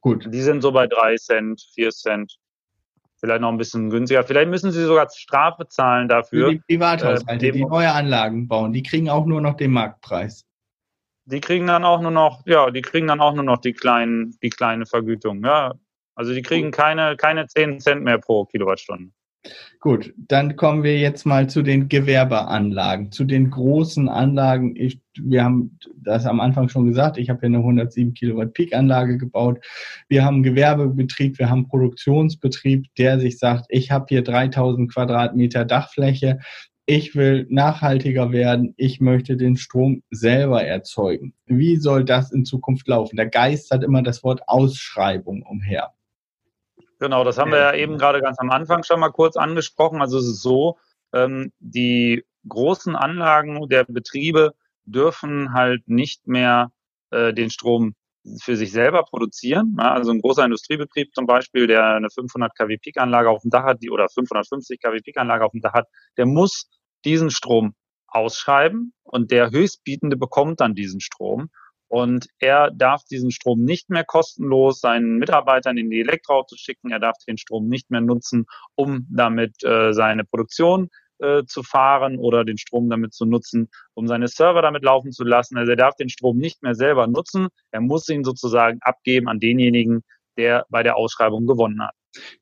Gut. 0.00 0.26
Die 0.32 0.42
sind 0.42 0.62
so 0.62 0.72
bei 0.72 0.86
3 0.86 1.16
Cent, 1.16 1.62
4 1.74 1.90
Cent. 1.90 2.38
Vielleicht 3.16 3.40
noch 3.40 3.50
ein 3.50 3.56
bisschen 3.56 3.88
günstiger. 3.88 4.24
Vielleicht 4.24 4.50
müssen 4.50 4.72
sie 4.72 4.84
sogar 4.84 5.08
Strafe 5.08 5.68
zahlen 5.68 6.08
dafür. 6.08 6.48
Für 6.48 6.54
die 6.54 6.62
Privathaushalte, 6.66 7.46
äh, 7.46 7.52
die 7.52 7.64
neue 7.64 7.92
Anlagen 7.92 8.48
bauen, 8.48 8.72
die 8.72 8.82
kriegen 8.82 9.08
auch 9.08 9.26
nur 9.26 9.40
noch 9.40 9.56
den 9.56 9.70
Marktpreis. 9.70 10.44
Die 11.26 11.40
kriegen 11.40 11.68
dann 11.68 11.84
auch 11.84 12.00
nur 12.00 12.10
noch, 12.10 12.44
ja, 12.46 12.68
die 12.72 12.82
kriegen 12.82 13.06
dann 13.06 13.20
auch 13.20 13.32
nur 13.32 13.44
noch 13.44 13.58
die 13.58 13.74
kleinen, 13.74 14.36
die 14.42 14.50
kleine 14.50 14.86
Vergütung, 14.86 15.44
ja. 15.44 15.74
Also 16.16 16.34
die 16.34 16.42
kriegen 16.42 16.72
keine, 16.72 17.16
keine 17.16 17.46
10 17.46 17.78
Cent 17.78 18.02
mehr 18.02 18.18
pro 18.18 18.44
Kilowattstunde. 18.44 19.12
Gut, 19.80 20.14
dann 20.16 20.54
kommen 20.54 20.84
wir 20.84 21.00
jetzt 21.00 21.26
mal 21.26 21.50
zu 21.50 21.62
den 21.62 21.88
Gewerbeanlagen, 21.88 23.10
zu 23.10 23.24
den 23.24 23.50
großen 23.50 24.08
Anlagen. 24.08 24.76
Ich, 24.76 25.00
wir 25.18 25.42
haben 25.42 25.78
das 25.96 26.24
am 26.26 26.38
Anfang 26.38 26.68
schon 26.68 26.86
gesagt, 26.86 27.18
ich 27.18 27.28
habe 27.28 27.40
hier 27.40 27.48
eine 27.48 27.58
107 27.58 28.14
Kilowatt 28.14 28.52
Peak-Anlage 28.52 29.18
gebaut. 29.18 29.58
Wir 30.08 30.24
haben 30.24 30.44
Gewerbebetrieb, 30.44 31.40
wir 31.40 31.50
haben 31.50 31.66
Produktionsbetrieb, 31.66 32.86
der 32.96 33.18
sich 33.18 33.38
sagt, 33.38 33.66
ich 33.70 33.90
habe 33.90 34.06
hier 34.08 34.22
3000 34.22 34.92
Quadratmeter 34.92 35.64
Dachfläche, 35.64 36.38
ich 36.86 37.16
will 37.16 37.46
nachhaltiger 37.48 38.30
werden, 38.30 38.74
ich 38.76 39.00
möchte 39.00 39.36
den 39.36 39.56
Strom 39.56 40.02
selber 40.10 40.64
erzeugen. 40.64 41.34
Wie 41.46 41.76
soll 41.76 42.04
das 42.04 42.30
in 42.32 42.44
Zukunft 42.44 42.86
laufen? 42.86 43.16
Der 43.16 43.28
Geist 43.28 43.72
hat 43.72 43.82
immer 43.82 44.02
das 44.02 44.22
Wort 44.22 44.42
Ausschreibung 44.46 45.42
umher. 45.42 45.92
Genau, 47.02 47.24
das 47.24 47.36
haben 47.36 47.50
wir 47.50 47.58
ja 47.58 47.74
eben 47.74 47.98
gerade 47.98 48.20
ganz 48.20 48.38
am 48.38 48.50
Anfang 48.50 48.84
schon 48.84 49.00
mal 49.00 49.10
kurz 49.10 49.36
angesprochen. 49.36 50.00
Also 50.00 50.18
es 50.18 50.24
ist 50.24 50.40
so, 50.40 50.78
ähm, 51.12 51.50
die 51.58 52.24
großen 52.46 52.94
Anlagen 52.94 53.68
der 53.68 53.82
Betriebe 53.88 54.52
dürfen 54.84 55.52
halt 55.52 55.82
nicht 55.88 56.28
mehr 56.28 56.70
äh, 57.10 57.34
den 57.34 57.50
Strom 57.50 57.96
für 58.40 58.54
sich 58.54 58.70
selber 58.70 59.02
produzieren. 59.02 59.80
Also 59.80 60.12
ein 60.12 60.20
großer 60.20 60.44
Industriebetrieb 60.44 61.12
zum 61.12 61.26
Beispiel, 61.26 61.66
der 61.66 61.86
eine 61.86 62.08
500 62.08 62.56
kW 62.56 62.78
Peak-Anlage 62.78 63.30
auf 63.30 63.42
dem 63.42 63.50
Dach 63.50 63.64
hat, 63.64 63.82
die 63.82 63.90
oder 63.90 64.08
550 64.08 64.80
kW 64.80 65.00
Peak-Anlage 65.00 65.44
auf 65.44 65.50
dem 65.50 65.60
Dach 65.60 65.72
hat, 65.72 65.88
der 66.16 66.26
muss 66.26 66.70
diesen 67.04 67.32
Strom 67.32 67.74
ausschreiben 68.06 68.92
und 69.02 69.32
der 69.32 69.50
Höchstbietende 69.50 70.16
bekommt 70.16 70.60
dann 70.60 70.76
diesen 70.76 71.00
Strom. 71.00 71.50
Und 71.92 72.28
er 72.38 72.70
darf 72.70 73.04
diesen 73.04 73.30
Strom 73.30 73.64
nicht 73.64 73.90
mehr 73.90 74.02
kostenlos 74.02 74.80
seinen 74.80 75.18
Mitarbeitern 75.18 75.76
in 75.76 75.90
die 75.90 76.00
Elektroautos 76.00 76.58
schicken. 76.58 76.90
Er 76.90 77.00
darf 77.00 77.18
den 77.28 77.36
Strom 77.36 77.68
nicht 77.68 77.90
mehr 77.90 78.00
nutzen, 78.00 78.46
um 78.74 79.06
damit 79.10 79.62
äh, 79.62 79.92
seine 79.92 80.24
Produktion 80.24 80.88
äh, 81.18 81.42
zu 81.44 81.62
fahren 81.62 82.16
oder 82.16 82.46
den 82.46 82.56
Strom 82.56 82.88
damit 82.88 83.12
zu 83.12 83.26
nutzen, 83.26 83.68
um 83.92 84.06
seine 84.06 84.28
Server 84.28 84.62
damit 84.62 84.82
laufen 84.84 85.12
zu 85.12 85.22
lassen. 85.22 85.58
Also 85.58 85.72
er 85.72 85.76
darf 85.76 85.94
den 85.96 86.08
Strom 86.08 86.38
nicht 86.38 86.62
mehr 86.62 86.74
selber 86.74 87.06
nutzen. 87.08 87.48
Er 87.72 87.82
muss 87.82 88.08
ihn 88.08 88.24
sozusagen 88.24 88.78
abgeben 88.80 89.28
an 89.28 89.38
denjenigen, 89.38 90.00
der 90.38 90.64
bei 90.70 90.82
der 90.82 90.96
Ausschreibung 90.96 91.46
gewonnen 91.46 91.82
hat. 91.82 91.94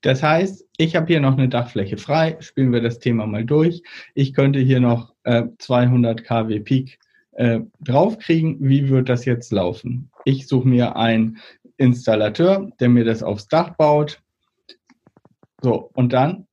Das 0.02 0.22
heißt, 0.22 0.64
ich 0.76 0.94
habe 0.94 1.08
hier 1.08 1.20
noch 1.20 1.36
eine 1.36 1.48
Dachfläche 1.48 1.96
frei. 1.96 2.36
Spielen 2.38 2.72
wir 2.72 2.82
das 2.82 3.00
Thema 3.00 3.26
mal 3.26 3.44
durch. 3.44 3.82
Ich 4.14 4.32
könnte 4.32 4.60
hier 4.60 4.78
noch 4.78 5.12
äh, 5.24 5.42
200 5.58 6.22
kW 6.22 6.60
Peak 6.60 7.00
äh, 7.40 7.60
draufkriegen, 7.80 8.58
wie 8.60 8.90
wird 8.90 9.08
das 9.08 9.24
jetzt 9.24 9.50
laufen? 9.50 10.10
Ich 10.26 10.46
suche 10.46 10.68
mir 10.68 10.96
einen 10.96 11.38
Installateur, 11.78 12.70
der 12.78 12.90
mir 12.90 13.04
das 13.04 13.22
aufs 13.22 13.48
Dach 13.48 13.76
baut. 13.76 14.20
So, 15.62 15.90
und 15.94 16.12
dann? 16.12 16.46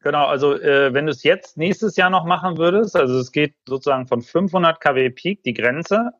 Genau, 0.00 0.24
also 0.24 0.58
äh, 0.58 0.94
wenn 0.94 1.04
du 1.04 1.10
es 1.10 1.22
jetzt 1.22 1.58
nächstes 1.58 1.96
Jahr 1.96 2.08
noch 2.08 2.24
machen 2.24 2.56
würdest, 2.56 2.96
also 2.96 3.18
es 3.18 3.30
geht 3.30 3.56
sozusagen 3.66 4.06
von 4.06 4.22
500 4.22 4.80
kW 4.80 5.10
Peak 5.10 5.42
die 5.42 5.52
Grenze. 5.52 6.12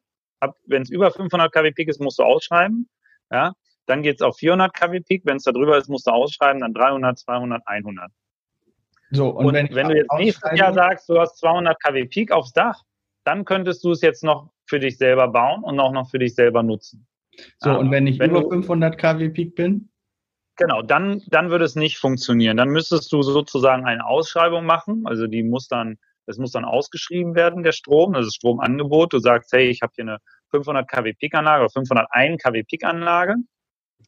Wenn 0.67 0.83
es 0.83 0.91
über 0.91 1.11
500 1.11 1.51
kW 1.51 1.71
Peak 1.71 1.89
ist, 1.89 2.03
musst 2.03 2.19
du 2.19 2.25
ausschreiben. 2.25 2.87
Ja, 3.31 3.55
dann 3.87 4.03
geht 4.03 4.17
es 4.17 4.23
auf 4.23 4.37
400 4.37 4.75
kW 4.75 5.01
Peak. 5.01 5.23
Wenn 5.25 5.39
es 5.39 5.45
da 5.45 5.53
drüber 5.53 5.79
ist, 5.79 5.89
musst 5.89 6.07
du 6.07 6.11
ausschreiben. 6.11 6.61
Dann 6.61 6.75
300, 6.75 7.19
200, 7.19 7.63
100. 7.65 8.11
So, 9.11 9.31
und, 9.31 9.47
und 9.47 9.55
wenn, 9.55 9.75
wenn 9.75 9.89
du 9.89 9.97
jetzt 9.97 10.13
nächstes 10.19 10.59
Jahr 10.59 10.75
sagst, 10.75 11.09
du 11.09 11.19
hast 11.19 11.39
200 11.39 11.83
kW 11.83 12.05
Peak 12.05 12.31
aufs 12.31 12.53
Dach, 12.53 12.83
dann 13.29 13.45
könntest 13.45 13.85
du 13.85 13.91
es 13.91 14.01
jetzt 14.01 14.25
noch 14.25 14.49
für 14.65 14.81
dich 14.81 14.97
selber 14.97 15.29
bauen 15.29 15.63
und 15.63 15.79
auch 15.81 15.93
noch 15.93 16.09
für 16.11 16.19
dich 16.19 16.35
selber 16.35 16.63
nutzen. 16.63 17.07
So, 17.59 17.79
und 17.79 17.91
wenn 17.91 18.07
ich 18.07 18.19
wenn 18.19 18.31
über 18.31 18.49
500 18.49 18.97
kW 18.97 19.29
Peak 19.29 19.55
bin? 19.55 19.91
Genau, 20.57 20.81
dann, 20.81 21.23
dann 21.29 21.51
würde 21.51 21.67
es 21.67 21.77
nicht 21.77 21.99
funktionieren. 21.99 22.57
Dann 22.57 22.71
müsstest 22.71 23.13
du 23.13 23.21
sozusagen 23.21 23.85
eine 23.85 24.07
Ausschreibung 24.07 24.65
machen. 24.65 25.07
Also 25.07 25.27
die 25.27 25.43
muss 25.43 25.69
dann, 25.69 25.99
es 26.25 26.39
muss 26.39 26.53
dann 26.53 26.65
ausgeschrieben 26.65 27.35
werden, 27.35 27.63
der 27.63 27.73
Strom, 27.73 28.15
das 28.15 28.27
ist 28.27 28.37
Stromangebot. 28.37 29.13
Du 29.13 29.19
sagst, 29.19 29.53
hey, 29.53 29.69
ich 29.69 29.83
habe 29.83 29.93
hier 29.95 30.05
eine 30.05 30.19
500 30.51 30.89
kW 30.89 31.13
Peak-Anlage 31.13 31.65
oder 31.65 31.71
501 31.71 32.43
kW 32.43 32.63
Peak-Anlage. 32.63 33.35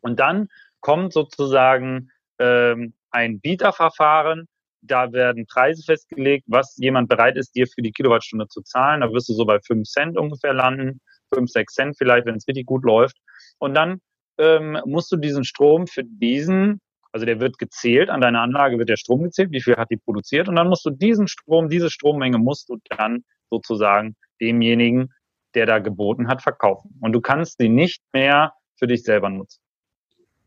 Und 0.00 0.18
dann 0.18 0.48
kommt 0.80 1.12
sozusagen 1.12 2.10
ähm, 2.38 2.94
ein 3.10 3.38
Bieterverfahren, 3.38 4.48
da 4.82 5.12
werden 5.12 5.46
Preise 5.46 5.82
festgelegt, 5.84 6.44
was 6.48 6.76
jemand 6.78 7.08
bereit 7.08 7.36
ist, 7.36 7.54
dir 7.54 7.66
für 7.66 7.82
die 7.82 7.92
Kilowattstunde 7.92 8.48
zu 8.48 8.62
zahlen. 8.62 9.02
Da 9.02 9.12
wirst 9.12 9.28
du 9.28 9.34
so 9.34 9.44
bei 9.44 9.60
5 9.60 9.86
Cent 9.88 10.16
ungefähr 10.16 10.54
landen, 10.54 11.00
5, 11.34 11.50
6 11.50 11.74
Cent 11.74 11.98
vielleicht, 11.98 12.26
wenn 12.26 12.36
es 12.36 12.48
richtig 12.48 12.66
gut 12.66 12.84
läuft. 12.84 13.16
Und 13.58 13.74
dann 13.74 14.00
ähm, 14.38 14.78
musst 14.86 15.12
du 15.12 15.16
diesen 15.16 15.44
Strom 15.44 15.86
für 15.86 16.04
diesen, 16.04 16.80
also 17.12 17.26
der 17.26 17.40
wird 17.40 17.58
gezählt, 17.58 18.08
an 18.08 18.20
deiner 18.20 18.40
Anlage 18.40 18.78
wird 18.78 18.88
der 18.88 18.96
Strom 18.96 19.22
gezählt, 19.22 19.52
wie 19.52 19.60
viel 19.60 19.76
hat 19.76 19.90
die 19.90 19.98
produziert. 19.98 20.48
Und 20.48 20.56
dann 20.56 20.68
musst 20.68 20.84
du 20.84 20.90
diesen 20.90 21.28
Strom, 21.28 21.68
diese 21.68 21.90
Strommenge 21.90 22.38
musst 22.38 22.68
du 22.68 22.78
dann 22.96 23.24
sozusagen 23.50 24.16
demjenigen, 24.40 25.12
der 25.54 25.66
da 25.66 25.78
geboten 25.78 26.28
hat, 26.28 26.42
verkaufen. 26.42 26.96
Und 27.00 27.12
du 27.12 27.20
kannst 27.20 27.58
sie 27.58 27.68
nicht 27.68 28.02
mehr 28.12 28.52
für 28.78 28.86
dich 28.86 29.02
selber 29.02 29.28
nutzen 29.28 29.60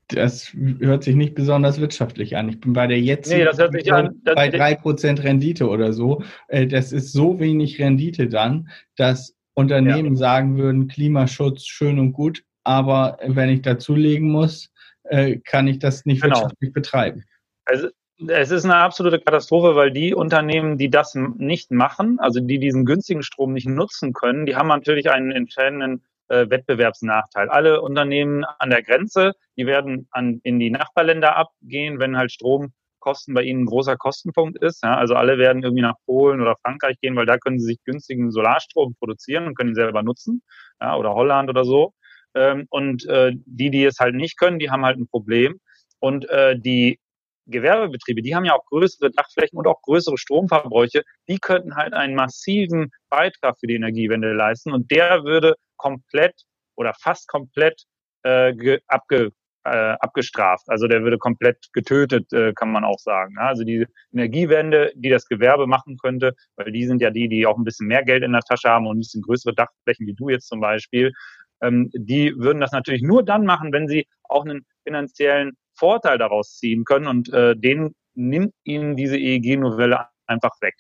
das 0.10 0.54
hört 0.80 1.04
sich 1.04 1.16
nicht 1.16 1.36
besonders 1.36 1.80
wirtschaftlich 1.80 2.36
an. 2.36 2.50
Ich 2.50 2.60
bin 2.60 2.74
bei 2.74 2.88
der 2.88 3.00
jetzigen 3.00 3.40
nee, 3.40 3.46
das 3.46 3.58
hört 3.58 3.74
sich 3.74 3.92
an, 3.92 4.22
bei 4.24 4.50
drei 4.50 4.76
Prozent 4.76 5.24
Rendite 5.24 5.68
oder 5.68 5.94
so. 5.94 6.24
Äh, 6.48 6.68
das 6.68 6.92
ist 6.92 7.12
so 7.12 7.40
wenig 7.40 7.80
Rendite 7.80 8.28
dann, 8.28 8.70
dass 8.96 9.36
Unternehmen 9.54 10.14
ja. 10.14 10.16
sagen 10.16 10.58
würden, 10.58 10.88
Klimaschutz 10.88 11.66
schön 11.66 12.00
und 12.00 12.14
gut, 12.14 12.44
aber 12.64 13.18
wenn 13.26 13.50
ich 13.50 13.62
dazulegen 13.62 14.30
muss, 14.30 14.72
äh, 15.04 15.38
kann 15.38 15.68
ich 15.68 15.80
das 15.80 16.06
nicht 16.06 16.22
genau. 16.22 16.36
wirtschaftlich 16.36 16.74
betreiben. 16.74 17.24
Also 17.66 17.90
es 18.28 18.52
ist 18.52 18.66
eine 18.66 18.76
absolute 18.76 19.20
Katastrophe, 19.20 19.76
weil 19.76 19.92
die 19.92 20.14
Unternehmen, 20.14 20.78
die 20.78 20.90
das 20.90 21.16
nicht 21.16 21.72
machen, 21.72 22.20
also 22.20 22.40
die 22.40 22.60
diesen 22.60 22.86
günstigen 22.86 23.24
Strom 23.24 23.54
nicht 23.54 23.68
nutzen 23.68 24.14
können, 24.14 24.46
die 24.46 24.56
haben 24.56 24.68
natürlich 24.68 25.10
einen 25.10 25.32
entscheidenden 25.32 26.04
äh, 26.30 26.50
Wettbewerbsnachteil. 26.50 27.50
Alle 27.50 27.82
Unternehmen 27.82 28.44
an 28.44 28.70
der 28.70 28.84
Grenze, 28.84 29.34
die 29.58 29.66
werden 29.66 30.08
an, 30.12 30.40
in 30.44 30.60
die 30.60 30.72
Nachbarländer 30.72 31.36
abgehen, 31.36 32.00
wenn 32.00 32.18
halt 32.18 32.32
Stromkosten 32.32 33.34
bei 33.34 33.44
ihnen 33.44 33.64
ein 33.64 33.66
großer 33.66 33.98
Kostenpunkt 33.98 34.62
ist. 34.62 34.84
Ja, 34.84 34.96
also 34.96 35.16
alle 35.16 35.38
werden 35.38 35.64
irgendwie 35.64 35.84
nach 35.84 35.96
Polen 36.06 36.42
oder 36.42 36.56
Frankreich 36.62 36.98
gehen, 37.02 37.16
weil 37.16 37.26
da 37.26 37.38
können 37.38 37.60
sie 37.60 37.66
sich 37.66 37.84
günstigen 37.84 38.32
Solarstrom 38.32 38.96
produzieren 38.96 39.48
und 39.48 39.56
können 39.56 39.72
ihn 39.72 39.76
selber 39.76 40.04
nutzen. 40.04 40.42
Ja, 40.82 40.96
oder 40.96 41.14
Holland 41.14 41.50
oder 41.50 41.66
so. 41.66 41.94
Ähm, 42.36 42.66
und 42.70 43.06
äh, 43.06 43.32
die, 43.46 43.70
die 43.70 43.86
es 43.86 44.00
halt 44.00 44.16
nicht 44.16 44.38
können, 44.38 44.60
die 44.60 44.70
haben 44.70 44.86
halt 44.86 44.98
ein 44.98 45.08
Problem. 45.08 45.60
Und 46.00 46.30
äh, 46.30 46.58
die 46.58 47.00
Gewerbebetriebe, 47.48 48.22
die 48.22 48.36
haben 48.36 48.46
ja 48.46 48.56
auch 48.56 48.66
größere 48.66 49.12
Dachflächen 49.12 49.58
und 49.58 49.68
auch 49.68 49.82
größere 49.82 50.18
Stromverbräuche, 50.18 51.04
die 51.28 51.40
könnten 51.40 51.76
halt 51.76 51.94
einen 51.94 52.16
massiven 52.16 52.92
Beitrag 53.10 53.60
für 53.60 53.68
die 53.68 53.76
Energiewende 53.76 54.34
leisten 54.34 54.72
und 54.72 54.90
der 54.92 55.24
würde 55.24 55.56
komplett 55.78 56.44
oder 56.76 56.94
fast 57.00 57.28
komplett 57.28 57.84
äh, 58.24 58.80
abge, 58.88 59.32
äh, 59.66 59.96
abgestraft. 60.00 60.66
Also 60.68 60.88
der 60.88 61.04
würde 61.04 61.18
komplett 61.18 61.70
getötet, 61.74 62.32
äh, 62.34 62.54
kann 62.54 62.72
man 62.72 62.84
auch 62.84 63.00
sagen. 63.00 63.38
Also 63.38 63.64
die 63.64 63.86
Energiewende, 64.12 64.92
die 64.96 65.10
das 65.10 65.28
Gewerbe 65.28 65.68
machen 65.68 65.98
könnte, 65.98 66.36
weil 66.56 66.72
die 66.72 66.86
sind 66.86 67.02
ja 67.02 67.10
die, 67.10 67.30
die 67.30 67.46
auch 67.46 67.58
ein 67.58 67.64
bisschen 67.64 67.88
mehr 67.88 68.04
Geld 68.04 68.24
in 68.24 68.34
der 68.34 68.42
Tasche 68.42 68.70
haben 68.70 68.88
und 68.88 68.98
ein 68.98 69.00
bisschen 69.00 69.22
größere 69.22 69.54
Dachflächen 69.54 70.08
wie 70.08 70.14
du 70.14 70.30
jetzt 70.30 70.48
zum 70.48 70.60
Beispiel, 70.60 71.12
ähm, 71.62 71.90
die 71.94 72.34
würden 72.36 72.60
das 72.60 72.72
natürlich 72.72 73.02
nur 73.02 73.24
dann 73.24 73.46
machen, 73.46 73.72
wenn 73.72 73.88
sie 73.88 74.08
auch 74.24 74.44
einen 74.44 74.66
finanziellen 74.84 75.54
Vorteil 75.76 76.18
daraus 76.18 76.58
ziehen 76.58 76.84
können 76.86 77.08
und 77.08 77.32
äh, 77.34 77.56
den 77.56 77.96
nimmt 78.16 78.54
ihnen 78.64 78.96
diese 78.96 79.18
EEG-Novelle 79.18 80.08
einfach 80.28 80.62
weg. 80.62 80.76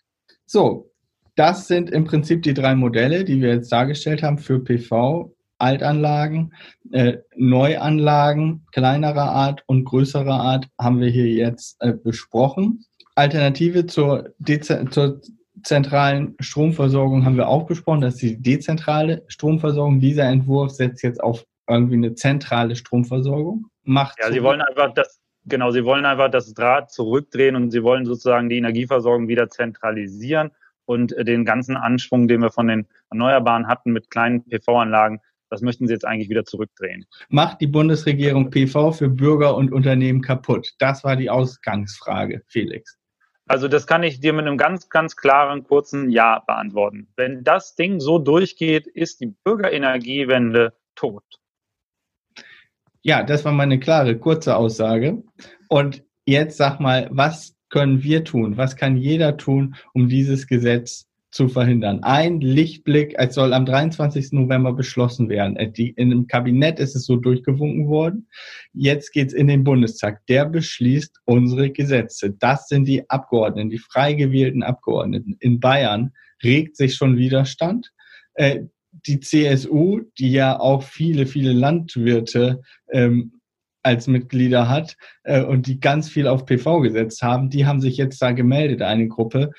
So, 0.45 0.92
das 1.35 1.67
sind 1.67 1.89
im 1.89 2.05
Prinzip 2.05 2.43
die 2.43 2.53
drei 2.53 2.75
Modelle, 2.75 3.23
die 3.23 3.41
wir 3.41 3.49
jetzt 3.49 3.71
dargestellt 3.71 4.23
haben 4.23 4.37
für 4.37 4.59
PV, 4.59 5.33
Altanlagen, 5.57 6.53
äh, 6.91 7.17
Neuanlagen 7.35 8.65
kleinerer 8.71 9.31
Art 9.31 9.63
und 9.67 9.85
größerer 9.85 10.39
Art 10.39 10.67
haben 10.79 10.99
wir 10.99 11.09
hier 11.09 11.27
jetzt 11.27 11.77
äh, 11.79 11.93
besprochen. 11.93 12.85
Alternative 13.15 13.85
zur, 13.85 14.33
Deze 14.39 14.85
zur 14.89 15.21
zentralen 15.63 16.35
Stromversorgung 16.39 17.25
haben 17.25 17.37
wir 17.37 17.47
auch 17.47 17.65
besprochen, 17.65 18.01
das 18.01 18.15
ist 18.15 18.21
die 18.21 18.41
dezentrale 18.41 19.23
Stromversorgung. 19.27 19.99
Dieser 19.99 20.25
Entwurf 20.25 20.71
setzt 20.71 21.03
jetzt 21.03 21.23
auf 21.23 21.45
irgendwie 21.69 21.95
eine 21.95 22.15
zentrale 22.15 22.75
Stromversorgung. 22.75 23.67
Macht 23.83 24.19
ja, 24.19 24.31
sie 24.31 24.43
wollen 24.43 24.61
einfach 24.61 24.93
das, 24.93 25.21
genau, 25.45 25.71
sie 25.71 25.85
wollen 25.85 26.05
einfach 26.05 26.29
das 26.29 26.53
Draht 26.53 26.91
zurückdrehen 26.91 27.55
und 27.55 27.71
sie 27.71 27.83
wollen 27.83 28.05
sozusagen 28.05 28.49
die 28.49 28.57
Energieversorgung 28.57 29.27
wieder 29.27 29.49
zentralisieren 29.49 30.51
und 30.85 31.13
äh, 31.13 31.23
den 31.23 31.45
ganzen 31.45 31.77
Anschwung, 31.77 32.27
den 32.27 32.41
wir 32.41 32.51
von 32.51 32.67
den 32.67 32.87
Erneuerbaren 33.09 33.67
hatten 33.67 33.91
mit 33.91 34.09
kleinen 34.09 34.43
PV-Anlagen, 34.45 35.21
das 35.49 35.61
möchten 35.61 35.87
sie 35.87 35.93
jetzt 35.93 36.05
eigentlich 36.05 36.29
wieder 36.29 36.45
zurückdrehen. 36.45 37.05
Macht 37.29 37.61
die 37.61 37.67
Bundesregierung 37.67 38.49
PV 38.49 38.91
für 38.91 39.09
Bürger 39.09 39.55
und 39.55 39.71
Unternehmen 39.71 40.21
kaputt? 40.21 40.73
Das 40.79 41.03
war 41.03 41.15
die 41.15 41.29
Ausgangsfrage, 41.29 42.41
Felix. 42.47 42.97
Also 43.45 43.67
das 43.67 43.85
kann 43.85 44.03
ich 44.03 44.19
dir 44.19 44.33
mit 44.33 44.47
einem 44.47 44.57
ganz, 44.57 44.89
ganz 44.89 45.15
klaren, 45.15 45.63
kurzen 45.63 46.09
Ja 46.09 46.39
beantworten. 46.47 47.07
Wenn 47.15 47.43
das 47.43 47.75
Ding 47.75 47.99
so 47.99 48.17
durchgeht, 48.17 48.87
ist 48.87 49.19
die 49.19 49.35
Bürgerenergiewende 49.43 50.73
tot. 50.95 51.23
Ja, 53.01 53.21
das 53.21 53.43
war 53.43 53.51
meine 53.51 53.79
klare, 53.79 54.17
kurze 54.17 54.55
Aussage. 54.55 55.21
Und 55.67 56.03
jetzt 56.25 56.57
sag 56.57 56.79
mal, 56.79 57.09
was 57.11 57.55
können 57.73 58.03
wir 58.03 58.23
tun? 58.23 58.55
Was 58.55 58.75
kann 58.75 58.97
jeder 58.97 59.35
tun, 59.35 59.73
um 59.95 60.07
dieses 60.07 60.45
Gesetz 60.45 61.07
zu 61.31 61.47
verhindern? 61.47 62.03
Ein 62.03 62.39
Lichtblick, 62.39 63.15
es 63.17 63.33
soll 63.33 63.51
am 63.51 63.65
23. 63.65 64.31
November 64.33 64.73
beschlossen 64.73 65.27
werden. 65.27 65.57
Äh, 65.57 65.71
in 65.95 66.11
dem 66.11 66.27
Kabinett 66.27 66.77
ist 66.77 66.95
es 66.95 67.07
so 67.07 67.15
durchgewunken 67.15 67.87
worden. 67.87 68.27
Jetzt 68.73 69.11
geht's 69.11 69.33
in 69.33 69.47
den 69.47 69.63
Bundestag. 69.63 70.23
Der 70.27 70.45
beschließt 70.45 71.21
unsere 71.25 71.71
Gesetze. 71.71 72.35
Das 72.37 72.67
sind 72.67 72.87
die 72.87 73.09
Abgeordneten, 73.09 73.71
die 73.71 73.79
frei 73.79 74.13
gewählten 74.13 74.61
Abgeordneten. 74.61 75.35
In 75.39 75.59
Bayern 75.59 76.13
regt 76.43 76.77
sich 76.77 76.93
schon 76.93 77.17
Widerstand. 77.17 77.91
Äh, 78.35 78.65
die 79.07 79.19
CSU, 79.19 80.01
die 80.19 80.31
ja 80.31 80.59
auch 80.59 80.83
viele, 80.83 81.25
viele 81.25 81.53
Landwirte 81.53 82.61
ähm, 82.91 83.41
als 83.83 84.07
Mitglieder 84.07 84.69
hat 84.69 84.97
äh, 85.23 85.43
und 85.43 85.67
die 85.67 85.79
ganz 85.79 86.09
viel 86.09 86.27
auf 86.27 86.45
PV 86.45 86.79
gesetzt 86.81 87.21
haben, 87.21 87.49
die 87.49 87.65
haben 87.65 87.81
sich 87.81 87.97
jetzt 87.97 88.21
da 88.21 88.31
gemeldet, 88.31 88.81
eine 88.81 89.07
Gruppe. 89.07 89.51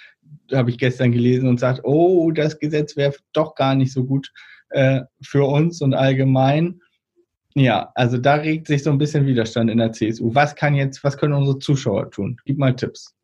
habe 0.53 0.70
ich 0.70 0.79
gestern 0.79 1.12
gelesen 1.12 1.49
und 1.49 1.61
sagt, 1.61 1.81
oh, 1.85 2.31
das 2.31 2.59
Gesetz 2.59 2.97
wäre 2.97 3.14
doch 3.33 3.55
gar 3.55 3.75
nicht 3.75 3.93
so 3.93 4.05
gut 4.05 4.33
äh, 4.70 5.03
für 5.22 5.45
uns 5.45 5.81
und 5.83 5.95
allgemein. 5.95 6.81
Ja, 7.55 7.93
also 7.95 8.18
da 8.18 8.35
regt 8.35 8.66
sich 8.66 8.83
so 8.83 8.91
ein 8.91 8.99
bisschen 8.99 9.27
Widerstand 9.27 9.70
in 9.70 9.79
der 9.79 9.93
CSU. 9.93 10.35
Was 10.35 10.57
kann 10.57 10.75
jetzt, 10.75 11.05
was 11.05 11.16
können 11.16 11.35
unsere 11.35 11.61
Zuschauer 11.61 12.11
tun? 12.11 12.37
Gib 12.45 12.59
mal 12.59 12.75
Tipps. 12.75 13.14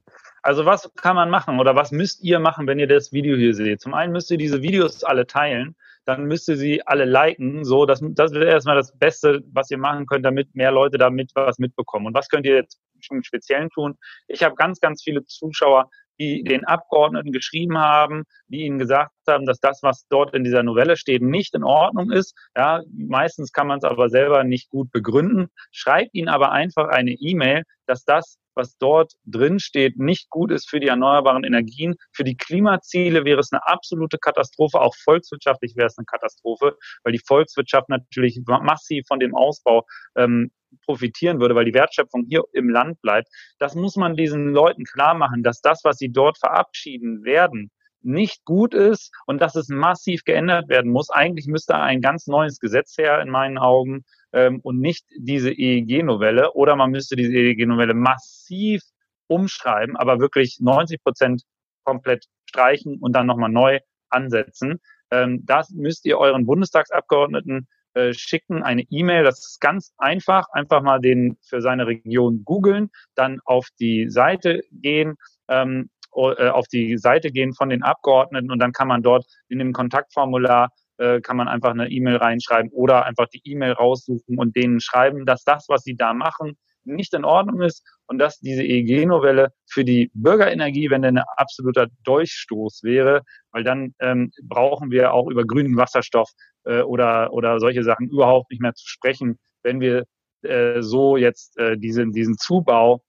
Also 0.42 0.64
was 0.64 0.90
kann 0.96 1.16
man 1.16 1.30
machen 1.30 1.58
oder 1.58 1.74
was 1.74 1.90
müsst 1.90 2.22
ihr 2.22 2.38
machen, 2.38 2.66
wenn 2.66 2.78
ihr 2.78 2.86
das 2.86 3.12
Video 3.12 3.36
hier 3.36 3.54
seht? 3.54 3.80
Zum 3.80 3.92
einen 3.92 4.12
müsst 4.12 4.30
ihr 4.30 4.38
diese 4.38 4.62
Videos 4.62 5.04
alle 5.04 5.26
teilen, 5.26 5.74
dann 6.04 6.24
müsst 6.24 6.48
ihr 6.48 6.56
sie 6.56 6.86
alle 6.86 7.04
liken. 7.04 7.64
So, 7.64 7.86
das, 7.86 8.00
das 8.02 8.32
wäre 8.32 8.46
erstmal 8.46 8.76
das 8.76 8.96
Beste, 8.98 9.42
was 9.52 9.70
ihr 9.70 9.78
machen 9.78 10.06
könnt, 10.06 10.24
damit 10.24 10.54
mehr 10.54 10.72
Leute 10.72 10.98
damit 10.98 11.30
was 11.34 11.58
mitbekommen. 11.58 12.06
Und 12.06 12.14
was 12.14 12.28
könnt 12.28 12.46
ihr 12.46 12.56
jetzt 12.56 12.80
im 13.10 13.22
Speziellen 13.22 13.70
tun? 13.70 13.96
Ich 14.28 14.42
habe 14.42 14.54
ganz, 14.54 14.80
ganz 14.80 15.02
viele 15.02 15.24
Zuschauer, 15.24 15.90
die 16.18 16.42
den 16.42 16.64
Abgeordneten 16.64 17.32
geschrieben 17.32 17.78
haben, 17.78 18.24
die 18.48 18.62
ihnen 18.62 18.78
gesagt 18.78 19.12
haben, 19.30 19.46
dass 19.46 19.60
das, 19.60 19.82
was 19.82 20.06
dort 20.08 20.34
in 20.34 20.44
dieser 20.44 20.62
Novelle 20.62 20.96
steht, 20.96 21.22
nicht 21.22 21.54
in 21.54 21.64
Ordnung 21.64 22.10
ist. 22.10 22.36
Ja, 22.56 22.82
meistens 22.92 23.52
kann 23.52 23.66
man 23.66 23.78
es 23.78 23.84
aber 23.84 24.08
selber 24.08 24.44
nicht 24.44 24.70
gut 24.70 24.90
begründen. 24.92 25.48
Schreibt 25.70 26.14
ihnen 26.14 26.28
aber 26.28 26.52
einfach 26.52 26.88
eine 26.88 27.12
E-Mail, 27.12 27.62
dass 27.86 28.04
das, 28.04 28.38
was 28.54 28.76
dort 28.78 29.12
drin 29.24 29.58
steht, 29.58 29.98
nicht 29.98 30.28
gut 30.30 30.50
ist 30.50 30.68
für 30.68 30.80
die 30.80 30.88
erneuerbaren 30.88 31.44
Energien. 31.44 31.96
Für 32.12 32.24
die 32.24 32.36
Klimaziele 32.36 33.24
wäre 33.24 33.40
es 33.40 33.52
eine 33.52 33.66
absolute 33.66 34.18
Katastrophe. 34.18 34.80
Auch 34.80 34.94
volkswirtschaftlich 34.96 35.76
wäre 35.76 35.86
es 35.86 35.98
eine 35.98 36.04
Katastrophe, 36.04 36.76
weil 37.02 37.12
die 37.12 37.22
Volkswirtschaft 37.26 37.88
natürlich 37.88 38.40
massiv 38.46 39.06
von 39.06 39.20
dem 39.20 39.34
Ausbau 39.34 39.86
ähm, 40.16 40.50
profitieren 40.84 41.40
würde, 41.40 41.54
weil 41.54 41.64
die 41.64 41.74
Wertschöpfung 41.74 42.26
hier 42.28 42.44
im 42.52 42.68
Land 42.68 43.00
bleibt. 43.02 43.28
Das 43.58 43.74
muss 43.74 43.96
man 43.96 44.16
diesen 44.16 44.52
Leuten 44.52 44.84
klar 44.84 45.14
machen, 45.14 45.42
dass 45.42 45.60
das, 45.60 45.80
was 45.84 45.98
sie 45.98 46.12
dort 46.12 46.38
verabschieden 46.38 47.24
werden, 47.24 47.70
nicht 48.02 48.44
gut 48.44 48.74
ist 48.74 49.12
und 49.26 49.40
dass 49.40 49.56
es 49.56 49.68
massiv 49.68 50.24
geändert 50.24 50.68
werden 50.68 50.90
muss. 50.90 51.10
Eigentlich 51.10 51.46
müsste 51.46 51.76
ein 51.76 52.00
ganz 52.00 52.26
neues 52.26 52.58
Gesetz 52.58 52.96
her 52.98 53.20
in 53.20 53.30
meinen 53.30 53.58
Augen 53.58 54.04
ähm, 54.32 54.60
und 54.62 54.80
nicht 54.80 55.06
diese 55.18 55.50
EEG-Novelle 55.50 56.52
oder 56.52 56.76
man 56.76 56.90
müsste 56.90 57.16
diese 57.16 57.32
EEG-Novelle 57.32 57.94
massiv 57.94 58.82
umschreiben, 59.26 59.96
aber 59.96 60.20
wirklich 60.20 60.58
90 60.60 61.02
Prozent 61.02 61.42
komplett 61.84 62.26
streichen 62.48 62.98
und 63.00 63.12
dann 63.12 63.26
nochmal 63.26 63.50
neu 63.50 63.78
ansetzen. 64.08 64.80
Ähm, 65.10 65.44
das 65.44 65.70
müsst 65.70 66.04
ihr 66.06 66.18
euren 66.18 66.46
Bundestagsabgeordneten 66.46 67.68
äh, 67.94 68.14
schicken 68.14 68.62
eine 68.62 68.82
E-Mail. 68.82 69.24
Das 69.24 69.40
ist 69.40 69.60
ganz 69.60 69.92
einfach. 69.98 70.46
Einfach 70.52 70.82
mal 70.82 71.00
den 71.00 71.36
für 71.42 71.60
seine 71.60 71.88
Region 71.88 72.44
googeln, 72.44 72.90
dann 73.16 73.40
auf 73.44 73.66
die 73.80 74.08
Seite 74.08 74.62
gehen, 74.70 75.16
ähm, 75.48 75.90
äh, 75.90 75.99
auf 76.12 76.66
die 76.66 76.98
Seite 76.98 77.30
gehen 77.30 77.54
von 77.54 77.68
den 77.68 77.82
Abgeordneten 77.82 78.50
und 78.50 78.58
dann 78.58 78.72
kann 78.72 78.88
man 78.88 79.02
dort 79.02 79.26
in 79.48 79.58
dem 79.58 79.72
Kontaktformular 79.72 80.70
äh, 81.00 81.20
kann 81.20 81.36
man 81.36 81.48
einfach 81.48 81.70
eine 81.70 81.88
E-Mail 81.88 82.16
reinschreiben 82.16 82.70
oder 82.72 83.06
einfach 83.06 83.26
die 83.28 83.40
E-Mail 83.44 83.72
raussuchen 83.72 84.38
und 84.38 84.54
denen 84.54 84.80
schreiben, 84.80 85.24
dass 85.24 85.44
das, 85.44 85.64
was 85.68 85.82
sie 85.82 85.96
da 85.96 86.12
machen, 86.12 86.58
nicht 86.84 87.14
in 87.14 87.24
Ordnung 87.24 87.62
ist 87.62 87.82
und 88.06 88.18
dass 88.18 88.38
diese 88.38 88.62
EEG-Novelle 88.62 89.48
für 89.66 89.84
die 89.84 90.10
Bürgerenergiewende 90.14 91.08
ein 91.08 91.22
absoluter 91.36 91.86
Durchstoß 92.04 92.82
wäre, 92.82 93.22
weil 93.50 93.64
dann 93.64 93.94
ähm, 94.00 94.30
brauchen 94.42 94.90
wir 94.90 95.12
auch 95.14 95.28
über 95.28 95.44
grünen 95.44 95.76
Wasserstoff 95.76 96.30
äh, 96.64 96.82
oder, 96.82 97.32
oder 97.32 97.60
solche 97.60 97.82
Sachen 97.82 98.08
überhaupt 98.08 98.50
nicht 98.50 98.60
mehr 98.60 98.74
zu 98.74 98.86
sprechen, 98.86 99.38
wenn 99.62 99.80
wir 99.80 100.04
äh, 100.42 100.82
so 100.82 101.16
jetzt 101.16 101.58
äh, 101.58 101.76
diesen, 101.76 102.12
diesen 102.12 102.36
Zubau 102.36 103.02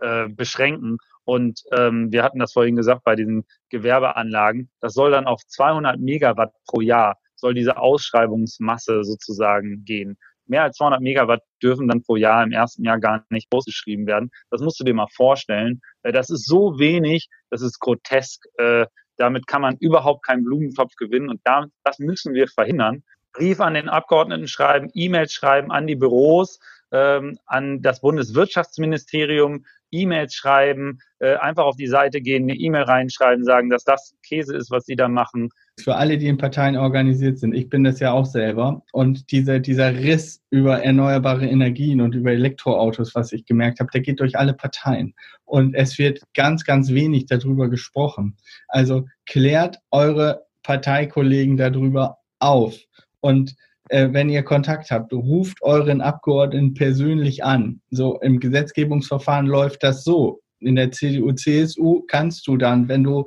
äh, 0.00 0.28
beschränken. 0.28 0.98
Und 1.28 1.62
ähm, 1.76 2.10
wir 2.10 2.22
hatten 2.22 2.38
das 2.38 2.54
vorhin 2.54 2.74
gesagt 2.74 3.04
bei 3.04 3.14
diesen 3.14 3.44
Gewerbeanlagen, 3.68 4.70
das 4.80 4.94
soll 4.94 5.10
dann 5.10 5.26
auf 5.26 5.42
200 5.46 6.00
Megawatt 6.00 6.54
pro 6.66 6.80
Jahr, 6.80 7.18
soll 7.36 7.52
diese 7.52 7.76
Ausschreibungsmasse 7.76 9.04
sozusagen 9.04 9.84
gehen 9.84 10.16
mehr 10.48 10.62
als 10.62 10.76
200 10.78 11.00
Megawatt 11.00 11.42
dürfen 11.62 11.88
dann 11.88 12.02
pro 12.02 12.16
Jahr 12.16 12.42
im 12.42 12.52
ersten 12.52 12.82
Jahr 12.82 12.98
gar 12.98 13.24
nicht 13.28 13.48
ausgeschrieben 13.52 14.06
werden. 14.06 14.30
Das 14.50 14.62
musst 14.62 14.80
du 14.80 14.84
dir 14.84 14.94
mal 14.94 15.08
vorstellen. 15.14 15.82
Äh, 16.02 16.12
das 16.12 16.30
ist 16.30 16.46
so 16.46 16.78
wenig, 16.78 17.28
das 17.50 17.62
ist 17.62 17.78
grotesk. 17.78 18.44
Äh, 18.56 18.86
damit 19.18 19.46
kann 19.46 19.62
man 19.62 19.76
überhaupt 19.80 20.24
keinen 20.24 20.44
Blumentopf 20.44 20.94
gewinnen 20.96 21.28
und 21.28 21.40
das 21.44 21.98
müssen 21.98 22.34
wir 22.34 22.48
verhindern. 22.48 23.02
Brief 23.32 23.60
an 23.60 23.74
den 23.74 23.88
Abgeordneten 23.88 24.48
schreiben, 24.48 24.90
E-Mails 24.94 25.32
schreiben 25.32 25.70
an 25.70 25.86
die 25.86 25.96
Büros, 25.96 26.60
ähm, 26.92 27.38
an 27.44 27.82
das 27.82 28.00
Bundeswirtschaftsministerium, 28.00 29.66
E-Mails 29.90 30.34
schreiben, 30.34 30.98
äh, 31.18 31.36
einfach 31.36 31.64
auf 31.64 31.76
die 31.76 31.86
Seite 31.86 32.20
gehen, 32.20 32.44
eine 32.44 32.54
E-Mail 32.54 32.82
reinschreiben, 32.82 33.44
sagen, 33.44 33.70
dass 33.70 33.84
das 33.84 34.14
Käse 34.22 34.56
ist, 34.56 34.70
was 34.70 34.84
sie 34.84 34.96
da 34.96 35.08
machen. 35.08 35.50
Für 35.80 35.96
alle, 35.96 36.18
die 36.18 36.26
in 36.26 36.38
Parteien 36.38 36.76
organisiert 36.76 37.38
sind, 37.38 37.54
ich 37.54 37.68
bin 37.68 37.84
das 37.84 38.00
ja 38.00 38.12
auch 38.12 38.26
selber. 38.26 38.82
Und 38.92 39.30
dieser, 39.30 39.60
dieser 39.60 39.94
Riss 39.94 40.42
über 40.50 40.82
erneuerbare 40.82 41.46
Energien 41.46 42.00
und 42.00 42.14
über 42.14 42.32
Elektroautos, 42.32 43.14
was 43.14 43.32
ich 43.32 43.44
gemerkt 43.44 43.80
habe, 43.80 43.90
der 43.92 44.00
geht 44.00 44.20
durch 44.20 44.38
alle 44.38 44.54
Parteien. 44.54 45.14
Und 45.44 45.74
es 45.74 45.98
wird 45.98 46.22
ganz, 46.34 46.64
ganz 46.64 46.90
wenig 46.90 47.26
darüber 47.26 47.68
gesprochen. 47.68 48.36
Also 48.68 49.06
klärt 49.26 49.78
eure 49.90 50.46
Parteikollegen 50.62 51.56
darüber 51.56 52.18
auf. 52.38 52.76
Und 53.20 53.56
äh, 53.88 54.08
wenn 54.12 54.28
ihr 54.28 54.42
Kontakt 54.42 54.90
habt, 54.90 55.12
ruft 55.12 55.62
euren 55.62 56.00
Abgeordneten 56.00 56.74
persönlich 56.74 57.44
an. 57.44 57.80
So 57.90 58.20
im 58.20 58.40
Gesetzgebungsverfahren 58.40 59.46
läuft 59.46 59.82
das 59.82 60.04
so. 60.04 60.40
In 60.60 60.76
der 60.76 60.90
CDU, 60.90 61.32
CSU 61.32 62.02
kannst 62.08 62.46
du 62.46 62.56
dann, 62.56 62.88
wenn 62.88 63.04
du 63.04 63.24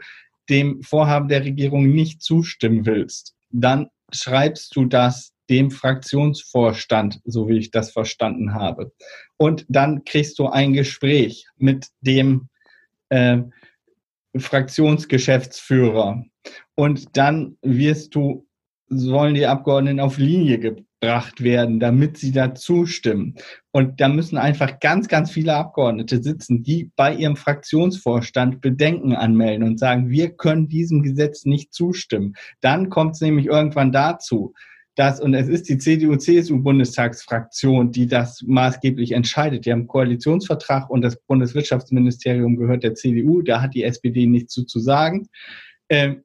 dem 0.49 0.82
Vorhaben 0.82 1.30
der 1.30 1.45
Regierung 1.45 1.89
nicht 1.89 2.22
zustimmen 2.22 2.86
willst, 2.86 3.36
dann 3.51 3.88
schreibst 4.12 4.76
du 4.76 4.86
das 4.86 5.34
dem 5.49 5.72
Fraktionsvorstand, 5.72 7.20
so 7.26 7.47
wie 7.47 7.57
ich 7.57 7.72
das 7.72 7.91
verstanden 7.91 8.53
habe. 8.53 8.91
Und 9.38 9.66
dann 9.70 10.03
kriegst 10.05 10.39
du 10.39 10.47
ein 10.47 10.74
Gespräch 10.74 11.45
mit 11.57 11.88
dem 12.01 12.47
äh, 13.09 13.39
Fraktionsgeschäftsführer. 14.38 16.24
Und 16.76 17.18
dann 17.18 17.57
wirst 17.62 18.16
du 18.16 18.47
sollen 18.92 19.36
die 19.36 19.46
Abgeordneten 19.46 20.02
auf 20.02 20.18
Linie 20.18 20.60
gebracht 20.60 21.42
werden, 21.42 21.80
damit 21.80 22.18
sie 22.18 22.32
da 22.32 22.54
zustimmen. 22.54 23.36
Und 23.72 24.02
da 24.02 24.10
müssen 24.10 24.38
einfach 24.38 24.80
ganz, 24.80 25.08
ganz 25.08 25.32
viele 25.32 25.56
Abgeordnete 25.56 26.22
sitzen, 26.22 26.62
die 26.62 26.92
bei 26.96 27.16
ihrem 27.16 27.38
Fraktionsvorstand 27.38 28.62
Bedenken 28.62 29.16
anmelden 29.16 29.66
und 29.66 29.80
sagen, 29.80 30.10
wir 30.10 30.32
können 30.32 30.68
diesem 30.68 31.04
Gesetz 31.04 31.46
nicht 31.46 31.74
zustimmen. 31.74 32.34
Dann 32.60 32.89
kommt 32.89 33.16
es 33.16 33.22
nämlich 33.22 33.46
irgendwann 33.46 33.94
dazu, 33.94 34.54
dass, 34.96 35.22
und 35.22 35.34
es 35.34 35.48
ist 35.48 35.70
die 35.70 35.78
CDU-CSU-Bundestagsfraktion, 35.78 37.94
die 37.94 38.08
das 38.08 38.44
maßgeblich 38.46 39.14
entscheidet. 39.14 39.66
Die 39.66 39.72
haben 39.72 39.88
Koalitionsvertrag 39.88 40.89
und 40.89 41.02
das 41.02 41.16
Bundeswirtschaftsministerium 41.16 42.58
gehört 42.58 42.84
der 42.84 42.96
CDU, 42.96 43.42
da 43.42 43.62
hat 43.62 43.74
die 43.74 43.86
SPD 43.86 44.28
nichts 44.28 44.54
zu, 44.54 44.66
zu 44.66 44.80
sagen. 44.80 45.30
Ähm, 45.88 46.24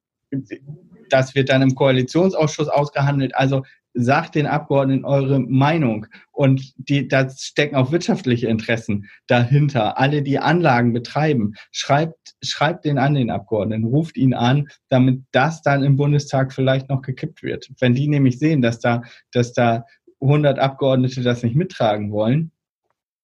das 1.10 1.34
wird 1.34 1.48
dann 1.48 1.62
im 1.62 1.74
Koalitionsausschuss 1.74 2.68
ausgehandelt. 2.68 3.34
Also 3.34 3.62
sagt 3.96 4.34
den 4.34 4.46
Abgeordneten 4.46 5.04
eure 5.04 5.40
Meinung. 5.40 6.06
Und 6.30 6.74
die, 6.76 7.08
da 7.08 7.28
stecken 7.30 7.76
auch 7.76 7.92
wirtschaftliche 7.92 8.46
Interessen 8.46 9.06
dahinter. 9.26 9.98
Alle, 9.98 10.22
die 10.22 10.38
Anlagen 10.38 10.92
betreiben, 10.92 11.54
schreibt, 11.72 12.34
schreibt 12.42 12.84
den 12.84 12.98
an, 12.98 13.14
den 13.14 13.30
Abgeordneten, 13.30 13.84
ruft 13.84 14.16
ihn 14.16 14.34
an, 14.34 14.68
damit 14.90 15.22
das 15.32 15.62
dann 15.62 15.82
im 15.82 15.96
Bundestag 15.96 16.52
vielleicht 16.52 16.90
noch 16.90 17.02
gekippt 17.02 17.42
wird. 17.42 17.70
Wenn 17.80 17.94
die 17.94 18.08
nämlich 18.08 18.38
sehen, 18.38 18.60
dass 18.60 18.78
da, 18.80 19.02
dass 19.32 19.54
da 19.54 19.86
100 20.20 20.58
Abgeordnete 20.58 21.22
das 21.22 21.42
nicht 21.42 21.56
mittragen 21.56 22.12
wollen, 22.12 22.52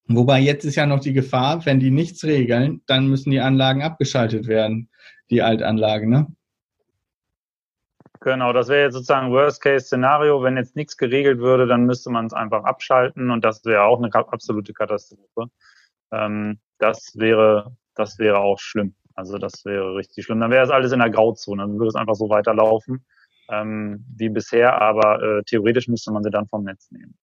Wobei 0.09 0.41
jetzt 0.41 0.65
ist 0.65 0.75
ja 0.75 0.85
noch 0.85 0.99
die 0.99 1.13
Gefahr, 1.13 1.65
wenn 1.65 1.79
die 1.79 1.91
nichts 1.91 2.25
regeln, 2.25 2.83
dann 2.87 3.07
müssen 3.07 3.31
die 3.31 3.41
Anlagen 3.41 3.83
abgeschaltet 3.83 4.47
werden, 4.47 4.89
die 5.31 5.43
Altanlagen, 5.43 6.11
ne? 6.11 6.27
Genau, 8.25 8.53
das 8.53 8.69
wäre 8.69 8.85
jetzt 8.85 8.95
sozusagen 8.95 9.33
Worst-Case-Szenario. 9.33 10.43
Wenn 10.45 10.57
jetzt 10.57 10.77
nichts 10.77 10.97
geregelt 10.97 11.41
würde, 11.41 11.67
dann 11.67 11.87
müsste 11.87 12.09
man 12.11 12.27
es 12.27 12.33
einfach 12.33 12.63
abschalten 12.63 13.31
und 13.31 13.45
das 13.45 13.65
wäre 13.65 13.83
auch 13.83 13.99
eine 13.99 14.15
absolute 14.15 14.73
Katastrophe. 14.73 15.51
Ähm, 16.13 16.61
das 16.79 17.15
wäre, 17.17 17.77
das 17.97 18.21
wäre 18.21 18.39
auch 18.39 18.61
schlimm. 18.61 18.95
Also 19.15 19.39
das 19.39 19.65
wäre 19.65 19.97
richtig 19.97 20.25
schlimm. 20.25 20.39
Dann 20.39 20.53
wäre 20.53 20.65
es 20.65 20.71
alles 20.71 20.93
in 20.93 21.01
der 21.01 21.11
Grauzone. 21.11 21.63
Dann 21.63 21.79
würde 21.79 21.89
es 21.89 21.97
einfach 21.97 22.15
so 22.15 22.29
weiterlaufen 22.29 23.05
ähm, 23.49 24.05
wie 24.17 24.29
bisher, 24.29 24.81
aber 24.81 25.21
äh, 25.21 25.43
theoretisch 25.43 25.89
müsste 25.89 26.13
man 26.13 26.23
sie 26.23 26.31
dann 26.31 26.47
vom 26.47 26.63
Netz 26.63 26.93
nehmen. 26.93 27.17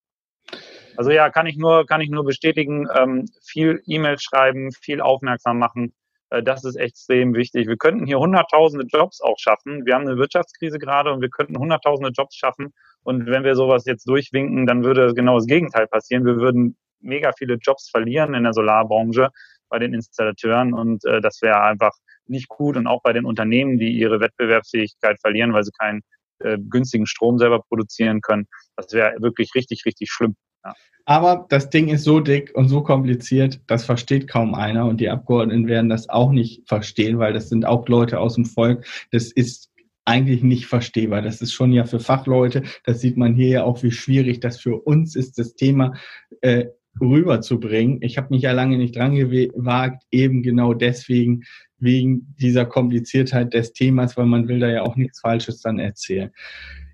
Also 0.97 1.11
ja, 1.11 1.29
kann 1.29 1.47
ich 1.47 1.55
nur, 1.55 1.85
kann 1.85 2.01
ich 2.01 2.09
nur 2.09 2.25
bestätigen. 2.25 2.89
Ähm, 2.93 3.25
viel 3.41 3.81
E-Mail 3.85 4.17
schreiben, 4.19 4.73
viel 4.73 4.99
aufmerksam 4.99 5.59
machen 5.59 5.93
das 6.29 6.63
ist 6.63 6.75
extrem 6.75 7.33
wichtig. 7.33 7.67
Wir 7.67 7.77
könnten 7.77 8.05
hier 8.05 8.19
hunderttausende 8.19 8.85
Jobs 8.87 9.21
auch 9.21 9.37
schaffen. 9.39 9.85
Wir 9.85 9.95
haben 9.95 10.07
eine 10.07 10.17
Wirtschaftskrise 10.17 10.77
gerade 10.77 11.11
und 11.11 11.21
wir 11.21 11.29
könnten 11.29 11.57
hunderttausende 11.57 12.11
Jobs 12.11 12.35
schaffen. 12.35 12.73
Und 13.03 13.25
wenn 13.25 13.43
wir 13.43 13.55
sowas 13.55 13.85
jetzt 13.85 14.07
durchwinken, 14.07 14.65
dann 14.65 14.83
würde 14.83 15.13
genau 15.13 15.35
das 15.35 15.47
Gegenteil 15.47 15.87
passieren. 15.87 16.25
Wir 16.25 16.37
würden 16.37 16.77
mega 17.01 17.31
viele 17.37 17.55
Jobs 17.55 17.89
verlieren 17.89 18.33
in 18.33 18.43
der 18.43 18.53
Solarbranche, 18.53 19.29
bei 19.69 19.79
den 19.79 19.93
Installateuren 19.93 20.73
und 20.73 21.05
äh, 21.05 21.21
das 21.21 21.41
wäre 21.41 21.61
einfach 21.61 21.91
nicht 22.25 22.47
gut 22.47 22.75
und 22.77 22.87
auch 22.87 23.01
bei 23.01 23.13
den 23.13 23.25
Unternehmen, 23.25 23.77
die 23.77 23.91
ihre 23.91 24.19
Wettbewerbsfähigkeit 24.19 25.19
verlieren, 25.21 25.53
weil 25.53 25.63
sie 25.63 25.71
keinen 25.71 26.01
äh, 26.39 26.57
günstigen 26.69 27.05
Strom 27.05 27.37
selber 27.37 27.61
produzieren 27.61 28.21
können. 28.21 28.47
Das 28.75 28.93
wäre 28.93 29.15
wirklich 29.19 29.51
richtig, 29.55 29.83
richtig 29.85 30.09
schlimm. 30.11 30.35
Ja. 30.63 30.73
Aber 31.09 31.47
das 31.49 31.71
Ding 31.71 31.87
ist 31.87 32.03
so 32.03 32.19
dick 32.19 32.51
und 32.53 32.69
so 32.69 32.83
kompliziert, 32.83 33.59
das 33.65 33.83
versteht 33.83 34.27
kaum 34.27 34.53
einer 34.53 34.85
und 34.85 35.01
die 35.01 35.09
Abgeordneten 35.09 35.67
werden 35.67 35.89
das 35.89 36.07
auch 36.07 36.31
nicht 36.31 36.67
verstehen, 36.67 37.17
weil 37.17 37.33
das 37.33 37.49
sind 37.49 37.65
auch 37.65 37.87
Leute 37.87 38.19
aus 38.19 38.35
dem 38.35 38.45
Volk. 38.45 38.85
Das 39.11 39.31
ist 39.31 39.71
eigentlich 40.05 40.43
nicht 40.43 40.67
verstehbar. 40.67 41.23
Das 41.23 41.41
ist 41.41 41.51
schon 41.51 41.73
ja 41.73 41.85
für 41.85 41.99
Fachleute. 41.99 42.61
Das 42.83 43.01
sieht 43.01 43.17
man 43.17 43.33
hier 43.33 43.47
ja 43.47 43.63
auch, 43.63 43.81
wie 43.81 43.89
schwierig 43.89 44.39
das 44.39 44.61
für 44.61 44.75
uns 44.75 45.15
ist, 45.15 45.39
das 45.39 45.55
Thema 45.55 45.95
äh, 46.41 46.67
rüberzubringen. 47.01 48.03
Ich 48.03 48.19
habe 48.19 48.27
mich 48.29 48.43
ja 48.43 48.51
lange 48.51 48.77
nicht 48.77 48.95
dran 48.95 49.15
gewagt, 49.15 50.03
eben 50.11 50.43
genau 50.43 50.75
deswegen, 50.75 51.41
wegen 51.79 52.35
dieser 52.39 52.67
Kompliziertheit 52.67 53.55
des 53.55 53.73
Themas, 53.73 54.15
weil 54.15 54.27
man 54.27 54.47
will 54.47 54.59
da 54.59 54.69
ja 54.69 54.83
auch 54.83 54.95
nichts 54.95 55.21
Falsches 55.21 55.61
dann 55.61 55.79
erzählen. 55.79 56.29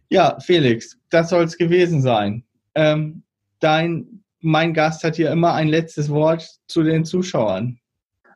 Ja, 0.09 0.39
Felix, 0.39 0.97
das 1.09 1.31
soll 1.31 1.43
es 1.43 1.57
gewesen 1.57 2.01
sein. 2.01 2.45
Ähm, 2.75 3.23
dein, 3.59 4.23
mein 4.41 4.73
Gast 4.73 5.03
hat 5.03 5.15
hier 5.15 5.31
immer 5.31 5.53
ein 5.53 5.67
letztes 5.67 6.09
Wort 6.09 6.47
zu 6.67 6.83
den 6.83 7.05
Zuschauern. 7.05 7.79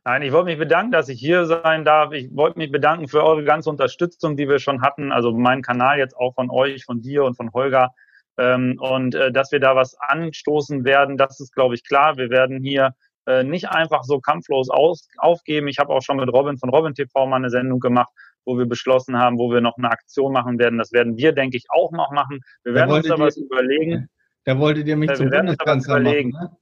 Nein, 0.06 0.22
ich 0.22 0.32
wollte 0.32 0.46
mich 0.46 0.58
bedanken, 0.58 0.92
dass 0.92 1.10
ich 1.10 1.20
hier 1.20 1.46
sein 1.46 1.86
darf. 1.86 2.14
Ich 2.14 2.36
wollte 2.36 2.58
mich 2.58 2.72
bedanken 2.72 3.08
für 3.08 3.24
eure 3.24 3.44
ganze 3.44 3.70
Unterstützung, 3.70 4.38
die 4.38 4.48
wir 4.48 4.60
schon 4.60 4.82
hatten. 4.82 5.12
Also 5.12 5.32
meinen 5.34 5.62
Kanal 5.62 6.00
jetzt 6.00 6.16
auch 6.16 6.34
von 6.34 6.50
euch, 6.50 6.86
von 6.86 7.02
dir 7.02 7.26
und 7.26 7.36
von 7.36 7.52
Holger. 7.54 7.92
Ähm, 8.38 8.80
und 8.80 9.14
äh, 9.14 9.32
dass 9.32 9.52
wir 9.52 9.60
da 9.60 9.76
was 9.76 9.96
anstoßen 10.00 10.86
werden, 10.86 11.18
das 11.18 11.40
ist, 11.40 11.54
glaube 11.54 11.76
ich, 11.76 11.84
klar. 11.84 12.18
Wir 12.18 12.30
werden 12.30 12.64
hier 12.64 12.96
äh, 13.28 13.44
nicht 13.44 13.70
einfach 13.70 14.04
so 14.04 14.20
kampflos 14.20 14.70
aus, 14.70 15.08
aufgeben. 15.18 15.68
Ich 15.68 15.78
habe 15.78 15.94
auch 15.94 16.02
schon 16.02 16.18
mit 16.18 16.34
Robin 16.34 16.58
von 16.58 16.70
Robin 16.70 16.96
TV 16.96 17.28
mal 17.28 17.36
eine 17.36 17.50
Sendung 17.50 17.80
gemacht, 17.80 18.12
wo 18.46 18.58
wir 18.58 18.66
beschlossen 18.66 19.20
haben, 19.20 19.38
wo 19.38 19.52
wir 19.52 19.62
noch 19.62 19.78
eine 19.78 19.92
Aktion 19.92 20.34
machen 20.34 20.58
werden. 20.58 20.80
Das 20.80 20.92
werden 20.92 21.18
wir, 21.18 21.34
denke 21.34 21.58
ich, 21.58 21.66
auch 21.70 21.92
noch 21.92 22.12
machen. 22.12 22.40
Wir 22.64 22.74
werden 22.74 22.92
uns 22.92 23.08
da 23.08 23.20
was 23.20 23.38
überlegen. 23.38 24.10
Da 24.50 24.58
wolltet 24.58 24.88
ihr 24.88 24.98
mich 24.98 25.12
ja, 25.12 25.16
zum 25.16 25.30
Bundeskanzler 25.30 26.00
machen, 26.00 26.30
ne? 26.32 26.58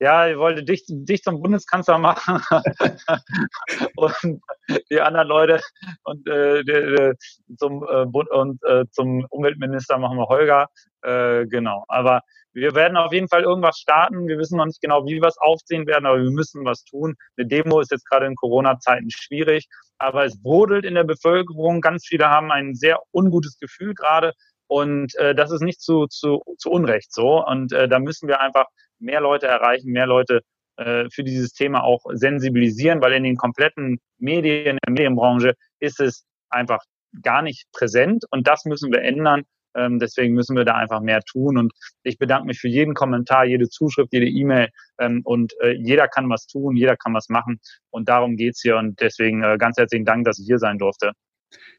ja, 0.00 0.26
ich 0.26 0.36
wollte 0.36 0.64
dich, 0.64 0.82
dich 0.88 1.22
zum 1.22 1.40
Bundeskanzler 1.40 1.98
machen 1.98 2.42
und 3.96 4.42
die 4.90 5.00
anderen 5.00 5.28
Leute 5.28 5.60
und 6.02 6.28
äh, 6.28 6.64
die, 6.64 7.12
zum 7.58 7.84
äh, 7.84 8.06
und 8.06 8.60
äh, 8.64 8.86
zum 8.90 9.24
Umweltminister 9.30 9.98
machen 9.98 10.18
wir 10.18 10.26
Holger. 10.26 10.66
Äh, 11.02 11.46
genau. 11.46 11.84
Aber 11.86 12.22
wir 12.52 12.74
werden 12.74 12.96
auf 12.96 13.12
jeden 13.12 13.28
Fall 13.28 13.44
irgendwas 13.44 13.78
starten. 13.78 14.26
Wir 14.26 14.38
wissen 14.38 14.56
noch 14.56 14.66
nicht 14.66 14.80
genau, 14.80 15.06
wie 15.06 15.22
wir 15.22 15.28
es 15.28 15.38
aufziehen 15.38 15.86
werden, 15.86 16.06
aber 16.06 16.20
wir 16.20 16.30
müssen 16.32 16.64
was 16.64 16.82
tun. 16.82 17.14
Eine 17.36 17.46
Demo 17.46 17.78
ist 17.78 17.92
jetzt 17.92 18.10
gerade 18.10 18.26
in 18.26 18.34
Corona-Zeiten 18.34 19.12
schwierig, 19.12 19.68
aber 19.98 20.24
es 20.24 20.42
brodelt 20.42 20.84
in 20.84 20.96
der 20.96 21.04
Bevölkerung. 21.04 21.80
Ganz 21.80 22.04
viele 22.04 22.30
haben 22.30 22.50
ein 22.50 22.74
sehr 22.74 22.98
ungutes 23.12 23.58
Gefühl 23.60 23.94
gerade. 23.94 24.32
Und 24.74 25.14
äh, 25.18 25.36
das 25.36 25.52
ist 25.52 25.62
nicht 25.62 25.80
zu, 25.80 26.08
zu, 26.08 26.42
zu 26.58 26.68
Unrecht 26.68 27.12
so. 27.12 27.46
Und 27.46 27.72
äh, 27.72 27.86
da 27.86 28.00
müssen 28.00 28.26
wir 28.26 28.40
einfach 28.40 28.66
mehr 28.98 29.20
Leute 29.20 29.46
erreichen, 29.46 29.92
mehr 29.92 30.08
Leute 30.08 30.40
äh, 30.78 31.08
für 31.10 31.22
dieses 31.22 31.52
Thema 31.52 31.84
auch 31.84 32.00
sensibilisieren, 32.10 33.00
weil 33.00 33.12
in 33.12 33.22
den 33.22 33.36
kompletten 33.36 34.00
Medien, 34.18 34.78
in 34.78 34.78
der 34.84 34.90
Medienbranche 34.90 35.54
ist 35.78 36.00
es 36.00 36.24
einfach 36.50 36.80
gar 37.22 37.42
nicht 37.42 37.66
präsent 37.72 38.24
und 38.32 38.48
das 38.48 38.64
müssen 38.64 38.90
wir 38.90 39.02
ändern. 39.02 39.42
Ähm, 39.76 40.00
deswegen 40.00 40.34
müssen 40.34 40.56
wir 40.56 40.64
da 40.64 40.74
einfach 40.74 41.00
mehr 41.00 41.20
tun. 41.20 41.56
Und 41.56 41.72
ich 42.02 42.18
bedanke 42.18 42.48
mich 42.48 42.58
für 42.58 42.66
jeden 42.68 42.94
Kommentar, 42.94 43.44
jede 43.44 43.68
Zuschrift, 43.68 44.12
jede 44.12 44.26
E-Mail. 44.26 44.70
Ähm, 44.98 45.20
und 45.22 45.52
äh, 45.60 45.74
jeder 45.74 46.08
kann 46.08 46.28
was 46.28 46.48
tun, 46.48 46.74
jeder 46.74 46.96
kann 46.96 47.14
was 47.14 47.28
machen. 47.28 47.60
Und 47.90 48.08
darum 48.08 48.34
geht's 48.34 48.60
hier. 48.60 48.76
Und 48.76 49.00
deswegen 49.00 49.44
äh, 49.44 49.56
ganz 49.56 49.76
herzlichen 49.76 50.04
Dank, 50.04 50.24
dass 50.24 50.40
ich 50.40 50.46
hier 50.46 50.58
sein 50.58 50.78
durfte. 50.78 51.12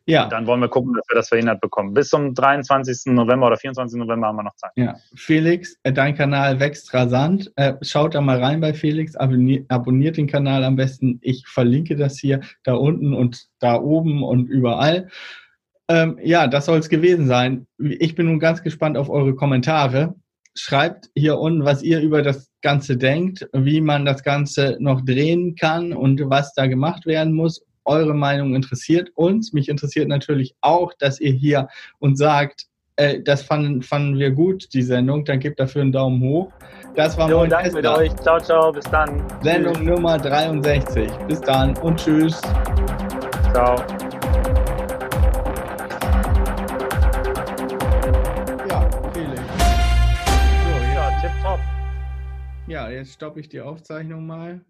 Ja. 0.06 0.26
Und 0.26 0.34
dann 0.34 0.46
wollen 0.46 0.62
wir 0.62 0.70
gucken, 0.70 0.94
dass 0.94 1.06
wir 1.10 1.16
das 1.16 1.30
verhindert 1.30 1.62
bekommen. 1.62 1.94
Bis 1.94 2.10
zum 2.10 2.34
23. 2.34 3.14
November 3.14 3.48
oder 3.48 3.58
24. 3.58 3.98
November 3.98 4.28
haben 4.28 4.36
wir 4.36 4.44
noch 4.44 4.56
Zeit. 4.56 4.72
Ja, 4.76 4.96
Felix, 5.16 5.78
äh, 5.84 5.92
dein 5.92 6.16
Kanal 6.16 6.60
wächst 6.60 6.94
rasant. 6.94 7.52
Äh, 7.56 7.74
schaut 7.82 8.14
da 8.14 8.22
mal 8.22 8.42
rein 8.42 8.62
bei 8.62 8.74
Felix, 8.74 9.16
abonniert, 9.16 9.70
abonniert 9.70 10.18
den 10.18 10.28
Kanal 10.28 10.64
am 10.64 10.76
besten. 10.76 11.20
Ich 11.22 11.48
verlinke 11.48 11.96
das 11.96 12.20
hier 12.20 12.42
da 12.64 12.76
unten 12.76 13.14
und 13.14 13.48
da 13.60 13.82
oben 13.82 14.24
und 14.24 14.48
überall. 14.48 15.10
Ähm, 15.88 16.20
ja, 16.22 16.48
das 16.48 16.66
soll 16.66 16.80
es 16.80 16.90
gewesen 16.90 17.28
sein. 17.28 17.68
Ich 17.80 18.16
bin 18.16 18.28
nun 18.28 18.40
ganz 18.40 18.62
gespannt 18.62 18.98
auf 18.98 19.10
eure 19.10 19.36
Kommentare. 19.36 20.16
Schreibt 20.58 21.10
hier 21.16 21.40
unten, 21.40 21.66
was 21.66 21.84
ihr 21.84 22.00
über 22.00 22.22
das 22.22 22.50
Ganze 22.62 22.96
denkt, 22.96 23.48
wie 23.54 23.82
man 23.82 24.06
das 24.06 24.24
Ganze 24.24 24.78
noch 24.80 25.02
drehen 25.02 25.56
kann 25.56 25.94
und 25.94 26.22
was 26.30 26.54
da 26.54 26.68
gemacht 26.68 27.06
werden 27.06 27.34
muss 27.34 27.66
eure 27.86 28.14
Meinung 28.14 28.56
interessiert 28.56 29.12
uns. 29.16 29.54
Mich 29.54 29.70
interessiert 29.70 30.08
natürlich 30.08 30.56
auch, 30.62 30.94
dass 30.94 31.20
ihr 31.20 31.32
hier 31.32 31.70
uns 32.00 32.20
sagt, 32.20 32.68
äh, 32.98 33.22
das 33.22 33.44
fanden, 33.44 33.82
fanden 33.82 34.18
wir 34.18 34.32
gut, 34.32 34.74
die 34.74 34.82
Sendung. 34.82 35.26
Dann 35.26 35.40
gebt 35.40 35.60
dafür 35.60 35.82
einen 35.82 35.92
Daumen 35.92 36.22
hoch. 36.22 36.52
Das 36.96 37.18
war 37.18 37.30
jo, 37.30 37.46
danke 37.46 37.74
mit 37.74 37.86
euch. 37.86 38.16
Ciao, 38.18 38.40
ciao. 38.40 38.72
Bis 38.72 38.86
dann. 38.86 39.22
Sendung 39.44 39.74
tschüss. 39.74 39.86
Nummer 39.86 40.18
63. 40.18 41.12
Bis 41.28 41.42
dann 41.42 41.76
und 41.78 42.00
tschüss. 42.00 42.42
Ciao. 43.52 43.76
Ja, 48.70 48.90
Felix. 49.14 49.42
So, 50.64 50.94
ja, 50.94 51.22
tipptopp. 51.22 51.60
Ja, 52.68 52.90
jetzt 52.90 53.14
stoppe 53.14 53.42
ich 53.42 53.50
die 53.50 53.60
Aufzeichnung 53.60 54.26
mal. 54.26 54.62